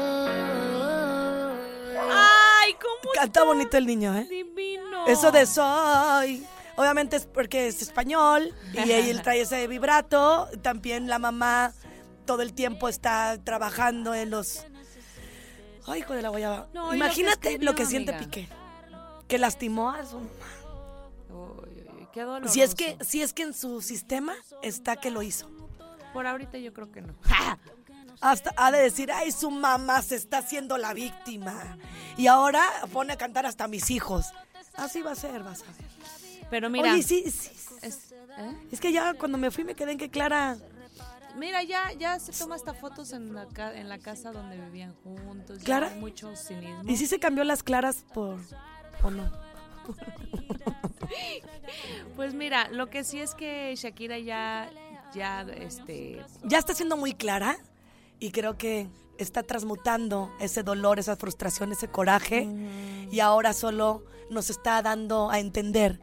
Ay, 2.11 2.73
cómo 2.73 3.11
Canta 3.13 3.43
bonito 3.43 3.77
el 3.77 3.85
niño, 3.85 4.15
¿eh? 4.15 4.27
divino. 4.29 5.07
Eso 5.07 5.31
de 5.31 5.45
soy. 5.45 6.45
Obviamente 6.77 7.15
es 7.15 7.25
porque 7.25 7.67
es 7.67 7.81
español 7.81 8.53
y 8.73 8.91
él 8.91 9.21
trae 9.21 9.41
ese 9.41 9.67
vibrato. 9.67 10.49
También 10.61 11.07
la 11.07 11.19
mamá 11.19 11.73
todo 12.25 12.41
el 12.41 12.53
tiempo 12.53 12.89
está 12.89 13.37
trabajando 13.43 14.13
en 14.13 14.29
los. 14.29 14.65
Ay, 15.87 15.99
hijo 15.99 16.13
de 16.13 16.21
la 16.21 16.29
guayaba. 16.29 16.67
No, 16.73 16.93
y 16.93 16.97
lo 16.97 17.05
que 17.05 17.11
Imagínate 17.11 17.47
escribió, 17.49 17.71
lo 17.71 17.75
que 17.75 17.85
siente 17.85 18.11
amiga. 18.13 18.25
Piqué. 18.25 18.49
Que 19.27 19.37
lastimó 19.37 19.89
a 19.89 20.05
su. 20.05 20.17
Uy, 20.17 20.25
uy, 21.29 21.87
uy, 21.99 22.07
qué 22.13 22.21
doloroso. 22.21 22.53
Si 22.53 22.61
es 22.61 22.75
que, 22.75 22.97
si 23.03 23.21
es 23.21 23.33
que 23.33 23.43
en 23.43 23.53
su 23.53 23.81
sistema 23.81 24.33
está 24.61 24.95
que 24.95 25.11
lo 25.11 25.21
hizo. 25.21 25.49
Por 26.13 26.27
ahorita 26.27 26.57
yo 26.57 26.73
creo 26.73 26.91
que 26.91 27.01
no. 27.01 27.13
Hasta 28.21 28.53
ha 28.55 28.71
de 28.71 28.79
decir, 28.79 29.11
ay, 29.11 29.31
su 29.31 29.51
mamá 29.51 30.01
se 30.01 30.15
está 30.15 30.37
haciendo 30.37 30.77
la 30.77 30.93
víctima. 30.93 31.77
Y 32.17 32.27
ahora 32.27 32.63
pone 32.93 33.13
a 33.13 33.17
cantar 33.17 33.45
hasta 33.45 33.67
mis 33.67 33.89
hijos. 33.91 34.27
Así 34.75 35.01
va 35.01 35.11
a 35.11 35.15
ser, 35.15 35.43
vas 35.43 35.61
a 35.63 35.65
ver. 35.65 35.85
Pero 36.49 36.69
mira. 36.69 36.93
Oye, 36.93 37.03
sí, 37.03 37.29
sí. 37.29 37.51
es- 37.81 38.11
¿eh? 38.37 38.57
Es 38.71 38.79
que 38.79 38.91
ya 38.91 39.13
cuando 39.15 39.37
me 39.37 39.51
fui 39.51 39.63
me 39.63 39.75
quedé 39.75 39.91
en 39.93 39.97
que 39.97 40.09
Clara. 40.09 40.57
Mira, 41.35 41.63
ya, 41.63 41.91
ya 41.91 42.17
se 42.19 42.31
toma 42.31 42.55
hasta 42.55 42.73
fotos 42.73 43.11
en 43.11 43.33
la, 43.33 43.45
en 43.73 43.89
la 43.89 43.97
casa 43.99 44.31
donde 44.31 44.57
vivían 44.57 44.93
juntos. 45.03 45.59
¿Clara? 45.63 45.89
mucho 45.99 46.33
cinismo. 46.37 46.83
¿Y 46.89 46.95
si 46.95 47.07
se 47.07 47.19
cambió 47.19 47.43
las 47.43 47.63
claras 47.63 48.05
por. 48.13 48.39
O 49.03 49.11
no? 49.11 49.31
Pues 52.15 52.33
mira, 52.33 52.69
lo 52.69 52.89
que 52.89 53.03
sí 53.03 53.19
es 53.19 53.35
que 53.35 53.73
Shakira 53.75 54.17
ya, 54.17 54.69
ya, 55.13 55.41
este, 55.41 56.23
Ya 56.43 56.57
está 56.57 56.73
siendo 56.73 56.97
muy 56.97 57.13
clara 57.13 57.57
y 58.19 58.31
creo 58.31 58.57
que 58.57 58.87
está 59.17 59.43
transmutando 59.43 60.31
ese 60.39 60.63
dolor, 60.63 60.99
esa 60.99 61.15
frustración, 61.15 61.71
ese 61.71 61.87
coraje. 61.87 62.47
Y 63.11 63.19
ahora 63.19 63.53
solo 63.53 64.03
nos 64.29 64.49
está 64.49 64.81
dando 64.81 65.29
a 65.29 65.39
entender 65.39 65.99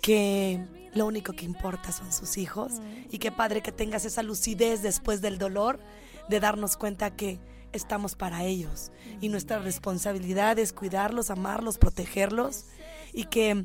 que 0.00 0.64
lo 0.94 1.06
único 1.06 1.32
que 1.32 1.44
importa 1.44 1.92
son 1.92 2.12
sus 2.12 2.36
hijos. 2.36 2.74
Y 3.10 3.18
qué 3.18 3.32
padre 3.32 3.62
que 3.62 3.72
tengas 3.72 4.04
esa 4.04 4.22
lucidez 4.22 4.82
después 4.82 5.20
del 5.20 5.38
dolor 5.38 5.80
de 6.28 6.40
darnos 6.40 6.76
cuenta 6.76 7.14
que 7.14 7.38
estamos 7.72 8.14
para 8.14 8.44
ellos. 8.44 8.92
Y 9.20 9.28
nuestra 9.28 9.58
responsabilidad 9.58 10.58
es 10.58 10.72
cuidarlos, 10.72 11.30
amarlos, 11.30 11.78
protegerlos 11.78 12.66
y 13.12 13.24
que 13.24 13.64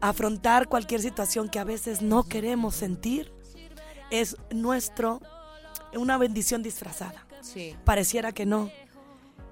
afrontar 0.00 0.68
cualquier 0.68 1.00
situación 1.00 1.48
que 1.48 1.58
a 1.58 1.64
veces 1.64 2.02
no 2.02 2.24
queremos 2.24 2.74
sentir 2.74 3.32
es 4.10 4.36
nuestro 4.50 5.20
una 5.94 6.18
bendición 6.18 6.62
disfrazada. 6.62 7.26
Sí. 7.40 7.74
Pareciera 7.84 8.32
que 8.32 8.46
no, 8.46 8.70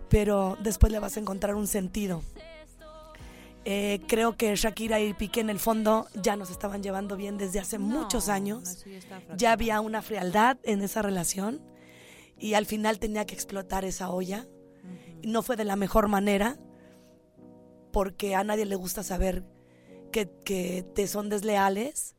pero 0.09 0.57
después 0.61 0.93
le 0.93 0.99
vas 0.99 1.17
a 1.17 1.21
encontrar 1.21 1.55
un 1.55 1.67
sentido. 1.67 2.23
Eh, 3.67 4.03
creo 4.07 4.37
que 4.37 4.55
Shakira 4.57 5.01
y 5.01 5.15
Piqué 5.15 5.41
en 5.41 5.49
el 5.49 5.59
fondo 5.59 6.07
ya 6.15 6.37
nos 6.37 6.51
estaban 6.51 6.83
llevando 6.83 7.17
bien 7.17 7.39
desde 7.39 7.61
hace 7.61 7.79
muchos 7.79 8.29
años. 8.29 8.85
Ya 9.37 9.53
había 9.53 9.81
una 9.81 10.03
frialdad 10.03 10.59
en 10.65 10.83
esa 10.83 11.01
relación 11.01 11.63
y 12.39 12.55
al 12.55 12.67
final 12.67 12.99
tenía 12.99 13.27
que 13.27 13.35
explotar 13.35 13.85
esa 13.85 14.11
olla. 14.11 14.47
Y 15.23 15.29
No 15.29 15.43
fue 15.43 15.57
de 15.57 15.65
la 15.65 15.77
mejor 15.77 16.09
manera 16.09 16.59
porque 17.93 18.35
a 18.35 18.45
nadie 18.45 18.67
le 18.67 18.77
gusta 18.77 19.03
saber 19.03 19.45
que, 20.13 20.31
que 20.45 20.85
te 20.95 21.07
son 21.07 21.29
desleales 21.29 22.17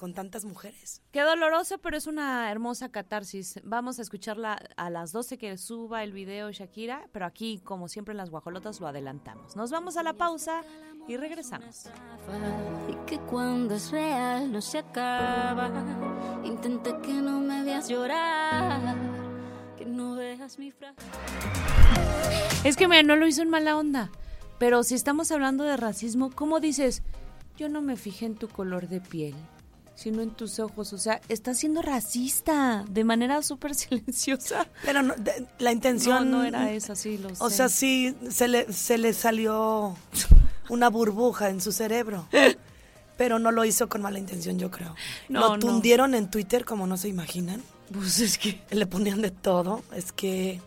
con 0.00 0.14
tantas 0.14 0.46
mujeres. 0.46 1.02
Qué 1.10 1.20
doloroso, 1.20 1.76
pero 1.76 1.94
es 1.94 2.06
una 2.06 2.50
hermosa 2.50 2.90
catarsis. 2.90 3.60
Vamos 3.64 3.98
a 3.98 4.02
escucharla 4.02 4.58
a 4.76 4.88
las 4.88 5.12
12 5.12 5.36
que 5.36 5.58
suba 5.58 6.02
el 6.02 6.12
video 6.12 6.50
Shakira, 6.50 7.06
pero 7.12 7.26
aquí, 7.26 7.60
como 7.64 7.86
siempre 7.86 8.12
en 8.12 8.16
las 8.16 8.30
guajolotas, 8.30 8.80
lo 8.80 8.86
adelantamos. 8.86 9.56
Nos 9.56 9.70
vamos 9.70 9.98
a 9.98 10.02
la 10.02 10.14
pausa 10.14 10.62
y 11.06 11.18
regresamos. 11.18 11.90
Y 12.88 12.94
que 13.06 13.18
cuando 13.18 13.74
es 13.74 13.90
real 13.90 14.50
no 14.50 14.62
se 14.62 14.78
acaba. 14.78 15.70
Que 17.02 17.12
no 17.12 17.40
me 17.40 17.62
veas 17.62 17.88
llorar. 17.88 19.09
Que 19.80 19.86
no 19.86 20.14
veas 20.14 20.58
mi 20.58 20.70
frase. 20.70 20.94
Es 22.64 22.76
que 22.76 22.86
mira, 22.86 23.02
no 23.02 23.16
lo 23.16 23.26
hizo 23.26 23.40
en 23.40 23.48
mala 23.48 23.76
onda, 23.78 24.10
pero 24.58 24.82
si 24.82 24.94
estamos 24.94 25.30
hablando 25.32 25.64
de 25.64 25.78
racismo, 25.78 26.30
¿cómo 26.30 26.60
dices? 26.60 27.02
Yo 27.56 27.70
no 27.70 27.80
me 27.80 27.96
fijé 27.96 28.26
en 28.26 28.34
tu 28.34 28.48
color 28.48 28.88
de 28.88 29.00
piel, 29.00 29.34
sino 29.94 30.20
en 30.20 30.32
tus 30.32 30.58
ojos. 30.58 30.92
O 30.92 30.98
sea, 30.98 31.22
está 31.30 31.54
siendo 31.54 31.80
racista 31.80 32.84
de 32.90 33.04
manera 33.04 33.42
súper 33.42 33.74
silenciosa. 33.74 34.66
Pero 34.84 35.02
no, 35.02 35.14
de- 35.14 35.46
la 35.58 35.72
intención 35.72 36.30
No, 36.30 36.38
no 36.40 36.44
era 36.44 36.70
esa, 36.72 36.94
sí, 36.94 37.16
lo 37.16 37.30
O 37.38 37.48
sé. 37.48 37.56
sea, 37.56 37.68
sí, 37.70 38.14
se 38.30 38.48
le, 38.48 38.70
se 38.72 38.98
le 38.98 39.14
salió 39.14 39.96
una 40.68 40.90
burbuja 40.90 41.48
en 41.48 41.62
su 41.62 41.72
cerebro. 41.72 42.26
Pero 43.16 43.38
no 43.38 43.50
lo 43.50 43.64
hizo 43.64 43.88
con 43.88 44.02
mala 44.02 44.18
intención, 44.18 44.58
yo 44.58 44.70
creo. 44.70 44.94
No, 45.30 45.40
lo 45.40 45.48
no. 45.50 45.58
tundieron 45.58 46.14
en 46.14 46.30
Twitter 46.30 46.66
como 46.66 46.86
no 46.86 46.98
se 46.98 47.08
imaginan. 47.08 47.62
Pues 47.92 48.20
es 48.20 48.38
que... 48.38 48.60
Le 48.70 48.86
ponían 48.86 49.20
de 49.22 49.30
todo. 49.30 49.82
Es 49.94 50.12
que 50.12 50.60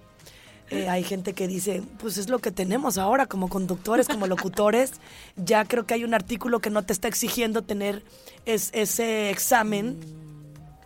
eh, 0.69 0.89
hay 0.89 1.03
gente 1.03 1.33
que 1.33 1.47
dice, 1.47 1.83
pues 1.99 2.17
es 2.17 2.29
lo 2.29 2.39
que 2.39 2.51
tenemos 2.51 2.97
ahora 2.97 3.25
como 3.27 3.49
conductores, 3.49 4.07
como 4.07 4.27
locutores. 4.27 4.91
Ya 5.35 5.65
creo 5.65 5.85
que 5.87 5.93
hay 5.95 6.03
un 6.03 6.13
artículo 6.13 6.59
que 6.59 6.69
no 6.69 6.83
te 6.83 6.93
está 6.93 7.07
exigiendo 7.07 7.61
tener 7.63 8.03
es- 8.45 8.69
ese 8.73 9.29
examen, 9.31 9.99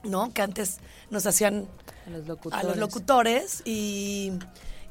¿no? 0.04 0.32
Que 0.34 0.42
antes 0.42 0.78
nos 1.10 1.26
hacían 1.26 1.68
A 2.06 2.10
los 2.12 2.28
locutores. 2.28 2.64
a 2.66 2.68
los 2.68 2.78
locutores 2.78 3.62
y, 3.66 4.32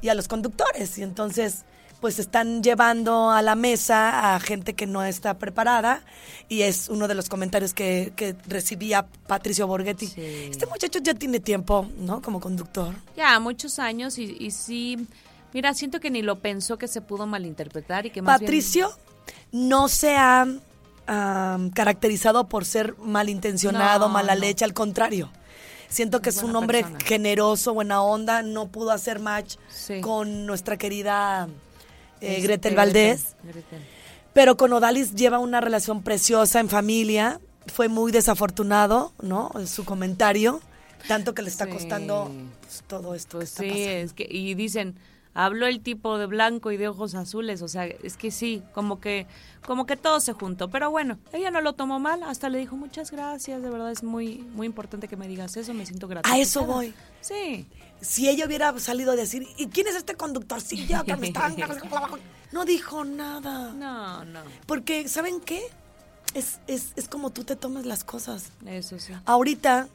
y 0.01 0.09
a 0.09 0.13
los 0.15 0.27
conductores. 0.27 0.97
Y 0.97 1.03
entonces, 1.03 1.63
pues 2.01 2.19
están 2.19 2.61
llevando 2.61 3.31
a 3.31 3.41
la 3.41 3.55
mesa 3.55 4.35
a 4.35 4.39
gente 4.39 4.73
que 4.73 4.85
no 4.85 5.03
está 5.03 5.37
preparada. 5.39 6.01
Y 6.49 6.61
es 6.61 6.89
uno 6.89 7.07
de 7.07 7.15
los 7.15 7.27
comentarios 7.29 7.73
que, 7.73 8.13
que 8.15 8.35
recibía 8.47 9.07
Patricio 9.27 9.67
Borghetti. 9.67 10.07
Sí. 10.07 10.21
Este 10.51 10.65
muchacho 10.67 10.99
ya 10.99 11.13
tiene 11.13 11.39
tiempo, 11.39 11.87
¿no? 11.99 12.21
Como 12.21 12.39
conductor. 12.39 12.93
Ya, 13.15 13.39
muchos 13.39 13.79
años 13.79 14.17
y, 14.17 14.35
y 14.39 14.51
sí... 14.51 15.07
Mira, 15.53 15.73
siento 15.73 15.99
que 15.99 16.11
ni 16.11 16.21
lo 16.21 16.39
pensó 16.39 16.77
que 16.77 16.87
se 16.87 17.01
pudo 17.01 17.25
malinterpretar 17.25 18.05
y 18.05 18.11
que 18.11 18.21
más 18.21 18.39
bien- 18.39 18.47
Patricio 18.47 18.91
no 19.51 19.87
se 19.87 20.15
ha 20.17 20.45
am, 21.07 21.69
caracterizado 21.71 22.47
por 22.47 22.65
ser 22.65 22.95
malintencionado, 22.97 24.07
No, 24.07 24.13
mala 24.13 24.35
no. 24.35 24.41
leche, 24.41 24.65
al 24.65 24.73
contrario. 24.73 25.31
Siento 25.89 26.21
que 26.21 26.29
es, 26.29 26.43
un 26.43 26.53
hombre 26.55 26.81
persona. 26.81 26.99
generoso, 27.05 27.73
buena 27.73 28.01
onda, 28.01 28.41
no 28.43 28.67
pudo 28.67 28.91
hacer 28.91 29.19
match 29.19 29.55
Sí. 29.69 30.01
con 30.01 30.45
nuestra 30.45 30.75
querida 30.77 31.47
eh, 32.21 32.35
Este, 32.35 32.41
Gretel 32.41 32.75
Valdés. 32.75 33.35
Gretel. 33.43 33.81
Pero 34.33 34.55
con 34.57 34.71
Odalis 34.73 35.15
lleva 35.15 35.39
una 35.39 35.61
relación 35.61 36.03
preciosa 36.03 36.59
en 36.59 36.69
familia. 36.69 37.39
Fue 37.67 37.87
muy 37.89 38.11
desafortunado, 38.11 39.11
¿no? 39.21 39.51
En 39.55 39.67
su 39.67 39.83
comentario. 39.85 40.61
Tanto 41.07 41.33
que 41.33 41.41
le 41.41 41.49
está 41.49 41.65
Sí. 41.65 41.71
costando 41.71 42.31
pues, 42.61 42.83
todo 42.87 43.13
esto 43.15 43.37
Pues 43.37 43.53
que 43.55 43.69
sí, 43.73 43.83
es 43.83 44.13
que, 44.13 44.27
y 44.29 44.53
dicen, 44.55 44.95
habló 45.33 45.67
el 45.67 45.79
tipo 45.81 46.17
de 46.17 46.25
blanco 46.25 46.71
y 46.71 46.77
de 46.77 46.87
ojos 46.87 47.13
azules, 47.15 47.61
o 47.61 47.67
sea, 47.67 47.85
es 47.85 48.17
que 48.17 48.31
sí, 48.31 48.61
como 48.73 48.99
que, 48.99 49.25
como 49.65 49.85
que 49.85 49.95
todo 49.95 50.19
se 50.19 50.33
juntó, 50.33 50.69
pero 50.69 50.89
bueno, 50.91 51.17
ella 51.33 51.51
no 51.51 51.61
lo 51.61 51.73
tomó 51.73 51.99
mal, 51.99 52.23
hasta 52.23 52.49
le 52.49 52.57
dijo 52.57 52.75
muchas 52.75 53.11
gracias, 53.11 53.61
de 53.61 53.69
verdad 53.69 53.91
es 53.91 54.03
muy, 54.03 54.39
muy 54.53 54.65
importante 54.65 55.07
que 55.07 55.15
me 55.15 55.27
digas 55.27 55.55
eso, 55.55 55.73
me 55.75 55.85
siento 55.85 56.07
gratificada. 56.07 56.35
A 56.39 56.41
eso 56.41 56.65
voy. 56.65 56.93
Sí, 57.21 57.67
Si 58.01 58.29
ella 58.29 58.45
hubiera 58.45 58.77
salido 58.79 59.11
a 59.11 59.15
decir, 59.15 59.47
¿y 59.57 59.67
quién 59.67 59.87
es 59.87 59.95
este 59.95 60.15
conductorcillo 60.15 61.03
que 61.03 61.15
me 61.15 61.27
está... 61.27 61.51
No 62.51 62.63
dijo 62.63 63.03
nada. 63.03 63.73
no, 63.73 64.23
no, 64.23 64.39
Porque, 64.65 65.09
¿saben 65.09 65.41
qué? 65.41 65.61
Es, 66.33 66.59
es, 66.67 66.93
es 66.95 67.09
como 67.09 67.31
tú 67.31 67.43
te 67.43 67.57
tomes 67.57 67.85
las 67.85 68.05
cosas. 68.05 68.51
eso 68.65 68.97
sí. 68.99 69.11
Ahorita, 69.25 69.89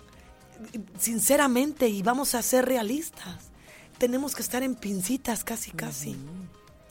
sinceramente, 0.98 1.88
y 1.88 2.02
vamos 2.02 2.34
a 2.34 2.42
ser 2.42 2.66
realistas, 2.66 3.50
tenemos 3.98 4.34
que 4.34 4.42
estar 4.42 4.62
en 4.62 4.74
pincitas 4.74 5.44
casi, 5.44 5.70
casi. 5.70 6.16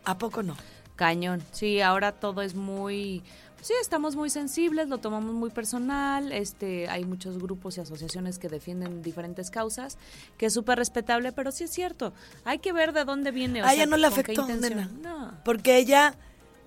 ¿A 0.04 0.18
poco 0.18 0.42
no? 0.42 0.58
Cañón. 0.96 1.44
Sí, 1.52 1.82
ahora 1.82 2.12
todo 2.12 2.42
es 2.42 2.56
muy 2.56 3.24
sí, 3.62 3.74
estamos 3.82 4.16
muy 4.16 4.30
sensibles, 4.30 4.90
lo 4.90 4.98
tomamos 4.98 5.34
muy 5.34 5.50
personal, 5.50 6.32
este 6.32 6.90
hay 6.90 7.06
muchos 7.06 7.38
grupos 7.38 7.78
y 7.78 7.82
asociaciones 7.82 8.38
que 8.40 8.50
defienden 8.50 9.02
diferentes 9.02 9.50
causas, 9.52 9.98
que 10.38 10.48
es 10.48 10.54
súper 10.54 10.78
respetable, 10.78 11.32
pero 11.32 11.52
sí 11.52 11.64
es 11.66 11.72
cierto, 11.72 12.14
hay 12.44 12.60
que 12.60 12.74
ver 12.74 12.92
de 12.94 13.06
dónde 13.06 13.32
viene, 13.32 13.62
o 13.62 13.66
A 13.66 13.70
sea, 13.70 13.76
ella 13.76 13.86
no 13.86 13.98
le 13.98 14.08
afectó, 14.08 14.46
nena. 14.48 14.90
No. 15.02 15.34
Porque 15.46 15.78
ella 15.78 16.16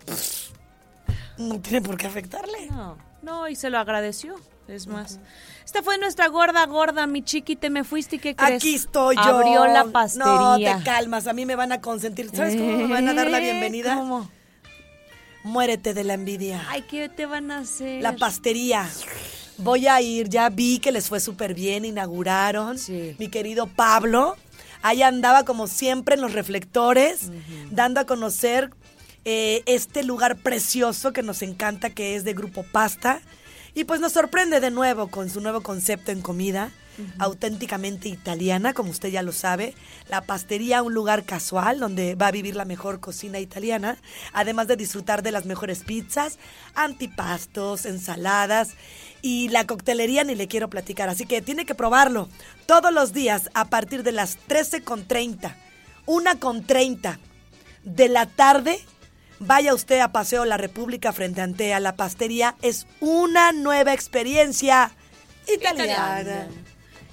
pff, 0.07 0.51
no 1.39 1.61
tiene 1.61 1.83
por 1.83 1.97
qué 1.97 2.07
afectarle. 2.07 2.67
No, 2.71 2.97
no, 3.23 3.49
y 3.49 3.57
se 3.57 3.71
lo 3.71 3.79
agradeció. 3.79 4.37
Es 4.67 4.87
más, 4.87 5.19
esta 5.63 5.83
fue 5.83 5.99
nuestra 5.99 6.27
gorda, 6.29 6.65
gorda, 6.65 7.07
mi 7.07 7.21
chiqui, 7.23 7.55
te 7.55 7.69
me 7.69 7.85
fuiste 7.85 8.17
y 8.17 8.19
¿qué 8.19 8.35
crees? 8.35 8.63
Aquí 8.63 8.75
estoy 8.77 9.15
yo. 9.17 9.21
Abrió 9.23 9.67
la 9.67 9.85
No, 9.85 9.93
pastería. 9.93 10.79
te 10.79 10.85
calmas. 10.85 11.27
A 11.27 11.35
mí 11.35 11.45
me 11.45 11.55
van 11.55 11.71
a 11.73 11.83
consentir. 11.83 12.31
¿Sabes 12.35 12.57
cómo 12.57 12.75
me 12.75 12.87
van 12.87 13.07
a 13.07 13.13
dar 13.13 13.29
la 13.31 13.41
Eh, 13.41 13.43
bienvenida? 13.43 13.95
¿Cómo? 13.97 14.27
Muérete 15.45 15.93
de 15.93 16.05
la 16.05 16.15
envidia. 16.15 16.65
Ay, 16.69 16.83
¿qué 16.83 17.09
te 17.09 17.27
van 17.27 17.51
a 17.51 17.59
hacer? 17.59 18.03
La 18.03 18.17
pastería. 18.17 18.89
Voy 19.59 19.87
a 19.87 20.01
ir, 20.01 20.29
ya 20.29 20.49
vi 20.49 20.79
que 20.79 20.91
les 20.91 21.09
fue 21.09 21.21
súper 21.21 21.55
bien, 21.55 21.85
inauguraron. 21.85 22.79
Sí. 22.79 23.15
Mi 23.19 23.29
querido 23.29 23.67
Pablo, 23.67 24.37
ahí 24.83 25.03
andaba 25.03 25.45
como 25.45 25.67
siempre 25.67 26.15
en 26.15 26.23
los 26.23 26.33
reflectores, 26.33 27.31
dando 27.71 28.01
a 28.01 28.07
conocer 28.07 28.71
eh, 29.27 29.63
este 29.67 30.03
lugar 30.03 30.37
precioso 30.37 31.13
que 31.13 31.23
nos 31.23 31.43
encanta, 31.43 31.91
que 31.91 32.17
es 32.17 32.25
de 32.25 32.33
Grupo 32.33 32.65
Pasta. 32.65 33.21
Y 33.75 33.85
pues 33.85 34.01
nos 34.01 34.13
sorprende 34.13 34.61
de 34.61 34.71
nuevo 34.71 35.09
con 35.09 35.29
su 35.29 35.41
nuevo 35.41 35.61
concepto 35.63 36.11
en 36.11 36.23
comida, 36.23 36.71
auténticamente 37.19 38.09
italiana, 38.09 38.73
como 38.73 38.91
usted 38.91 39.09
ya 39.09 39.23
lo 39.23 39.33
sabe. 39.33 39.75
La 40.09 40.23
pastería, 40.23 40.83
un 40.83 40.95
lugar 40.95 41.25
casual 41.25 41.81
donde 41.81 42.15
va 42.15 42.29
a 42.29 42.33
vivir 42.33 42.57
la 42.57 42.65
mejor 42.65 43.01
cocina 43.01 43.41
italiana, 43.41 43.99
además 44.33 44.69
de 44.69 44.77
disfrutar 44.77 45.23
de 45.23 45.33
las 45.33 45.47
mejores 45.47 45.85
pizzas, 45.85 46.39
antipastos, 46.75 47.87
ensaladas 47.87 48.75
y 49.23 49.49
la 49.49 49.67
coctelería 49.67 50.25
ni 50.25 50.35
le 50.35 50.49
quiero 50.49 50.69
platicar. 50.69 51.09
Así 51.09 51.27
que 51.27 51.43
tiene 51.43 51.65
que 51.65 51.75
probarlo 51.75 52.29
todos 52.67 52.93
los 52.93 53.13
días 53.13 53.51
a 53.55 53.67
partir 53.67 54.03
de 54.03 54.13
las 54.13 54.39
13.30, 54.49 55.55
1.30 56.07 57.19
de 57.85 58.09
la 58.09 58.27
tarde. 58.27 58.81
Vaya 59.41 59.75
usted 59.75 60.01
a 60.01 60.13
Paseo 60.13 60.45
La 60.45 60.57
República 60.57 61.13
frente 61.13 61.41
a 61.41 61.45
Antea. 61.45 61.81
La 61.81 61.97
pastería 61.97 62.55
es 62.63 62.87
una 63.01 63.53
nueva 63.53 63.93
experiencia 63.93 64.93
italiana. 65.47 66.21
Italiana. 66.21 66.49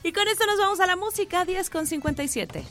Y 0.04 0.14
con 0.14 0.28
esto 0.28 0.46
nos 0.46 0.58
vamos 0.58 0.80
a 0.80 0.88
la 0.88 0.96
música, 0.96 1.46
10 1.46 1.70
con 1.70 1.86
57. 1.86 2.64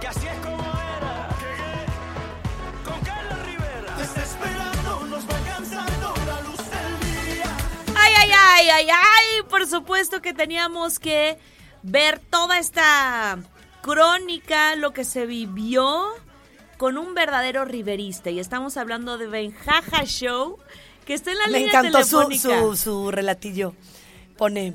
Que 0.00 0.06
así 0.06 0.26
es 0.26 0.38
como 0.40 0.62
era. 0.62 1.28
Con 2.84 3.00
Carlos 3.00 3.46
Rivera. 3.46 3.96
Desesperando 3.96 5.06
nos 5.06 5.24
va 5.24 5.38
cansando 5.46 6.14
la 6.26 6.40
luz 6.42 6.58
del 6.58 7.36
día. 7.36 7.56
Ay, 7.96 8.12
ay, 8.18 8.30
ay, 8.32 8.68
ay, 8.70 8.88
ay. 8.90 9.42
Por 9.48 9.66
supuesto 9.66 10.20
que 10.20 10.34
teníamos 10.34 10.98
que 10.98 11.38
ver 11.82 12.18
toda 12.18 12.58
esta 12.58 13.38
crónica, 13.80 14.76
lo 14.76 14.92
que 14.92 15.04
se 15.04 15.24
vivió 15.24 16.06
con 16.80 16.96
un 16.96 17.12
verdadero 17.14 17.66
riverista. 17.66 18.30
Y 18.30 18.38
estamos 18.40 18.78
hablando 18.78 19.18
de 19.18 19.26
Benjaja 19.26 20.06
Show, 20.06 20.56
que 21.04 21.12
está 21.12 21.30
en 21.30 21.36
la 21.36 21.46
Me 21.48 21.58
línea 21.58 21.78
encantó 21.78 22.02
su, 22.04 22.26
telefónica. 22.26 22.60
su, 22.62 22.76
su 22.76 23.10
relatillo. 23.10 23.74
Pone, 24.38 24.72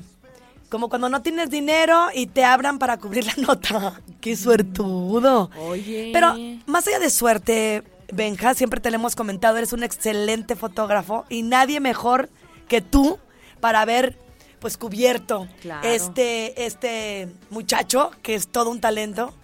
Como 0.68 0.88
cuando 0.88 1.08
no 1.08 1.22
tienes 1.22 1.50
dinero 1.50 2.06
y 2.14 2.28
te 2.28 2.44
abran 2.44 2.78
para 2.78 2.96
cubrir 2.98 3.26
la 3.26 3.34
nota. 3.44 4.00
¡Qué 4.20 4.36
suertudo! 4.36 5.50
Oye. 5.58 6.10
Pero 6.12 6.32
más 6.66 6.86
allá 6.86 7.00
de 7.00 7.10
suerte, 7.10 7.82
Benja, 8.12 8.54
siempre 8.54 8.80
te 8.80 8.90
lo 8.92 8.94
hemos 8.94 9.16
comentado, 9.16 9.56
eres 9.56 9.72
un 9.72 9.82
excelente 9.82 10.54
fotógrafo 10.54 11.24
y 11.28 11.42
nadie 11.42 11.80
mejor 11.80 12.28
que 12.68 12.82
tú 12.82 13.18
para 13.58 13.80
haber 13.80 14.16
pues 14.60 14.78
cubierto 14.78 15.48
Claro. 15.60 15.88
este, 15.88 16.66
este 16.66 17.28
muchacho 17.50 18.12
que 18.22 18.36
es 18.36 18.46
todo 18.46 18.70
un 18.70 18.80
talento. 18.80 19.34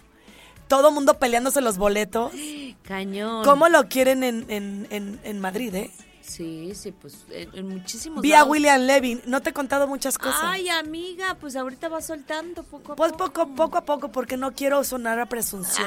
Todo 0.67 0.91
mundo 0.91 1.19
peleándose 1.19 1.61
los 1.61 1.77
boletos. 1.77 2.31
Cañón. 2.83 3.43
¿Cómo 3.45 3.69
lo 3.69 3.87
quieren 3.87 4.23
en, 4.23 4.45
en, 4.49 4.87
en, 4.89 5.19
en 5.23 5.39
Madrid, 5.39 5.73
eh? 5.75 5.91
Sí, 6.21 6.71
sí, 6.73 6.93
pues 6.93 7.25
en, 7.29 7.67
muchísimos 7.67 8.21
Vi 8.21 8.31
a. 8.31 8.45
William 8.45 8.79
Levin. 8.81 9.21
No 9.25 9.41
te 9.41 9.49
he 9.49 9.53
contado 9.53 9.87
muchas 9.89 10.17
cosas. 10.17 10.39
Ay, 10.41 10.69
amiga, 10.69 11.35
pues 11.39 11.55
ahorita 11.57 11.89
va 11.89 12.01
soltando 12.01 12.63
poco 12.63 12.93
a 12.93 12.95
Pues 12.95 13.11
poco. 13.11 13.33
poco, 13.33 13.55
poco 13.55 13.77
a 13.77 13.81
poco, 13.85 14.11
porque 14.11 14.37
no 14.37 14.53
quiero 14.53 14.83
sonar 14.85 15.19
a 15.19 15.25
presunciosa. 15.27 15.83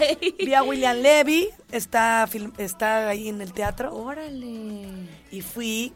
Ay. 0.00 0.34
Vi 0.38 0.54
a 0.54 0.62
William 0.62 0.96
Levy, 0.96 1.50
está, 1.70 2.26
film- 2.26 2.52
está 2.58 3.08
ahí 3.08 3.28
en 3.28 3.42
el 3.42 3.52
teatro. 3.52 3.94
Órale. 3.94 4.88
Y 5.30 5.42
fui 5.42 5.92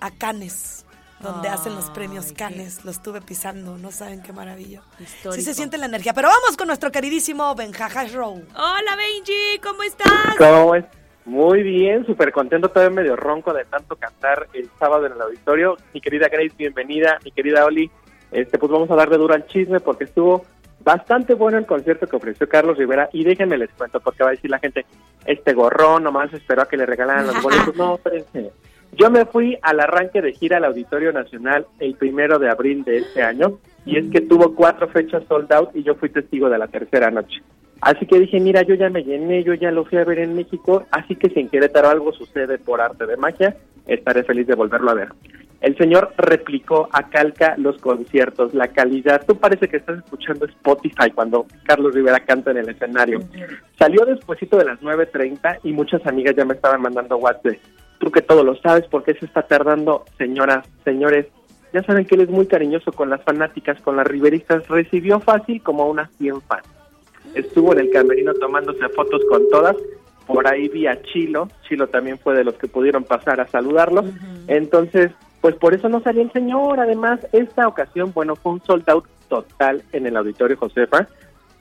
a 0.00 0.10
Cannes, 0.10 0.86
donde 1.20 1.48
hacen 1.48 1.74
los 1.74 1.90
premios 1.90 2.26
Ay, 2.26 2.30
qué- 2.30 2.36
Cannes. 2.36 2.84
Lo 2.84 2.90
estuve 2.90 3.20
pisando, 3.20 3.76
no 3.78 3.90
saben 3.90 4.22
qué 4.22 4.32
maravilla. 4.32 4.82
Histórico. 5.00 5.32
Sí 5.32 5.42
se 5.42 5.54
siente 5.54 5.78
la 5.78 5.86
energía. 5.86 6.12
Pero 6.14 6.28
vamos 6.28 6.56
con 6.56 6.66
nuestro 6.68 6.90
queridísimo 6.90 7.54
Benjaja 7.54 8.06
Row. 8.08 8.42
Hola, 8.54 8.96
Benji, 8.96 9.58
¿cómo 9.62 9.82
estás? 9.82 10.36
¿Cómo 10.36 10.74
es? 10.74 10.84
Muy 11.24 11.62
bien, 11.62 12.06
súper 12.06 12.32
contento, 12.32 12.70
todavía 12.70 12.96
medio 13.02 13.14
ronco 13.16 13.52
de 13.52 13.64
tanto 13.66 13.96
cantar 13.96 14.48
el 14.54 14.70
sábado 14.78 15.04
en 15.06 15.12
el 15.12 15.20
auditorio. 15.20 15.76
Mi 15.92 16.00
querida 16.00 16.28
Grace, 16.28 16.54
bienvenida. 16.56 17.18
Mi 17.22 17.32
querida 17.32 17.66
Oli, 17.66 17.90
este, 18.30 18.58
pues 18.58 18.72
vamos 18.72 18.90
a 18.90 18.94
darle 18.94 19.18
duro 19.18 19.34
al 19.34 19.46
chisme 19.46 19.78
porque 19.80 20.04
estuvo 20.04 20.46
bastante 20.80 21.34
bueno 21.34 21.58
el 21.58 21.66
concierto 21.66 22.06
que 22.06 22.16
ofreció 22.16 22.48
Carlos 22.48 22.78
Rivera. 22.78 23.10
Y 23.12 23.24
déjenme 23.24 23.58
les 23.58 23.68
cuento 23.72 24.00
porque 24.00 24.22
va 24.22 24.30
a 24.30 24.32
decir 24.32 24.50
la 24.50 24.58
gente, 24.58 24.86
este 25.26 25.52
gorrón 25.52 26.04
nomás 26.04 26.32
esperó 26.32 26.62
a 26.62 26.66
que 26.68 26.78
le 26.78 26.86
regalaran 26.86 27.26
los 27.26 27.42
boletos. 27.42 27.74
No, 27.76 27.96
espérense. 27.96 28.50
Yo 28.92 29.10
me 29.10 29.26
fui 29.26 29.58
al 29.62 29.80
arranque 29.80 30.22
de 30.22 30.32
gira 30.32 30.56
al 30.56 30.64
Auditorio 30.64 31.12
Nacional 31.12 31.66
el 31.78 31.94
primero 31.94 32.38
de 32.38 32.50
abril 32.50 32.84
de 32.84 32.98
este 32.98 33.22
año 33.22 33.58
y 33.84 33.96
es 33.96 34.10
que 34.10 34.20
tuvo 34.20 34.54
cuatro 34.54 34.88
fechas 34.88 35.22
sold 35.28 35.52
out 35.52 35.70
y 35.74 35.82
yo 35.82 35.94
fui 35.94 36.08
testigo 36.08 36.48
de 36.48 36.58
la 36.58 36.68
tercera 36.68 37.10
noche. 37.10 37.42
Así 37.80 38.06
que 38.06 38.18
dije, 38.18 38.40
mira, 38.40 38.62
yo 38.62 38.74
ya 38.74 38.90
me 38.90 39.04
llené, 39.04 39.44
yo 39.44 39.54
ya 39.54 39.70
lo 39.70 39.84
fui 39.84 39.98
a 39.98 40.04
ver 40.04 40.18
en 40.18 40.34
México, 40.34 40.84
así 40.90 41.14
que 41.14 41.30
si 41.30 41.38
en 41.38 41.48
Querétaro 41.48 41.88
algo 41.88 42.12
sucede 42.12 42.58
por 42.58 42.80
arte 42.80 43.06
de 43.06 43.16
magia, 43.16 43.56
estaré 43.86 44.24
feliz 44.24 44.46
de 44.48 44.56
volverlo 44.56 44.90
a 44.90 44.94
ver. 44.94 45.08
El 45.60 45.76
señor 45.76 46.12
replicó 46.16 46.88
a 46.92 47.08
calca 47.08 47.54
los 47.56 47.78
conciertos, 47.78 48.54
la 48.54 48.68
calidad. 48.68 49.24
Tú 49.26 49.36
parece 49.36 49.68
que 49.68 49.78
estás 49.78 49.98
escuchando 49.98 50.46
Spotify 50.46 51.10
cuando 51.12 51.46
Carlos 51.64 51.94
Rivera 51.94 52.20
canta 52.20 52.52
en 52.52 52.58
el 52.58 52.68
escenario. 52.68 53.20
Salió 53.76 54.04
despuesito 54.04 54.56
de 54.56 54.66
las 54.66 54.80
9.30 54.80 55.60
y 55.64 55.72
muchas 55.72 56.04
amigas 56.06 56.36
ya 56.36 56.44
me 56.44 56.54
estaban 56.54 56.80
mandando 56.80 57.16
WhatsApp. 57.16 57.56
Tú 57.98 58.10
que 58.10 58.22
todo 58.22 58.44
lo 58.44 58.56
sabes, 58.56 58.86
¿por 58.86 59.02
qué 59.02 59.14
se 59.14 59.26
está 59.26 59.42
tardando? 59.42 60.04
Señoras, 60.16 60.66
señores, 60.84 61.26
ya 61.72 61.82
saben 61.82 62.06
que 62.06 62.14
él 62.14 62.22
es 62.22 62.30
muy 62.30 62.46
cariñoso 62.46 62.92
con 62.92 63.10
las 63.10 63.22
fanáticas, 63.22 63.80
con 63.80 63.96
las 63.96 64.06
riveristas. 64.06 64.66
Recibió 64.68 65.20
fácil 65.20 65.62
como 65.62 65.82
a 65.82 65.86
unas 65.86 66.10
100 66.12 66.40
fans. 66.42 66.66
Estuvo 67.34 67.72
en 67.72 67.80
el 67.80 67.90
camerino 67.90 68.32
tomándose 68.34 68.88
fotos 68.90 69.22
con 69.28 69.48
todas. 69.50 69.76
Por 70.26 70.46
ahí 70.46 70.68
vi 70.68 70.86
a 70.86 71.00
Chilo. 71.02 71.48
Chilo 71.68 71.88
también 71.88 72.18
fue 72.18 72.34
de 72.34 72.44
los 72.44 72.54
que 72.54 72.68
pudieron 72.68 73.04
pasar 73.04 73.40
a 73.40 73.48
saludarlo. 73.48 74.04
Entonces, 74.46 75.10
pues 75.40 75.54
por 75.56 75.74
eso 75.74 75.88
no 75.88 76.00
salió 76.00 76.22
el 76.22 76.32
señor. 76.32 76.80
Además, 76.80 77.20
esta 77.32 77.68
ocasión, 77.68 78.12
bueno, 78.14 78.36
fue 78.36 78.52
un 78.52 78.62
sold 78.62 78.88
out 78.88 79.06
total 79.28 79.82
en 79.92 80.06
el 80.06 80.16
auditorio 80.16 80.56
Josefa. 80.56 81.06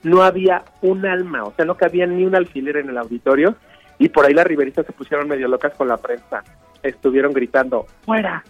No 0.04 0.22
había 0.22 0.64
un 0.82 1.06
alma, 1.06 1.44
o 1.44 1.54
sea, 1.56 1.66
no 1.66 1.76
cabía 1.76 2.06
ni 2.06 2.24
un 2.24 2.36
alfiler 2.36 2.78
en 2.78 2.90
el 2.90 2.98
auditorio. 2.98 3.56
Y 4.00 4.10
por 4.10 4.26
ahí 4.26 4.34
las 4.34 4.46
riveristas 4.46 4.86
se 4.86 4.94
pusieron 4.94 5.28
medio 5.28 5.48
locas 5.48 5.74
con 5.76 5.88
la 5.88 5.98
prensa. 5.98 6.44
Estuvieron 6.84 7.34
gritando, 7.34 7.86
fuera, 8.06 8.44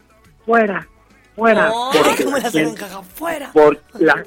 fuera, 0.46 0.88
fuera. 1.36 1.68
Ay, 1.68 2.00
Porque 2.04 2.26
¿Cómo 2.26 2.38
la 2.38 2.52
gente-? 2.52 2.86
¡Fuera! 3.16 3.52
por 3.54 3.80
la, 4.00 4.24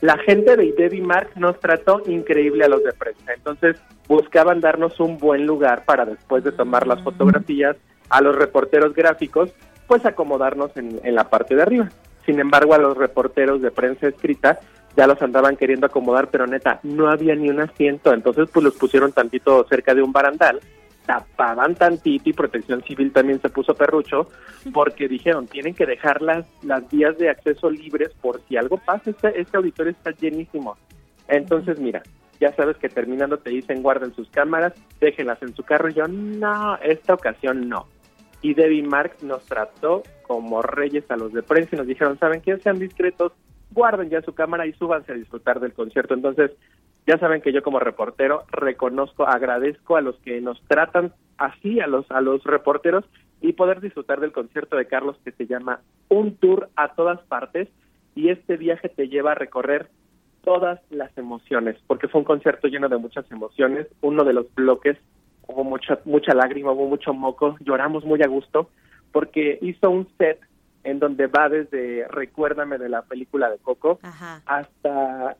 la 0.00 0.16
gente 0.18 0.56
de 0.56 0.72
Debbie 0.72 1.02
Mark 1.02 1.30
nos 1.36 1.58
trató 1.58 2.02
increíble 2.06 2.64
a 2.64 2.68
los 2.68 2.84
de 2.84 2.92
prensa. 2.92 3.32
Entonces 3.34 3.76
buscaban 4.06 4.60
darnos 4.60 4.98
un 5.00 5.18
buen 5.18 5.46
lugar 5.46 5.84
para 5.84 6.04
después 6.04 6.44
de 6.44 6.52
tomar 6.52 6.86
las 6.86 7.02
fotografías 7.02 7.76
a 8.08 8.20
los 8.20 8.34
reporteros 8.34 8.94
gráficos, 8.94 9.52
pues 9.86 10.04
acomodarnos 10.04 10.76
en, 10.76 11.00
en 11.04 11.14
la 11.14 11.28
parte 11.28 11.54
de 11.54 11.62
arriba. 11.62 11.88
Sin 12.26 12.38
embargo, 12.38 12.74
a 12.74 12.78
los 12.78 12.96
reporteros 12.96 13.62
de 13.62 13.70
prensa 13.70 14.08
escrita 14.08 14.60
ya 14.96 15.06
los 15.06 15.20
andaban 15.22 15.56
queriendo 15.56 15.86
acomodar, 15.86 16.28
pero 16.30 16.46
neta, 16.46 16.80
no 16.82 17.08
había 17.08 17.34
ni 17.34 17.48
un 17.48 17.60
asiento. 17.60 18.12
Entonces, 18.12 18.48
pues 18.52 18.64
los 18.64 18.74
pusieron 18.74 19.12
tantito 19.12 19.66
cerca 19.68 19.94
de 19.94 20.02
un 20.02 20.12
barandal, 20.12 20.60
tapaban 21.06 21.74
tantito 21.74 22.28
y 22.28 22.32
Protección 22.32 22.82
Civil 22.82 23.12
también 23.12 23.40
se 23.40 23.48
puso 23.48 23.74
perrucho, 23.74 24.28
porque 24.72 25.08
dijeron, 25.08 25.46
tienen 25.46 25.74
que 25.74 25.86
dejar 25.86 26.22
las, 26.22 26.46
las 26.62 26.88
vías 26.90 27.16
de 27.18 27.30
acceso 27.30 27.70
libres 27.70 28.10
por 28.20 28.40
si 28.48 28.56
algo 28.56 28.78
pasa. 28.78 29.10
Este, 29.10 29.40
este 29.40 29.56
auditorio 29.56 29.92
está 29.92 30.10
llenísimo. 30.12 30.76
Entonces, 31.28 31.78
mira, 31.78 32.02
ya 32.40 32.52
sabes 32.54 32.76
que 32.78 32.88
terminando 32.88 33.38
te 33.38 33.50
dicen 33.50 33.82
guarden 33.82 34.14
sus 34.14 34.28
cámaras, 34.30 34.72
déjenlas 35.00 35.40
en 35.42 35.54
su 35.54 35.62
carro. 35.62 35.90
Y 35.90 35.94
yo, 35.94 36.08
no, 36.08 36.76
esta 36.78 37.14
ocasión 37.14 37.68
no. 37.68 37.86
Y 38.42 38.54
Debbie 38.54 38.82
Mark 38.82 39.16
nos 39.22 39.44
trató 39.44 40.02
como 40.22 40.62
reyes 40.62 41.04
a 41.10 41.16
los 41.16 41.32
de 41.32 41.42
prensa 41.42 41.70
y 41.74 41.78
nos 41.78 41.86
dijeron, 41.86 42.18
¿saben 42.18 42.40
qué? 42.40 42.56
Sean 42.58 42.78
discretos, 42.78 43.32
guarden 43.72 44.10
ya 44.10 44.22
su 44.22 44.34
cámara 44.34 44.66
y 44.66 44.72
súbanse 44.74 45.12
a 45.12 45.16
disfrutar 45.16 45.60
del 45.60 45.72
concierto. 45.72 46.14
Entonces, 46.14 46.52
ya 47.06 47.18
saben 47.18 47.40
que 47.40 47.52
yo 47.52 47.62
como 47.62 47.80
reportero 47.80 48.44
reconozco, 48.50 49.26
agradezco 49.26 49.96
a 49.96 50.00
los 50.00 50.16
que 50.20 50.40
nos 50.40 50.60
tratan 50.68 51.12
así, 51.38 51.80
a 51.80 51.86
los, 51.86 52.10
a 52.10 52.20
los 52.20 52.42
reporteros, 52.44 53.04
y 53.40 53.54
poder 53.54 53.80
disfrutar 53.80 54.20
del 54.20 54.32
concierto 54.32 54.76
de 54.76 54.86
Carlos 54.86 55.16
que 55.24 55.32
se 55.32 55.46
llama 55.46 55.80
Un 56.08 56.36
Tour 56.36 56.68
a 56.76 56.94
todas 56.94 57.20
partes. 57.22 57.68
Y 58.14 58.28
este 58.28 58.56
viaje 58.56 58.88
te 58.88 59.08
lleva 59.08 59.32
a 59.32 59.36
recorrer 59.36 59.88
todas 60.42 60.80
las 60.90 61.16
emociones, 61.16 61.76
porque 61.86 62.08
fue 62.08 62.20
un 62.20 62.24
concierto 62.24 62.68
lleno 62.68 62.88
de 62.88 62.98
muchas 62.98 63.30
emociones. 63.30 63.86
Uno 64.00 64.24
de 64.24 64.32
los 64.32 64.52
bloques 64.54 64.98
hubo 65.46 65.64
mucha, 65.64 65.98
mucha 66.04 66.34
lágrima, 66.34 66.72
hubo 66.72 66.86
mucho 66.86 67.14
moco, 67.14 67.56
lloramos 67.60 68.04
muy 68.04 68.22
a 68.22 68.28
gusto, 68.28 68.70
porque 69.12 69.58
hizo 69.62 69.90
un 69.90 70.08
set 70.18 70.40
en 70.84 70.98
donde 70.98 71.26
va 71.26 71.48
desde 71.48 72.06
Recuérdame 72.08 72.78
de 72.78 72.88
la 72.88 73.02
película 73.02 73.50
de 73.50 73.58
Coco 73.58 73.98
Ajá. 74.02 74.42
hasta 74.46 75.36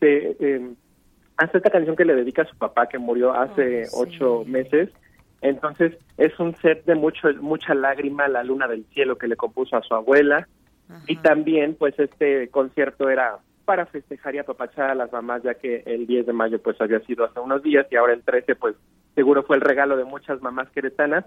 se, 0.00 0.36
eh, 0.40 0.70
hasta 1.36 1.58
esta 1.58 1.70
canción 1.70 1.96
que 1.96 2.04
le 2.04 2.14
dedica 2.14 2.42
a 2.42 2.48
su 2.48 2.56
papá 2.56 2.88
que 2.88 2.98
murió 2.98 3.32
hace 3.32 3.86
sí. 3.86 3.96
ocho 3.96 4.44
meses. 4.46 4.90
Entonces 5.40 5.96
es 6.16 6.38
un 6.40 6.56
set 6.56 6.84
de 6.84 6.94
mucho 6.94 7.28
mucha 7.40 7.74
lágrima, 7.74 8.28
la 8.28 8.42
luna 8.42 8.66
del 8.66 8.84
cielo 8.86 9.18
que 9.18 9.28
le 9.28 9.36
compuso 9.36 9.76
a 9.76 9.82
su 9.82 9.94
abuela 9.94 10.48
y 11.06 11.16
también 11.16 11.74
pues 11.74 11.98
este 11.98 12.48
concierto 12.48 13.10
era 13.10 13.38
para 13.66 13.84
festejar 13.84 14.34
y 14.34 14.38
apapachar 14.38 14.90
a 14.90 14.94
las 14.94 15.12
mamás 15.12 15.42
ya 15.42 15.54
que 15.54 15.82
el 15.84 16.06
10 16.06 16.26
de 16.26 16.32
mayo 16.32 16.62
pues 16.62 16.80
había 16.80 17.00
sido 17.00 17.26
hace 17.26 17.38
unos 17.38 17.62
días 17.62 17.86
y 17.90 17.96
ahora 17.96 18.14
el 18.14 18.22
13 18.22 18.54
pues 18.56 18.74
seguro 19.14 19.42
fue 19.42 19.56
el 19.56 19.62
regalo 19.62 19.98
de 19.98 20.04
muchas 20.04 20.40
mamás 20.40 20.70
queretanas 20.70 21.26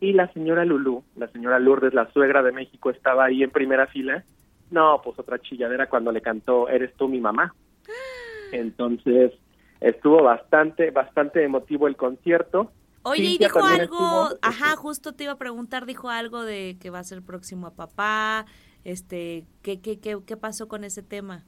y 0.00 0.12
la 0.14 0.32
señora 0.32 0.64
Lulú, 0.64 1.04
la 1.16 1.28
señora 1.28 1.58
Lourdes, 1.58 1.92
la 1.92 2.10
suegra 2.12 2.42
de 2.42 2.52
México 2.52 2.90
estaba 2.90 3.26
ahí 3.26 3.42
en 3.42 3.50
primera 3.50 3.86
fila. 3.86 4.24
No, 4.70 5.00
pues 5.04 5.18
otra 5.18 5.38
chilladera 5.40 5.88
cuando 5.88 6.10
le 6.10 6.22
cantó 6.22 6.68
Eres 6.68 6.94
tú 6.96 7.06
mi 7.08 7.20
mamá. 7.20 7.54
Entonces 8.52 9.32
estuvo 9.80 10.22
bastante 10.22 10.90
bastante 10.90 11.44
emotivo 11.44 11.86
el 11.86 11.96
concierto. 11.96 12.72
Oye, 13.02 13.24
y 13.24 13.38
dijo 13.38 13.64
algo, 13.64 13.82
estuvo, 13.82 14.38
ajá, 14.42 14.66
este, 14.66 14.76
justo 14.76 15.12
te 15.14 15.24
iba 15.24 15.32
a 15.32 15.38
preguntar, 15.38 15.86
dijo 15.86 16.10
algo 16.10 16.42
de 16.42 16.76
que 16.80 16.90
va 16.90 16.98
a 16.98 17.04
ser 17.04 17.22
próximo 17.22 17.66
a 17.66 17.74
papá, 17.74 18.44
este, 18.84 19.46
¿qué, 19.62 19.80
qué, 19.80 19.98
qué, 20.00 20.18
qué 20.26 20.36
pasó 20.36 20.68
con 20.68 20.84
ese 20.84 21.02
tema? 21.02 21.44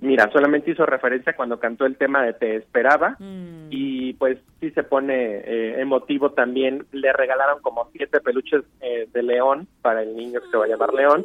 Mira, 0.00 0.30
solamente 0.32 0.70
hizo 0.70 0.84
referencia 0.86 1.34
cuando 1.34 1.58
cantó 1.58 1.86
el 1.86 1.96
tema 1.96 2.22
de 2.22 2.32
Te 2.34 2.56
esperaba 2.56 3.16
Mm. 3.18 3.68
y 3.70 4.12
pues 4.14 4.38
sí 4.60 4.70
se 4.70 4.82
pone 4.82 5.14
eh, 5.14 5.80
emotivo 5.80 6.30
también. 6.30 6.86
Le 6.92 7.12
regalaron 7.12 7.60
como 7.62 7.88
siete 7.92 8.20
peluches 8.20 8.62
eh, 8.80 9.08
de 9.12 9.22
león 9.22 9.66
para 9.82 10.02
el 10.02 10.16
niño 10.16 10.40
que 10.40 10.50
se 10.50 10.56
va 10.56 10.64
a 10.64 10.68
llamar 10.68 10.92
León. 10.94 11.24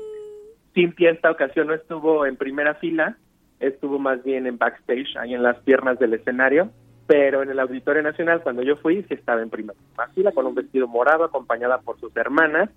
Cintia 0.74 1.12
esta 1.12 1.32
ocasión 1.32 1.68
no 1.68 1.74
estuvo 1.74 2.26
en 2.26 2.38
primera 2.38 2.76
fila, 2.76 3.18
estuvo 3.60 4.00
más 4.00 4.24
bien 4.24 4.48
en 4.48 4.58
backstage, 4.58 5.18
ahí 5.18 5.34
en 5.34 5.44
las 5.44 5.58
piernas 5.60 6.00
del 6.00 6.14
escenario, 6.14 6.70
pero 7.08 7.44
en 7.44 7.50
el 7.50 7.60
Auditorio 7.60 8.02
Nacional 8.02 8.42
cuando 8.42 8.64
yo 8.64 8.78
fui 8.78 9.04
sí 9.04 9.14
estaba 9.14 9.42
en 9.42 9.50
primera 9.50 9.78
fila 10.16 10.32
con 10.32 10.46
un 10.46 10.56
vestido 10.56 10.88
morado 10.88 11.26
acompañada 11.26 11.80
por 11.80 12.00
sus 12.00 12.16
hermanas 12.16 12.70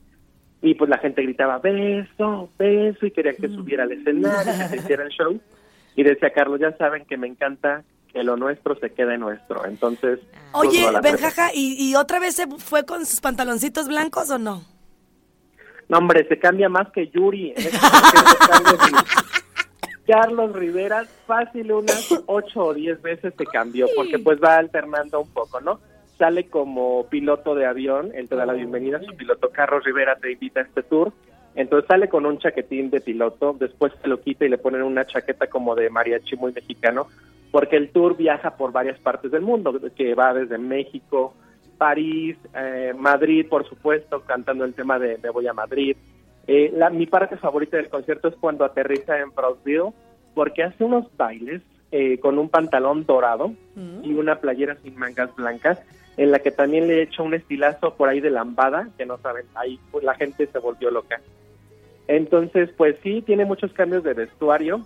y 0.61 0.75
pues 0.75 0.91
la 0.91 0.99
gente 0.99 1.23
gritaba 1.23 1.59
beso, 1.59 2.49
beso 2.59 3.07
y 3.07 3.11
quería 3.11 3.35
que 3.35 3.49
subiera 3.49 3.85
al 3.85 3.93
escenario, 3.93 4.53
que 4.53 4.69
se 4.69 4.77
hiciera 4.79 5.05
el 5.05 5.11
show 5.11 5.41
y 5.97 6.03
decía 6.03 6.33
Carlos, 6.33 6.61
ya 6.61 6.77
saben 6.77 7.05
que 7.05 7.17
me 7.17 7.27
encanta 7.27 7.85
que 8.13 8.23
lo 8.23 8.37
nuestro 8.37 8.77
se 8.77 8.91
quede 8.91 9.19
nuestro, 9.19 9.67
entonces... 9.67 10.21
Oye, 10.53 10.87
pues, 10.91 11.03
Benjaja, 11.03 11.51
¿y, 11.53 11.77
¿y 11.79 11.97
otra 11.97 12.21
vez 12.21 12.37
se 12.37 12.47
fue 12.47 12.85
con 12.85 13.05
sus 13.07 13.21
pantaloncitos 13.21 13.89
blancos 13.89 14.31
o 14.31 14.39
no? 14.39 14.63
No, 15.89 15.99
hombre, 15.99 16.27
se 16.29 16.39
cambia 16.39 16.69
más 16.69 16.91
que 16.93 17.09
Yuri. 17.09 17.53
Este 17.57 17.77
momento, 17.77 18.39
Carlos, 18.49 19.05
Carlos 20.07 20.53
Rivera, 20.55 21.05
fácil 21.27 21.73
unas 21.73 22.09
ocho 22.27 22.67
o 22.67 22.75
diez 22.75 23.01
veces 23.03 23.35
se 23.37 23.45
cambió, 23.47 23.87
porque 23.95 24.19
pues 24.19 24.39
va 24.43 24.57
alternando 24.57 25.21
un 25.21 25.29
poco, 25.29 25.61
¿no? 25.61 25.81
Sale 26.17 26.49
como 26.49 27.07
piloto 27.09 27.55
de 27.55 27.67
avión, 27.67 28.13
él 28.15 28.29
te 28.29 28.37
da 28.37 28.47
la 28.47 28.53
bienvenida, 28.53 29.01
su 29.03 29.15
piloto 29.17 29.51
Carlos 29.51 29.85
Rivera 29.85 30.17
te 30.17 30.33
invita 30.33 30.61
a 30.61 30.63
este 30.63 30.83
tour, 30.85 31.13
entonces 31.55 31.87
sale 31.87 32.09
con 32.09 32.27
un 32.27 32.39
chaquetín 32.39 32.91
de 32.91 33.01
piloto, 33.01 33.55
después 33.59 33.93
se 34.03 34.09
lo 34.09 34.21
quita 34.21 34.45
y 34.45 34.49
le 34.49 34.59
ponen 34.59 34.83
una 34.83 35.07
chaqueta 35.07 35.47
como 35.47 35.75
de 35.75 35.91
mariachi 35.91 36.37
muy 36.37 36.53
mexicano, 36.53 37.07
porque 37.51 37.77
el 37.77 37.91
tour 37.91 38.17
viaja 38.17 38.57
por 38.57 38.73
varias 38.73 38.99
partes 38.99 39.31
del 39.31 39.43
mundo, 39.43 39.81
que 39.95 40.15
va 40.15 40.35
desde 40.35 40.59
México, 40.59 41.35
París, 41.79 42.37
eh, 42.55 42.93
Madrid, 42.97 43.47
por 43.49 43.69
supuesto, 43.69 44.21
cantando 44.23 44.65
el 44.65 44.75
tema 44.75 44.99
de 44.99 45.19
Me 45.23 45.31
voy 45.31 45.47
a 45.47 45.53
Madrid. 45.53 45.97
Eh, 46.47 46.73
la, 46.75 46.91
mi 46.91 47.07
parte 47.07 47.37
favorita 47.37 47.77
del 47.77 47.89
concierto 47.89 48.29
es 48.29 48.35
cuando 48.37 48.65
aterriza 48.65 49.19
en 49.19 49.31
Brownsville, 49.31 49.93
porque 50.35 50.65
hace 50.65 50.83
unos 50.83 51.07
bailes 51.17 51.63
eh, 51.93 52.19
con 52.19 52.39
un 52.39 52.49
pantalón 52.49 53.07
dorado 53.07 53.53
y 54.03 54.13
una 54.15 54.41
playera 54.41 54.77
sin 54.83 54.97
mangas 54.97 55.35
blancas, 55.37 55.81
en 56.17 56.33
la 56.33 56.41
que 56.41 56.51
también 56.51 56.89
le 56.89 57.03
echa 57.03 57.23
un 57.23 57.35
estilazo 57.35 57.95
por 57.95 58.09
ahí 58.09 58.21
de 58.21 58.31
lambada, 58.31 58.89
que 58.99 59.07
no 59.07 59.19
saben, 59.19 59.47
ahí 59.55 59.79
pues, 59.93 60.05
la 60.05 60.15
gente 60.15 60.47
se 60.47 60.59
volvió 60.59 60.91
loca. 60.91 61.21
Entonces, 62.09 62.71
pues 62.77 62.97
sí, 63.03 63.23
tiene 63.23 63.45
muchos 63.45 63.73
cambios 63.73 64.05
de 64.05 64.15
vestuario, 64.15 64.83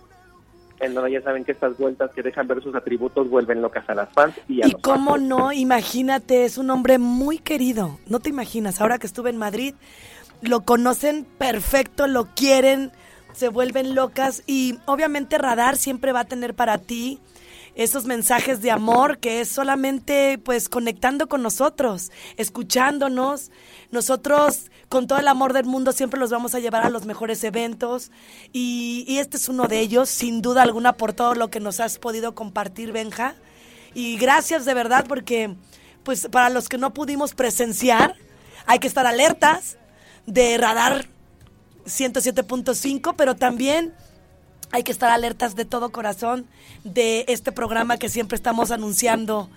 en 0.79 0.93
donde 0.93 1.11
ya 1.11 1.21
saben 1.21 1.43
que 1.43 1.51
estas 1.51 1.77
vueltas 1.77 2.11
que 2.11 2.23
dejan 2.23 2.47
ver 2.47 2.63
sus 2.63 2.73
atributos 2.75 3.29
vuelven 3.29 3.61
locas 3.61 3.89
a 3.89 3.95
las 3.95 4.11
fans 4.13 4.35
y 4.47 4.61
a 4.63 4.67
Y 4.67 4.71
los 4.71 4.81
cómo 4.81 5.11
fans. 5.11 5.23
no, 5.23 5.51
imagínate, 5.51 6.45
es 6.45 6.57
un 6.57 6.69
hombre 6.69 6.97
muy 6.97 7.37
querido. 7.37 7.99
No 8.07 8.19
te 8.19 8.29
imaginas, 8.29 8.79
ahora 8.79 8.97
que 8.97 9.07
estuve 9.07 9.29
en 9.29 9.37
Madrid, 9.37 9.75
lo 10.41 10.61
conocen 10.61 11.25
perfecto, 11.37 12.07
lo 12.07 12.27
quieren, 12.33 12.91
se 13.33 13.49
vuelven 13.49 13.93
locas 13.95 14.43
y 14.47 14.79
obviamente 14.85 15.37
Radar 15.37 15.75
siempre 15.77 16.13
va 16.13 16.21
a 16.21 16.25
tener 16.25 16.53
para 16.53 16.77
ti 16.77 17.19
esos 17.75 18.05
mensajes 18.05 18.61
de 18.61 18.71
amor 18.71 19.19
que 19.19 19.41
es 19.41 19.49
solamente 19.49 20.37
pues 20.37 20.69
conectando 20.69 21.27
con 21.27 21.41
nosotros, 21.41 22.11
escuchándonos. 22.37 23.51
Nosotros 23.91 24.69
con 24.89 25.07
todo 25.07 25.19
el 25.19 25.27
amor 25.27 25.53
del 25.53 25.65
mundo 25.65 25.91
siempre 25.91 26.19
los 26.19 26.31
vamos 26.31 26.55
a 26.55 26.59
llevar 26.59 26.83
a 26.83 26.89
los 26.89 27.05
mejores 27.05 27.43
eventos 27.43 28.11
y, 28.51 29.05
y 29.07 29.19
este 29.19 29.37
es 29.37 29.47
uno 29.47 29.67
de 29.67 29.79
ellos, 29.79 30.09
sin 30.09 30.41
duda 30.41 30.63
alguna 30.63 30.93
por 30.93 31.13
todo 31.13 31.35
lo 31.35 31.49
que 31.49 31.59
nos 31.59 31.79
has 31.79 31.99
podido 31.99 32.35
compartir, 32.35 32.91
Benja. 32.91 33.35
Y 33.93 34.17
gracias 34.17 34.65
de 34.65 34.73
verdad 34.73 35.05
porque 35.07 35.55
pues 36.03 36.27
para 36.27 36.49
los 36.49 36.69
que 36.69 36.77
no 36.77 36.93
pudimos 36.93 37.35
presenciar, 37.35 38.15
hay 38.65 38.79
que 38.79 38.87
estar 38.87 39.05
alertas 39.05 39.77
de 40.25 40.57
radar 40.57 41.05
107.5, 41.85 43.13
pero 43.15 43.35
también 43.35 43.93
hay 44.71 44.83
que 44.83 44.91
estar 44.91 45.09
alertas 45.09 45.55
de 45.55 45.65
todo 45.65 45.91
corazón 45.91 46.47
de 46.83 47.25
este 47.27 47.51
programa 47.51 47.97
que 47.97 48.09
siempre 48.09 48.35
estamos 48.35 48.71
anunciando 48.71 49.49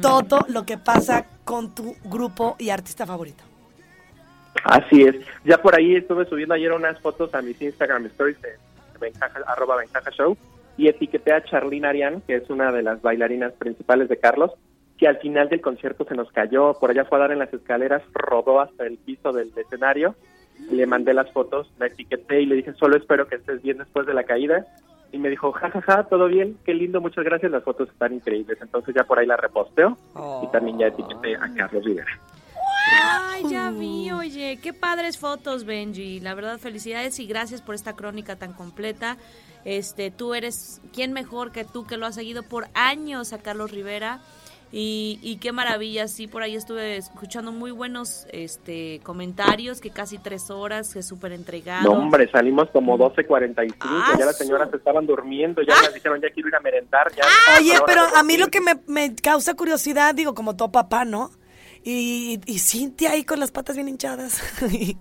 todo 0.00 0.44
lo 0.48 0.66
que 0.66 0.78
pasa 0.78 1.26
con 1.44 1.74
tu 1.74 1.96
grupo 2.04 2.56
y 2.58 2.70
artista 2.70 3.06
favorito. 3.06 3.53
Así 4.64 5.02
es. 5.02 5.16
Ya 5.44 5.58
por 5.58 5.76
ahí 5.76 5.94
estuve 5.94 6.24
subiendo 6.24 6.54
ayer 6.54 6.72
unas 6.72 6.98
fotos 7.00 7.34
a 7.34 7.42
mis 7.42 7.60
Instagram 7.60 8.06
stories 8.06 8.40
de 8.40 8.48
Benjaja, 8.98 9.40
arroba 9.46 9.76
Benjaja 9.76 10.10
Show 10.10 10.36
y 10.76 10.88
etiqueté 10.88 11.32
a 11.32 11.44
Charlene 11.44 11.86
Arián, 11.86 12.22
que 12.26 12.36
es 12.36 12.50
una 12.50 12.72
de 12.72 12.82
las 12.82 13.00
bailarinas 13.02 13.52
principales 13.52 14.08
de 14.08 14.16
Carlos, 14.16 14.52
que 14.98 15.06
al 15.06 15.18
final 15.18 15.48
del 15.48 15.60
concierto 15.60 16.04
se 16.04 16.14
nos 16.14 16.30
cayó, 16.32 16.74
por 16.74 16.90
allá 16.90 17.04
fue 17.04 17.18
a 17.18 17.22
dar 17.22 17.32
en 17.32 17.38
las 17.38 17.52
escaleras, 17.52 18.02
rodó 18.12 18.60
hasta 18.60 18.86
el 18.86 18.96
piso 18.96 19.32
del 19.32 19.52
escenario, 19.56 20.14
le 20.70 20.86
mandé 20.86 21.14
las 21.14 21.30
fotos, 21.32 21.70
la 21.78 21.86
etiqueté 21.86 22.40
y 22.40 22.46
le 22.46 22.56
dije, 22.56 22.72
solo 22.74 22.96
espero 22.96 23.26
que 23.26 23.36
estés 23.36 23.62
bien 23.62 23.78
después 23.78 24.06
de 24.06 24.14
la 24.14 24.24
caída. 24.24 24.66
Y 25.12 25.18
me 25.18 25.30
dijo, 25.30 25.52
jajaja, 25.52 26.04
todo 26.04 26.26
bien, 26.26 26.56
qué 26.64 26.74
lindo, 26.74 27.00
muchas 27.00 27.24
gracias, 27.24 27.52
las 27.52 27.62
fotos 27.62 27.88
están 27.88 28.14
increíbles. 28.14 28.58
Entonces 28.60 28.94
ya 28.96 29.04
por 29.04 29.18
ahí 29.18 29.26
la 29.26 29.36
reposteo 29.36 29.96
y 30.42 30.50
también 30.50 30.78
ya 30.78 30.88
etiqueté 30.88 31.36
a 31.36 31.52
Carlos 31.54 31.84
Rivera. 31.84 32.18
Ay, 32.92 33.44
ya 33.50 33.70
vi, 33.70 34.10
oye, 34.12 34.58
qué 34.62 34.72
padres 34.72 35.18
fotos, 35.18 35.64
Benji. 35.64 36.20
La 36.20 36.34
verdad, 36.34 36.58
felicidades 36.58 37.18
y 37.18 37.26
gracias 37.26 37.62
por 37.62 37.74
esta 37.74 37.94
crónica 37.94 38.36
tan 38.36 38.52
completa. 38.52 39.16
Este, 39.64 40.10
tú 40.10 40.34
eres, 40.34 40.80
¿quién 40.92 41.12
mejor 41.12 41.50
que 41.50 41.64
tú 41.64 41.86
que 41.86 41.96
lo 41.96 42.06
has 42.06 42.14
seguido 42.14 42.42
por 42.42 42.68
años 42.74 43.32
a 43.32 43.38
Carlos 43.38 43.70
Rivera? 43.70 44.20
Y, 44.76 45.20
y 45.22 45.36
qué 45.36 45.52
maravilla, 45.52 46.08
sí, 46.08 46.26
por 46.26 46.42
ahí 46.42 46.56
estuve 46.56 46.96
escuchando 46.96 47.52
muy 47.52 47.70
buenos 47.70 48.26
este, 48.32 49.00
comentarios, 49.04 49.80
que 49.80 49.90
casi 49.90 50.18
tres 50.18 50.50
horas, 50.50 50.92
que 50.92 51.02
súper 51.04 51.30
entregado. 51.30 51.84
No, 51.84 51.92
hombre, 51.92 52.28
salimos 52.28 52.68
como 52.72 52.98
12.45, 52.98 53.74
Ah, 53.78 54.16
ya 54.18 54.24
las 54.24 54.36
señoras 54.36 54.74
estaban 54.74 55.06
durmiendo, 55.06 55.62
ya 55.62 55.74
me 55.80 55.94
dijeron, 55.94 56.20
ya 56.20 56.28
quiero 56.30 56.48
ir 56.48 56.56
a 56.56 56.60
merendar. 56.60 57.12
Ya 57.14 57.22
Oye, 57.56 57.76
Ahora 57.76 57.84
pero 57.86 58.02
a 58.16 58.24
mí 58.24 58.36
lo 58.36 58.48
que 58.48 58.60
me, 58.60 58.74
me 58.88 59.14
causa 59.14 59.54
curiosidad, 59.54 60.12
digo, 60.12 60.34
como 60.34 60.56
todo 60.56 60.72
papá, 60.72 61.04
¿no? 61.04 61.30
Y, 61.86 62.40
y 62.46 62.58
Cintia 62.60 63.10
ahí 63.10 63.24
con 63.24 63.38
las 63.40 63.52
patas 63.52 63.76
bien 63.76 63.88
hinchadas. 63.88 64.42
y 64.72 64.96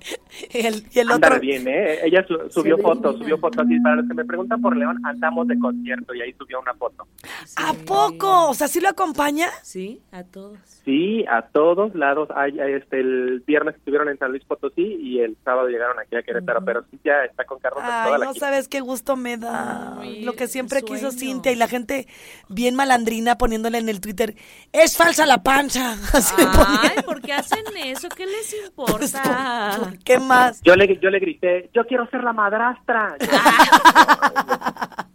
el, 0.54 0.86
y 0.92 1.00
el 1.00 1.12
otro. 1.12 1.40
bien, 1.40 1.66
¿eh? 1.68 2.00
Ella 2.06 2.26
su- 2.28 2.50
subió 2.52 2.78
fotos, 2.78 3.18
subió 3.18 3.38
fotos. 3.38 3.66
Y 3.70 3.80
para 3.80 3.96
los 3.96 4.08
que 4.08 4.14
me 4.14 4.26
preguntan 4.26 4.62
por 4.62 4.76
León, 4.76 5.00
andamos 5.06 5.48
de 5.48 5.58
concierto 5.58 6.14
y 6.14 6.22
ahí 6.22 6.34
subió 6.34 6.60
una 6.60 6.74
foto. 6.74 7.08
¿A 7.56 7.74
poco? 7.74 8.50
O 8.50 8.54
sea, 8.54 8.68
¿sí 8.68 8.82
lo 8.82 8.90
acompaña? 8.90 9.48
Sí, 9.62 10.02
a 10.12 10.24
todos. 10.24 10.58
Sí, 10.84 11.24
a 11.30 11.44
todos 11.44 11.96
lados. 11.96 12.28
Hay, 12.36 12.60
este, 12.60 13.00
el 13.00 13.42
viernes 13.48 13.76
estuvieron 13.78 14.10
en 14.10 14.18
San 14.20 14.32
Luis 14.32 14.44
Potosí 14.44 14.82
y 14.84 15.20
el 15.22 15.38
sábado 15.46 15.70
llegaron 15.70 15.98
aquí 16.00 16.18
a 16.18 16.24
Querétaro, 16.24 16.66
pero 16.66 16.84
Cintia 16.92 17.24
está 17.24 17.46
con 17.46 17.60
Carlos 17.60 17.82
Ay, 17.82 18.08
toda 18.08 18.18
la 18.18 18.26
no 18.26 18.34
sabes 18.34 18.68
qué 18.68 18.82
gusto 18.82 19.16
me 19.16 19.38
da. 19.38 20.00
Ay, 20.02 20.24
lo 20.26 20.34
que 20.34 20.48
siempre 20.50 20.82
quiso. 20.82 21.12
Cintia 21.12 21.54
y 21.54 21.56
la 21.56 21.70
gente 21.70 22.08
bien 22.50 22.76
malandrina 22.76 23.38
poniéndole 23.38 23.78
en 23.78 23.88
el 23.88 24.02
Twitter, 24.02 24.36
es 24.74 24.98
falsa 24.98 25.26
la 25.26 25.44
pancha. 25.44 25.94
Así 26.14 26.36
le 26.38 26.44
Ay. 26.82 27.02
¿por 27.06 27.22
qué 27.22 27.34
hacen 27.34 27.64
eso? 27.78 28.10
¿Qué 28.10 28.26
les 28.26 28.56
Pues, 28.76 29.14
importa? 29.14 29.78
¿por 29.80 29.98
¿Qué 30.00 30.20
más? 30.20 30.62
Yo 30.64 30.76
le, 30.76 30.98
yo 31.00 31.10
le 31.10 31.20
grité, 31.20 31.70
yo 31.74 31.86
quiero 31.86 32.08
ser 32.10 32.24
la 32.24 32.34
madrastra. 32.34 33.16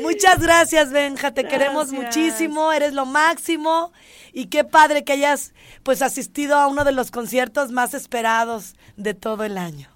Muchas 0.00 0.40
gracias, 0.40 0.92
Benja, 0.92 1.32
te 1.34 1.44
queremos 1.44 1.90
muchísimo, 1.92 2.72
eres 2.72 2.92
lo 2.94 3.04
máximo 3.04 3.92
y 4.32 4.46
qué 4.46 4.62
padre 4.62 5.02
que 5.02 5.14
hayas 5.14 5.54
pues 5.82 6.02
asistido 6.02 6.54
a 6.56 6.68
uno 6.68 6.84
de 6.84 6.92
los 6.92 7.10
conciertos 7.10 7.72
más 7.72 7.92
esperados 7.92 8.74
de 8.96 9.14
todo 9.14 9.42
el 9.44 9.58
año. 9.58 9.88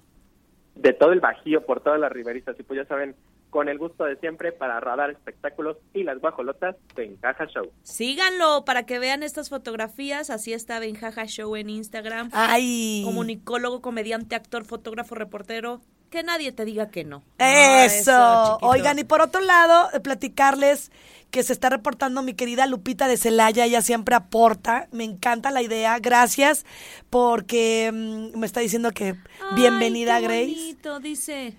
de 0.74 0.93
todo 0.95 1.12
el 1.12 1.20
Bajío, 1.20 1.64
por 1.66 1.81
todas 1.83 2.01
las 2.01 2.11
riberitas. 2.11 2.59
Y 2.59 2.62
pues 2.64 2.81
ya 2.81 2.87
saben, 2.87 3.14
con 3.51 3.68
el 3.68 3.78
gusto 3.78 4.05
de 4.05 4.16
siempre 4.16 4.53
para 4.53 4.80
radar 4.80 5.11
espectáculos 5.11 5.76
y 5.92 6.05
las 6.05 6.18
guajolotas 6.20 6.76
de 6.94 7.05
Encaja 7.05 7.46
Show. 7.46 7.70
Síganlo 7.82 8.64
para 8.64 8.86
que 8.86 8.98
vean 8.98 9.22
estas 9.22 9.51
fotografías. 9.51 10.30
Así 10.30 10.53
está 10.53 10.78
Benjaja 10.78 11.26
Show 11.26 11.57
en 11.57 11.68
Instagram. 11.68 12.30
Ay. 12.32 13.03
Comunicólogo, 13.05 13.82
comediante, 13.82 14.34
actor, 14.36 14.64
fotógrafo, 14.64 15.14
reportero. 15.14 15.80
Que 16.11 16.24
nadie 16.24 16.51
te 16.51 16.64
diga 16.64 16.88
que 16.90 17.05
no. 17.05 17.22
Eso. 17.38 18.11
Ah. 18.12 18.59
Oigan, 18.62 18.98
y 18.98 19.05
por 19.05 19.20
otro 19.20 19.40
lado, 19.40 19.90
eh, 19.92 20.01
platicarles 20.01 20.90
que 21.30 21.44
se 21.44 21.53
está 21.53 21.70
reportando 21.70 22.22
mi 22.22 22.34
querida 22.34 22.66
Lupita 22.66 23.07
de 23.07 23.16
Celaya, 23.16 23.64
ella 23.64 23.82
siempre 23.82 24.16
aporta, 24.16 24.88
me 24.90 25.05
encanta 25.05 25.53
la 25.53 25.62
idea, 25.62 25.96
gracias, 26.01 26.66
porque 27.11 27.90
mm, 27.92 28.36
me 28.36 28.46
está 28.46 28.59
diciendo 28.59 28.90
que 28.90 29.11
Ay, 29.11 29.55
bienvenida 29.55 30.18
qué 30.18 30.24
Grace. 30.24 30.46
bonito, 30.46 30.98
dice. 30.98 31.55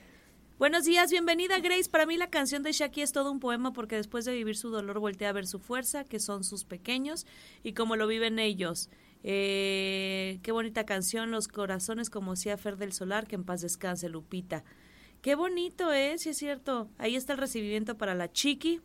Buenos 0.61 0.85
días, 0.85 1.09
bienvenida 1.09 1.57
Grace. 1.57 1.89
Para 1.89 2.05
mí 2.05 2.17
la 2.17 2.29
canción 2.29 2.61
de 2.61 2.71
Shaki 2.71 3.01
es 3.01 3.11
todo 3.11 3.31
un 3.31 3.39
poema 3.39 3.73
porque 3.73 3.95
después 3.95 4.25
de 4.25 4.35
vivir 4.35 4.55
su 4.55 4.69
dolor 4.69 4.99
voltea 4.99 5.29
a 5.29 5.33
ver 5.33 5.47
su 5.47 5.57
fuerza, 5.57 6.03
que 6.03 6.19
son 6.19 6.43
sus 6.43 6.65
pequeños, 6.65 7.25
y 7.63 7.73
cómo 7.73 7.95
lo 7.95 8.05
viven 8.05 8.37
ellos. 8.37 8.87
Eh, 9.23 10.37
qué 10.43 10.51
bonita 10.51 10.85
canción, 10.85 11.31
Los 11.31 11.47
Corazones, 11.47 12.11
como 12.11 12.35
decía 12.35 12.57
Fer 12.57 12.77
del 12.77 12.93
Solar, 12.93 13.25
que 13.25 13.33
en 13.33 13.43
paz 13.43 13.61
descanse 13.61 14.07
Lupita. 14.07 14.63
Qué 15.23 15.33
bonito, 15.33 15.91
¿eh? 15.91 16.19
Sí 16.19 16.29
es 16.29 16.37
cierto. 16.37 16.91
Ahí 16.99 17.15
está 17.15 17.33
el 17.33 17.39
recibimiento 17.39 17.97
para 17.97 18.13
la 18.13 18.31
chiqui. 18.31 18.81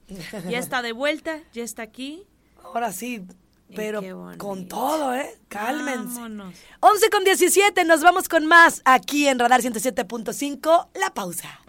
Ya 0.48 0.58
está 0.58 0.80
de 0.80 0.92
vuelta, 0.92 1.42
ya 1.52 1.62
está 1.62 1.82
aquí. 1.82 2.24
Ahora 2.64 2.90
sí, 2.90 3.26
pero 3.74 4.00
con 4.38 4.68
todo, 4.68 5.14
¿eh? 5.14 5.40
Cálmense. 5.48 6.14
Vámonos. 6.14 6.54
11 6.80 7.10
con 7.10 7.24
17, 7.24 7.84
nos 7.84 8.02
vamos 8.02 8.28
con 8.28 8.46
más 8.46 8.82
aquí 8.84 9.26
en 9.28 9.38
Radar 9.38 9.62
107.5, 9.62 10.88
la 10.94 11.12
pausa. 11.12 11.60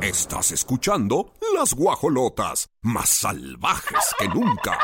Estás 0.00 0.52
escuchando 0.52 1.32
Las 1.54 1.72
Guajolotas, 1.72 2.68
más 2.82 3.08
salvajes 3.08 4.14
que 4.18 4.28
nunca. 4.28 4.78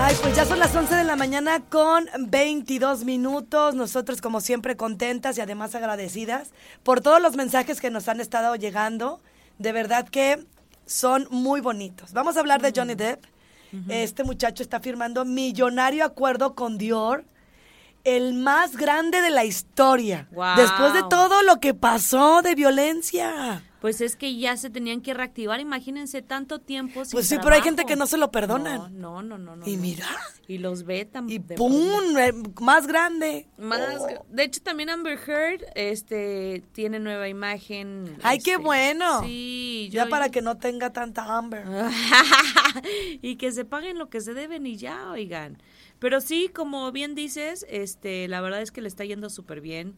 Ay, 0.00 0.14
pues 0.22 0.36
ya 0.36 0.44
son 0.46 0.60
las 0.60 0.74
11 0.76 0.94
de 0.94 1.02
la 1.02 1.16
mañana 1.16 1.60
con 1.68 2.06
22 2.20 3.04
minutos. 3.04 3.74
Nosotros, 3.74 4.20
como 4.20 4.40
siempre, 4.40 4.76
contentas 4.76 5.36
y 5.36 5.40
además 5.40 5.74
agradecidas 5.74 6.52
por 6.84 7.00
todos 7.00 7.20
los 7.20 7.34
mensajes 7.34 7.80
que 7.80 7.90
nos 7.90 8.06
han 8.06 8.20
estado 8.20 8.54
llegando. 8.54 9.20
De 9.58 9.72
verdad 9.72 10.08
que 10.08 10.46
son 10.86 11.26
muy 11.32 11.60
bonitos. 11.60 12.12
Vamos 12.12 12.36
a 12.36 12.40
hablar 12.40 12.62
de 12.62 12.72
Johnny 12.74 12.94
Depp, 12.94 13.24
este 13.88 14.22
muchacho 14.22 14.62
está 14.62 14.78
firmando 14.78 15.24
millonario 15.24 16.04
acuerdo 16.04 16.54
con 16.54 16.78
Dior, 16.78 17.24
el 18.04 18.34
más 18.34 18.76
grande 18.76 19.20
de 19.20 19.30
la 19.30 19.44
historia. 19.44 20.28
Después 20.56 20.92
de 20.94 21.02
todo 21.10 21.42
lo 21.42 21.60
que 21.60 21.74
pasó 21.74 22.42
de 22.42 22.54
violencia. 22.54 23.62
Pues 23.80 24.00
es 24.00 24.16
que 24.16 24.36
ya 24.36 24.56
se 24.56 24.70
tenían 24.70 25.00
que 25.02 25.14
reactivar, 25.14 25.60
imagínense 25.60 26.20
tanto 26.20 26.58
tiempo 26.58 27.04
sin 27.04 27.12
Pues 27.12 27.28
sí, 27.28 27.36
pero 27.40 27.54
hay 27.54 27.62
gente 27.62 27.84
que 27.84 27.94
no 27.94 28.08
se 28.08 28.16
lo 28.16 28.32
perdonan. 28.32 28.98
No, 29.00 29.22
no, 29.22 29.38
no, 29.38 29.54
no. 29.54 29.64
Y 29.68 29.76
mira. 29.76 30.04
Y 30.48 30.58
los 30.58 30.82
vetan. 30.84 31.30
Y 31.30 31.38
de 31.38 31.54
¡pum! 31.54 32.18
eh, 32.18 32.32
más 32.60 32.88
grande. 32.88 33.46
Más- 33.56 33.78
Oh. 34.00 34.24
De 34.30 34.42
hecho, 34.42 34.60
también 34.62 34.90
Amber 34.90 35.16
Heard 35.24 35.60
este, 35.76 36.64
tiene 36.72 36.98
nueva 36.98 37.28
imagen. 37.28 38.16
¡Ay, 38.24 38.38
qué 38.40 38.52
este, 38.52 38.64
bueno! 38.64 39.22
Sí, 39.22 39.88
Ya 39.92 40.04
yo- 40.04 40.10
para 40.10 40.28
que 40.30 40.42
no 40.42 40.56
tenga 40.58 40.92
tanta 40.92 41.36
Amber. 41.36 41.64
y 43.22 43.36
que 43.36 43.52
se 43.52 43.64
paguen 43.64 43.98
lo 43.98 44.08
que 44.08 44.20
se 44.20 44.34
deben 44.34 44.66
y 44.66 44.76
ya, 44.76 45.10
oigan. 45.10 45.58
Pero 45.98 46.20
sí, 46.20 46.48
como 46.52 46.90
bien 46.92 47.14
dices, 47.14 47.66
este, 47.68 48.28
la 48.28 48.40
verdad 48.40 48.62
es 48.62 48.70
que 48.70 48.80
le 48.80 48.88
está 48.88 49.04
yendo 49.04 49.30
súper 49.30 49.60
bien. 49.60 49.94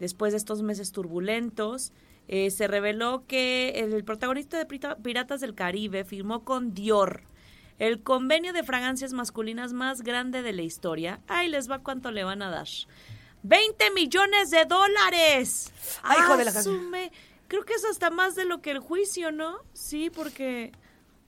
Después 0.00 0.32
de 0.32 0.38
estos 0.38 0.62
meses 0.62 0.92
turbulentos, 0.92 1.92
eh, 2.28 2.50
se 2.50 2.66
reveló 2.66 3.24
que 3.26 3.70
el 3.76 4.04
protagonista 4.04 4.56
de 4.58 4.66
Piratas 5.02 5.40
del 5.40 5.54
Caribe 5.54 6.04
firmó 6.04 6.44
con 6.44 6.74
Dior 6.74 7.22
el 7.78 8.02
convenio 8.02 8.52
de 8.52 8.62
fragancias 8.62 9.12
masculinas 9.12 9.72
más 9.72 10.02
grande 10.02 10.42
de 10.42 10.52
la 10.52 10.62
historia. 10.62 11.20
Ahí 11.26 11.48
les 11.48 11.70
va 11.70 11.80
cuánto 11.80 12.10
le 12.10 12.24
van 12.24 12.42
a 12.42 12.50
dar. 12.50 12.68
20 13.42 13.90
millones 13.90 14.50
de 14.50 14.64
dólares. 14.64 15.72
Ay, 16.02 16.18
hijo 16.20 16.36
de 16.36 16.44
la 16.44 16.50
Asume. 16.52 17.12
Creo 17.48 17.64
que 17.64 17.74
es 17.74 17.84
hasta 17.84 18.10
más 18.10 18.34
de 18.34 18.44
lo 18.44 18.62
que 18.62 18.70
el 18.70 18.78
juicio, 18.78 19.32
¿no? 19.32 19.58
Sí, 19.74 20.10
porque 20.10 20.72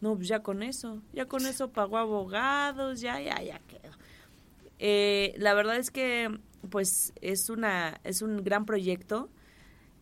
no, 0.00 0.16
pues 0.16 0.28
ya 0.28 0.42
con 0.42 0.62
eso, 0.62 1.02
ya 1.12 1.26
con 1.26 1.46
eso 1.46 1.68
pagó 1.70 1.98
abogados, 1.98 3.00
ya, 3.00 3.20
ya, 3.20 3.42
ya. 3.42 3.60
Eh, 4.78 5.34
la 5.38 5.54
verdad 5.54 5.76
es 5.76 5.90
que, 5.90 6.38
pues, 6.70 7.12
es 7.20 7.48
una, 7.50 8.00
es 8.04 8.22
un 8.22 8.42
gran 8.44 8.66
proyecto. 8.66 9.28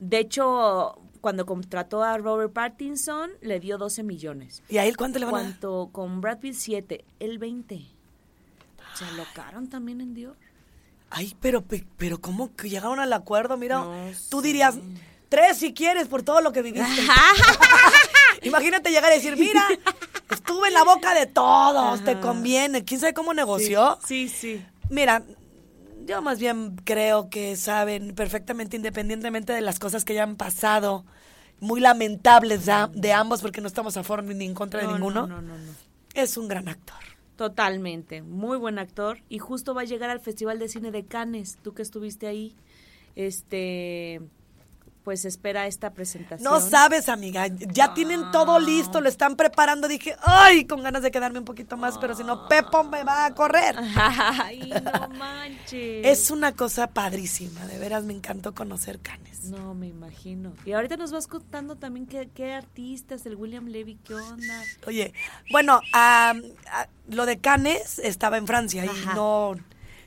De 0.01 0.19
hecho, 0.19 0.99
cuando 1.21 1.47
contrató 1.47 2.03
a 2.03 2.19
Robert 2.19 2.53
Pattinson, 2.53 3.31
le 3.41 3.61
dio 3.61 3.79
12 3.79 4.03
millones. 4.03 4.63
¿Y 4.69 4.79
a 4.79 4.85
él 4.87 4.97
cuánto 4.97 5.19
le 5.19 5.25
van 5.27 5.35
a 5.35 5.39
dar? 5.39 5.47
Cuanto 5.47 5.89
con 5.93 6.21
Brad 6.21 6.39
Pitt 6.41 6.55
7, 6.55 7.05
el 7.21 7.39
20. 7.39 7.81
Se 8.95 9.05
alocaron 9.05 9.69
también 9.69 10.01
en 10.01 10.15
Dior. 10.15 10.37
Ay, 11.11 11.37
pero, 11.41 11.63
pe- 11.63 11.87
pero 11.97 12.21
¿cómo 12.21 12.55
que 12.57 12.69
llegaron 12.69 12.99
al 12.99 13.13
acuerdo? 13.13 13.57
Mira, 13.57 13.77
No 13.79 14.11
tú 14.31 14.41
sé. 14.41 14.47
dirías, 14.49 14.77
tres 15.29 15.59
si 15.59 15.73
quieres 15.73 16.09
por 16.09 16.23
todo 16.23 16.41
lo 16.41 16.53
que 16.53 16.63
viviste. 16.63 16.87
Imagínate 18.43 18.91
llegar 18.91 19.13
y 19.13 19.17
decir, 19.17 19.37
mira, 19.37 19.65
estuve 20.31 20.69
en 20.69 20.75
la 20.75 20.85
boca 20.85 21.15
de 21.15 21.27
todos, 21.27 22.05
te 22.05 22.19
conviene. 22.21 22.85
¿Quién 22.85 23.01
sabe 23.01 23.15
cómo 23.15 23.35
negoció? 23.35 23.99
Sí, 24.07 24.29
sí. 24.29 24.65
Mira, 24.91 25.23
yo 26.07 26.21
más 26.23 26.39
bien 26.39 26.77
creo 26.85 27.31
que 27.31 27.57
saben 27.57 28.15
perfectamente, 28.15 28.77
independientemente 28.77 29.53
de 29.53 29.61
las 29.63 29.79
cosas 29.79 30.05
que 30.05 30.13
hayan 30.13 30.37
pasado, 30.37 31.05
muy 31.61 31.81
lamentables 31.81 32.67
de, 32.67 32.89
de 32.95 33.13
ambos, 33.13 33.41
porque 33.41 33.61
no 33.61 33.69
estamos 33.69 33.97
a 33.97 34.03
favor 34.03 34.25
ni 34.25 34.45
en 34.45 34.55
contra 34.55 34.81
de 34.81 34.87
No, 34.87 34.93
no, 34.93 34.97
ninguno. 34.99 35.27
no, 35.27 35.41
no, 35.41 35.57
no. 35.57 35.73
Es 36.15 36.37
un 36.37 36.49
gran 36.49 36.69
actor. 36.69 36.97
Totalmente, 37.37 38.23
muy 38.23 38.59
buen 38.59 38.79
actor 38.79 39.19
y 39.29 39.39
justo 39.39 39.75
va 39.75 39.81
a 39.81 39.85
llegar 39.85 40.09
al 40.11 40.21
Festival 40.21 40.59
de 40.61 40.69
Cine 40.69 40.93
de 40.93 41.05
Cannes, 41.05 41.59
tú 41.63 41.75
que 41.75 41.83
estuviste 41.83 42.29
ahí, 42.29 42.55
este, 43.17 44.21
pues 45.05 45.27
espera 45.27 45.67
esta 45.67 45.91
presentación. 45.91 46.51
No 46.51 46.61
sabes, 46.61 47.11
amiga, 47.11 47.47
ya 47.49 47.93
tienen 47.93 48.31
todo 48.33 48.59
listo, 48.59 49.03
lo 49.03 49.09
están 49.11 49.37
preparando. 49.37 49.87
Dije, 49.87 50.17
ay, 50.23 50.65
con 50.65 50.83
ganas 50.83 51.03
de 51.03 51.11
quedarme 51.11 51.39
un 51.39 51.45
poquito 51.45 51.77
más, 51.77 51.99
pero 51.99 52.17
si 52.17 52.25
no, 52.25 52.49
Pepo 52.49 52.83
me 52.85 53.05
va 53.05 53.27
a 53.27 53.35
correr. 53.35 53.77
Ay, 53.97 54.73
no 54.83 55.09
manches. 55.19 56.07
Es 56.07 56.31
una 56.31 56.53
cosa 56.53 56.87
padrísima, 56.87 57.67
de 57.67 57.79
veras 57.79 58.05
me 58.05 58.15
encantó 58.15 58.55
conocer 58.55 58.99
Canes. 59.01 59.45
No, 59.45 59.75
me 59.75 59.89
imagino. 59.89 60.55
Y 60.65 60.73
ahorita 60.73 60.97
nos 60.97 61.13
vas 61.13 61.27
contando 61.27 61.77
también 61.77 62.07
qué, 62.07 62.31
qué 62.35 62.55
artistas, 62.55 63.27
el 63.27 63.37
William 63.37 63.67
Levy, 63.67 63.97
qué 63.97 64.15
onda. 64.15 64.63
Oye, 64.87 65.13
bueno, 65.53 65.81
a- 65.93 66.35
lo 67.09 67.27
de 67.27 67.39
Canes 67.39 67.99
estaba 67.99 68.39
en 68.39 68.47
Francia 68.47 68.87
y 68.87 68.91
no 69.15 69.55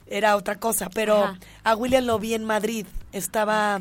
era 0.10 0.36
otra 0.36 0.56
cosa, 0.60 0.90
pero 0.90 1.24
Ajá. 1.24 1.40
a 1.64 1.76
William 1.76 2.06
lo 2.06 2.20
vi 2.20 2.34
en 2.34 2.44
Madrid. 2.46 2.86
Estaba 3.14 3.80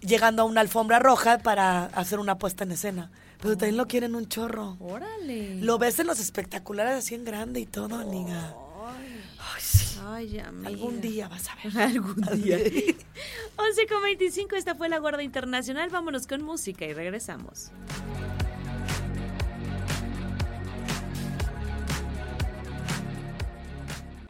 llegando 0.00 0.42
a 0.42 0.44
una 0.44 0.60
alfombra 0.60 0.98
roja 0.98 1.38
para 1.38 1.86
hacer 1.86 2.18
una 2.20 2.38
puesta 2.38 2.64
en 2.64 2.72
escena. 2.72 3.10
Pero 3.40 3.56
también 3.56 3.76
lo 3.76 3.86
quieren 3.86 4.14
un 4.14 4.28
chorro. 4.28 4.76
Órale. 4.80 5.56
Lo 5.60 5.78
ves 5.78 5.98
en 5.98 6.06
los 6.06 6.20
espectaculares 6.20 6.94
así 6.94 7.14
en 7.14 7.24
grande 7.24 7.60
y 7.60 7.66
todo, 7.66 7.96
amiga. 7.96 8.54
Ay, 8.86 9.22
Ay, 9.38 9.60
sí. 9.62 9.98
ay. 10.04 10.42
Algún 10.64 11.00
día 11.00 11.28
vas 11.28 11.48
a 11.48 11.56
ver. 11.62 11.78
Algún 11.82 12.14
día. 12.42 12.56
11 12.56 13.86
con 13.88 14.02
25, 14.02 14.56
esta 14.56 14.74
fue 14.74 14.88
la 14.88 14.98
Guardia 14.98 15.22
Internacional. 15.22 15.90
Vámonos 15.90 16.26
con 16.26 16.42
música 16.42 16.86
y 16.86 16.94
regresamos. 16.94 17.70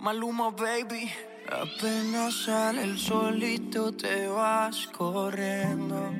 Maluma, 0.06 0.52
baby. 0.52 1.10
Apenas 1.50 2.44
sale 2.44 2.84
el 2.84 2.96
solito 2.96 3.90
te 3.90 4.28
vas 4.28 4.86
corriendo. 4.96 6.12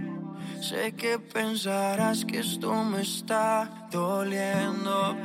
Sé 0.60 0.92
que 0.96 1.20
pensarás 1.20 2.24
que 2.24 2.40
esto 2.40 2.82
me 2.82 3.02
está 3.02 3.86
doliendo. 3.92 5.16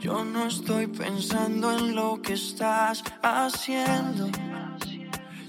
Yo 0.00 0.24
no 0.24 0.46
estoy 0.46 0.86
pensando 0.86 1.70
en 1.70 1.94
lo 1.94 2.22
que 2.22 2.32
estás 2.32 3.04
haciendo. 3.22 4.30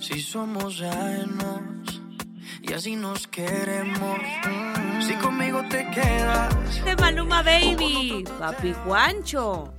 Si 0.01 0.19
somos 0.19 0.81
ajenos 0.81 2.01
y 2.61 2.73
así 2.73 2.97
nos 2.97 3.25
queremos. 3.25 4.19
Si 4.99 5.13
conmigo 5.13 5.63
te 5.69 5.89
quedas. 5.91 6.83
De 6.83 6.93
Maluma 6.97 7.41
Baby, 7.41 8.25
Papi 8.37 8.73
Juancho. 8.83 9.78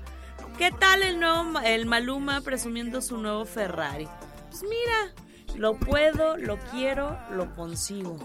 ¿Qué 0.60 0.70
tal 0.72 1.02
el 1.02 1.18
nuevo 1.18 1.58
el 1.60 1.86
Maluma 1.86 2.42
presumiendo 2.42 3.00
su 3.00 3.16
nuevo 3.16 3.46
Ferrari? 3.46 4.06
Pues 4.50 4.62
mira, 4.62 5.14
lo 5.56 5.72
puedo, 5.78 6.36
lo 6.36 6.58
quiero, 6.70 7.18
lo 7.30 7.54
consigo. 7.54 8.18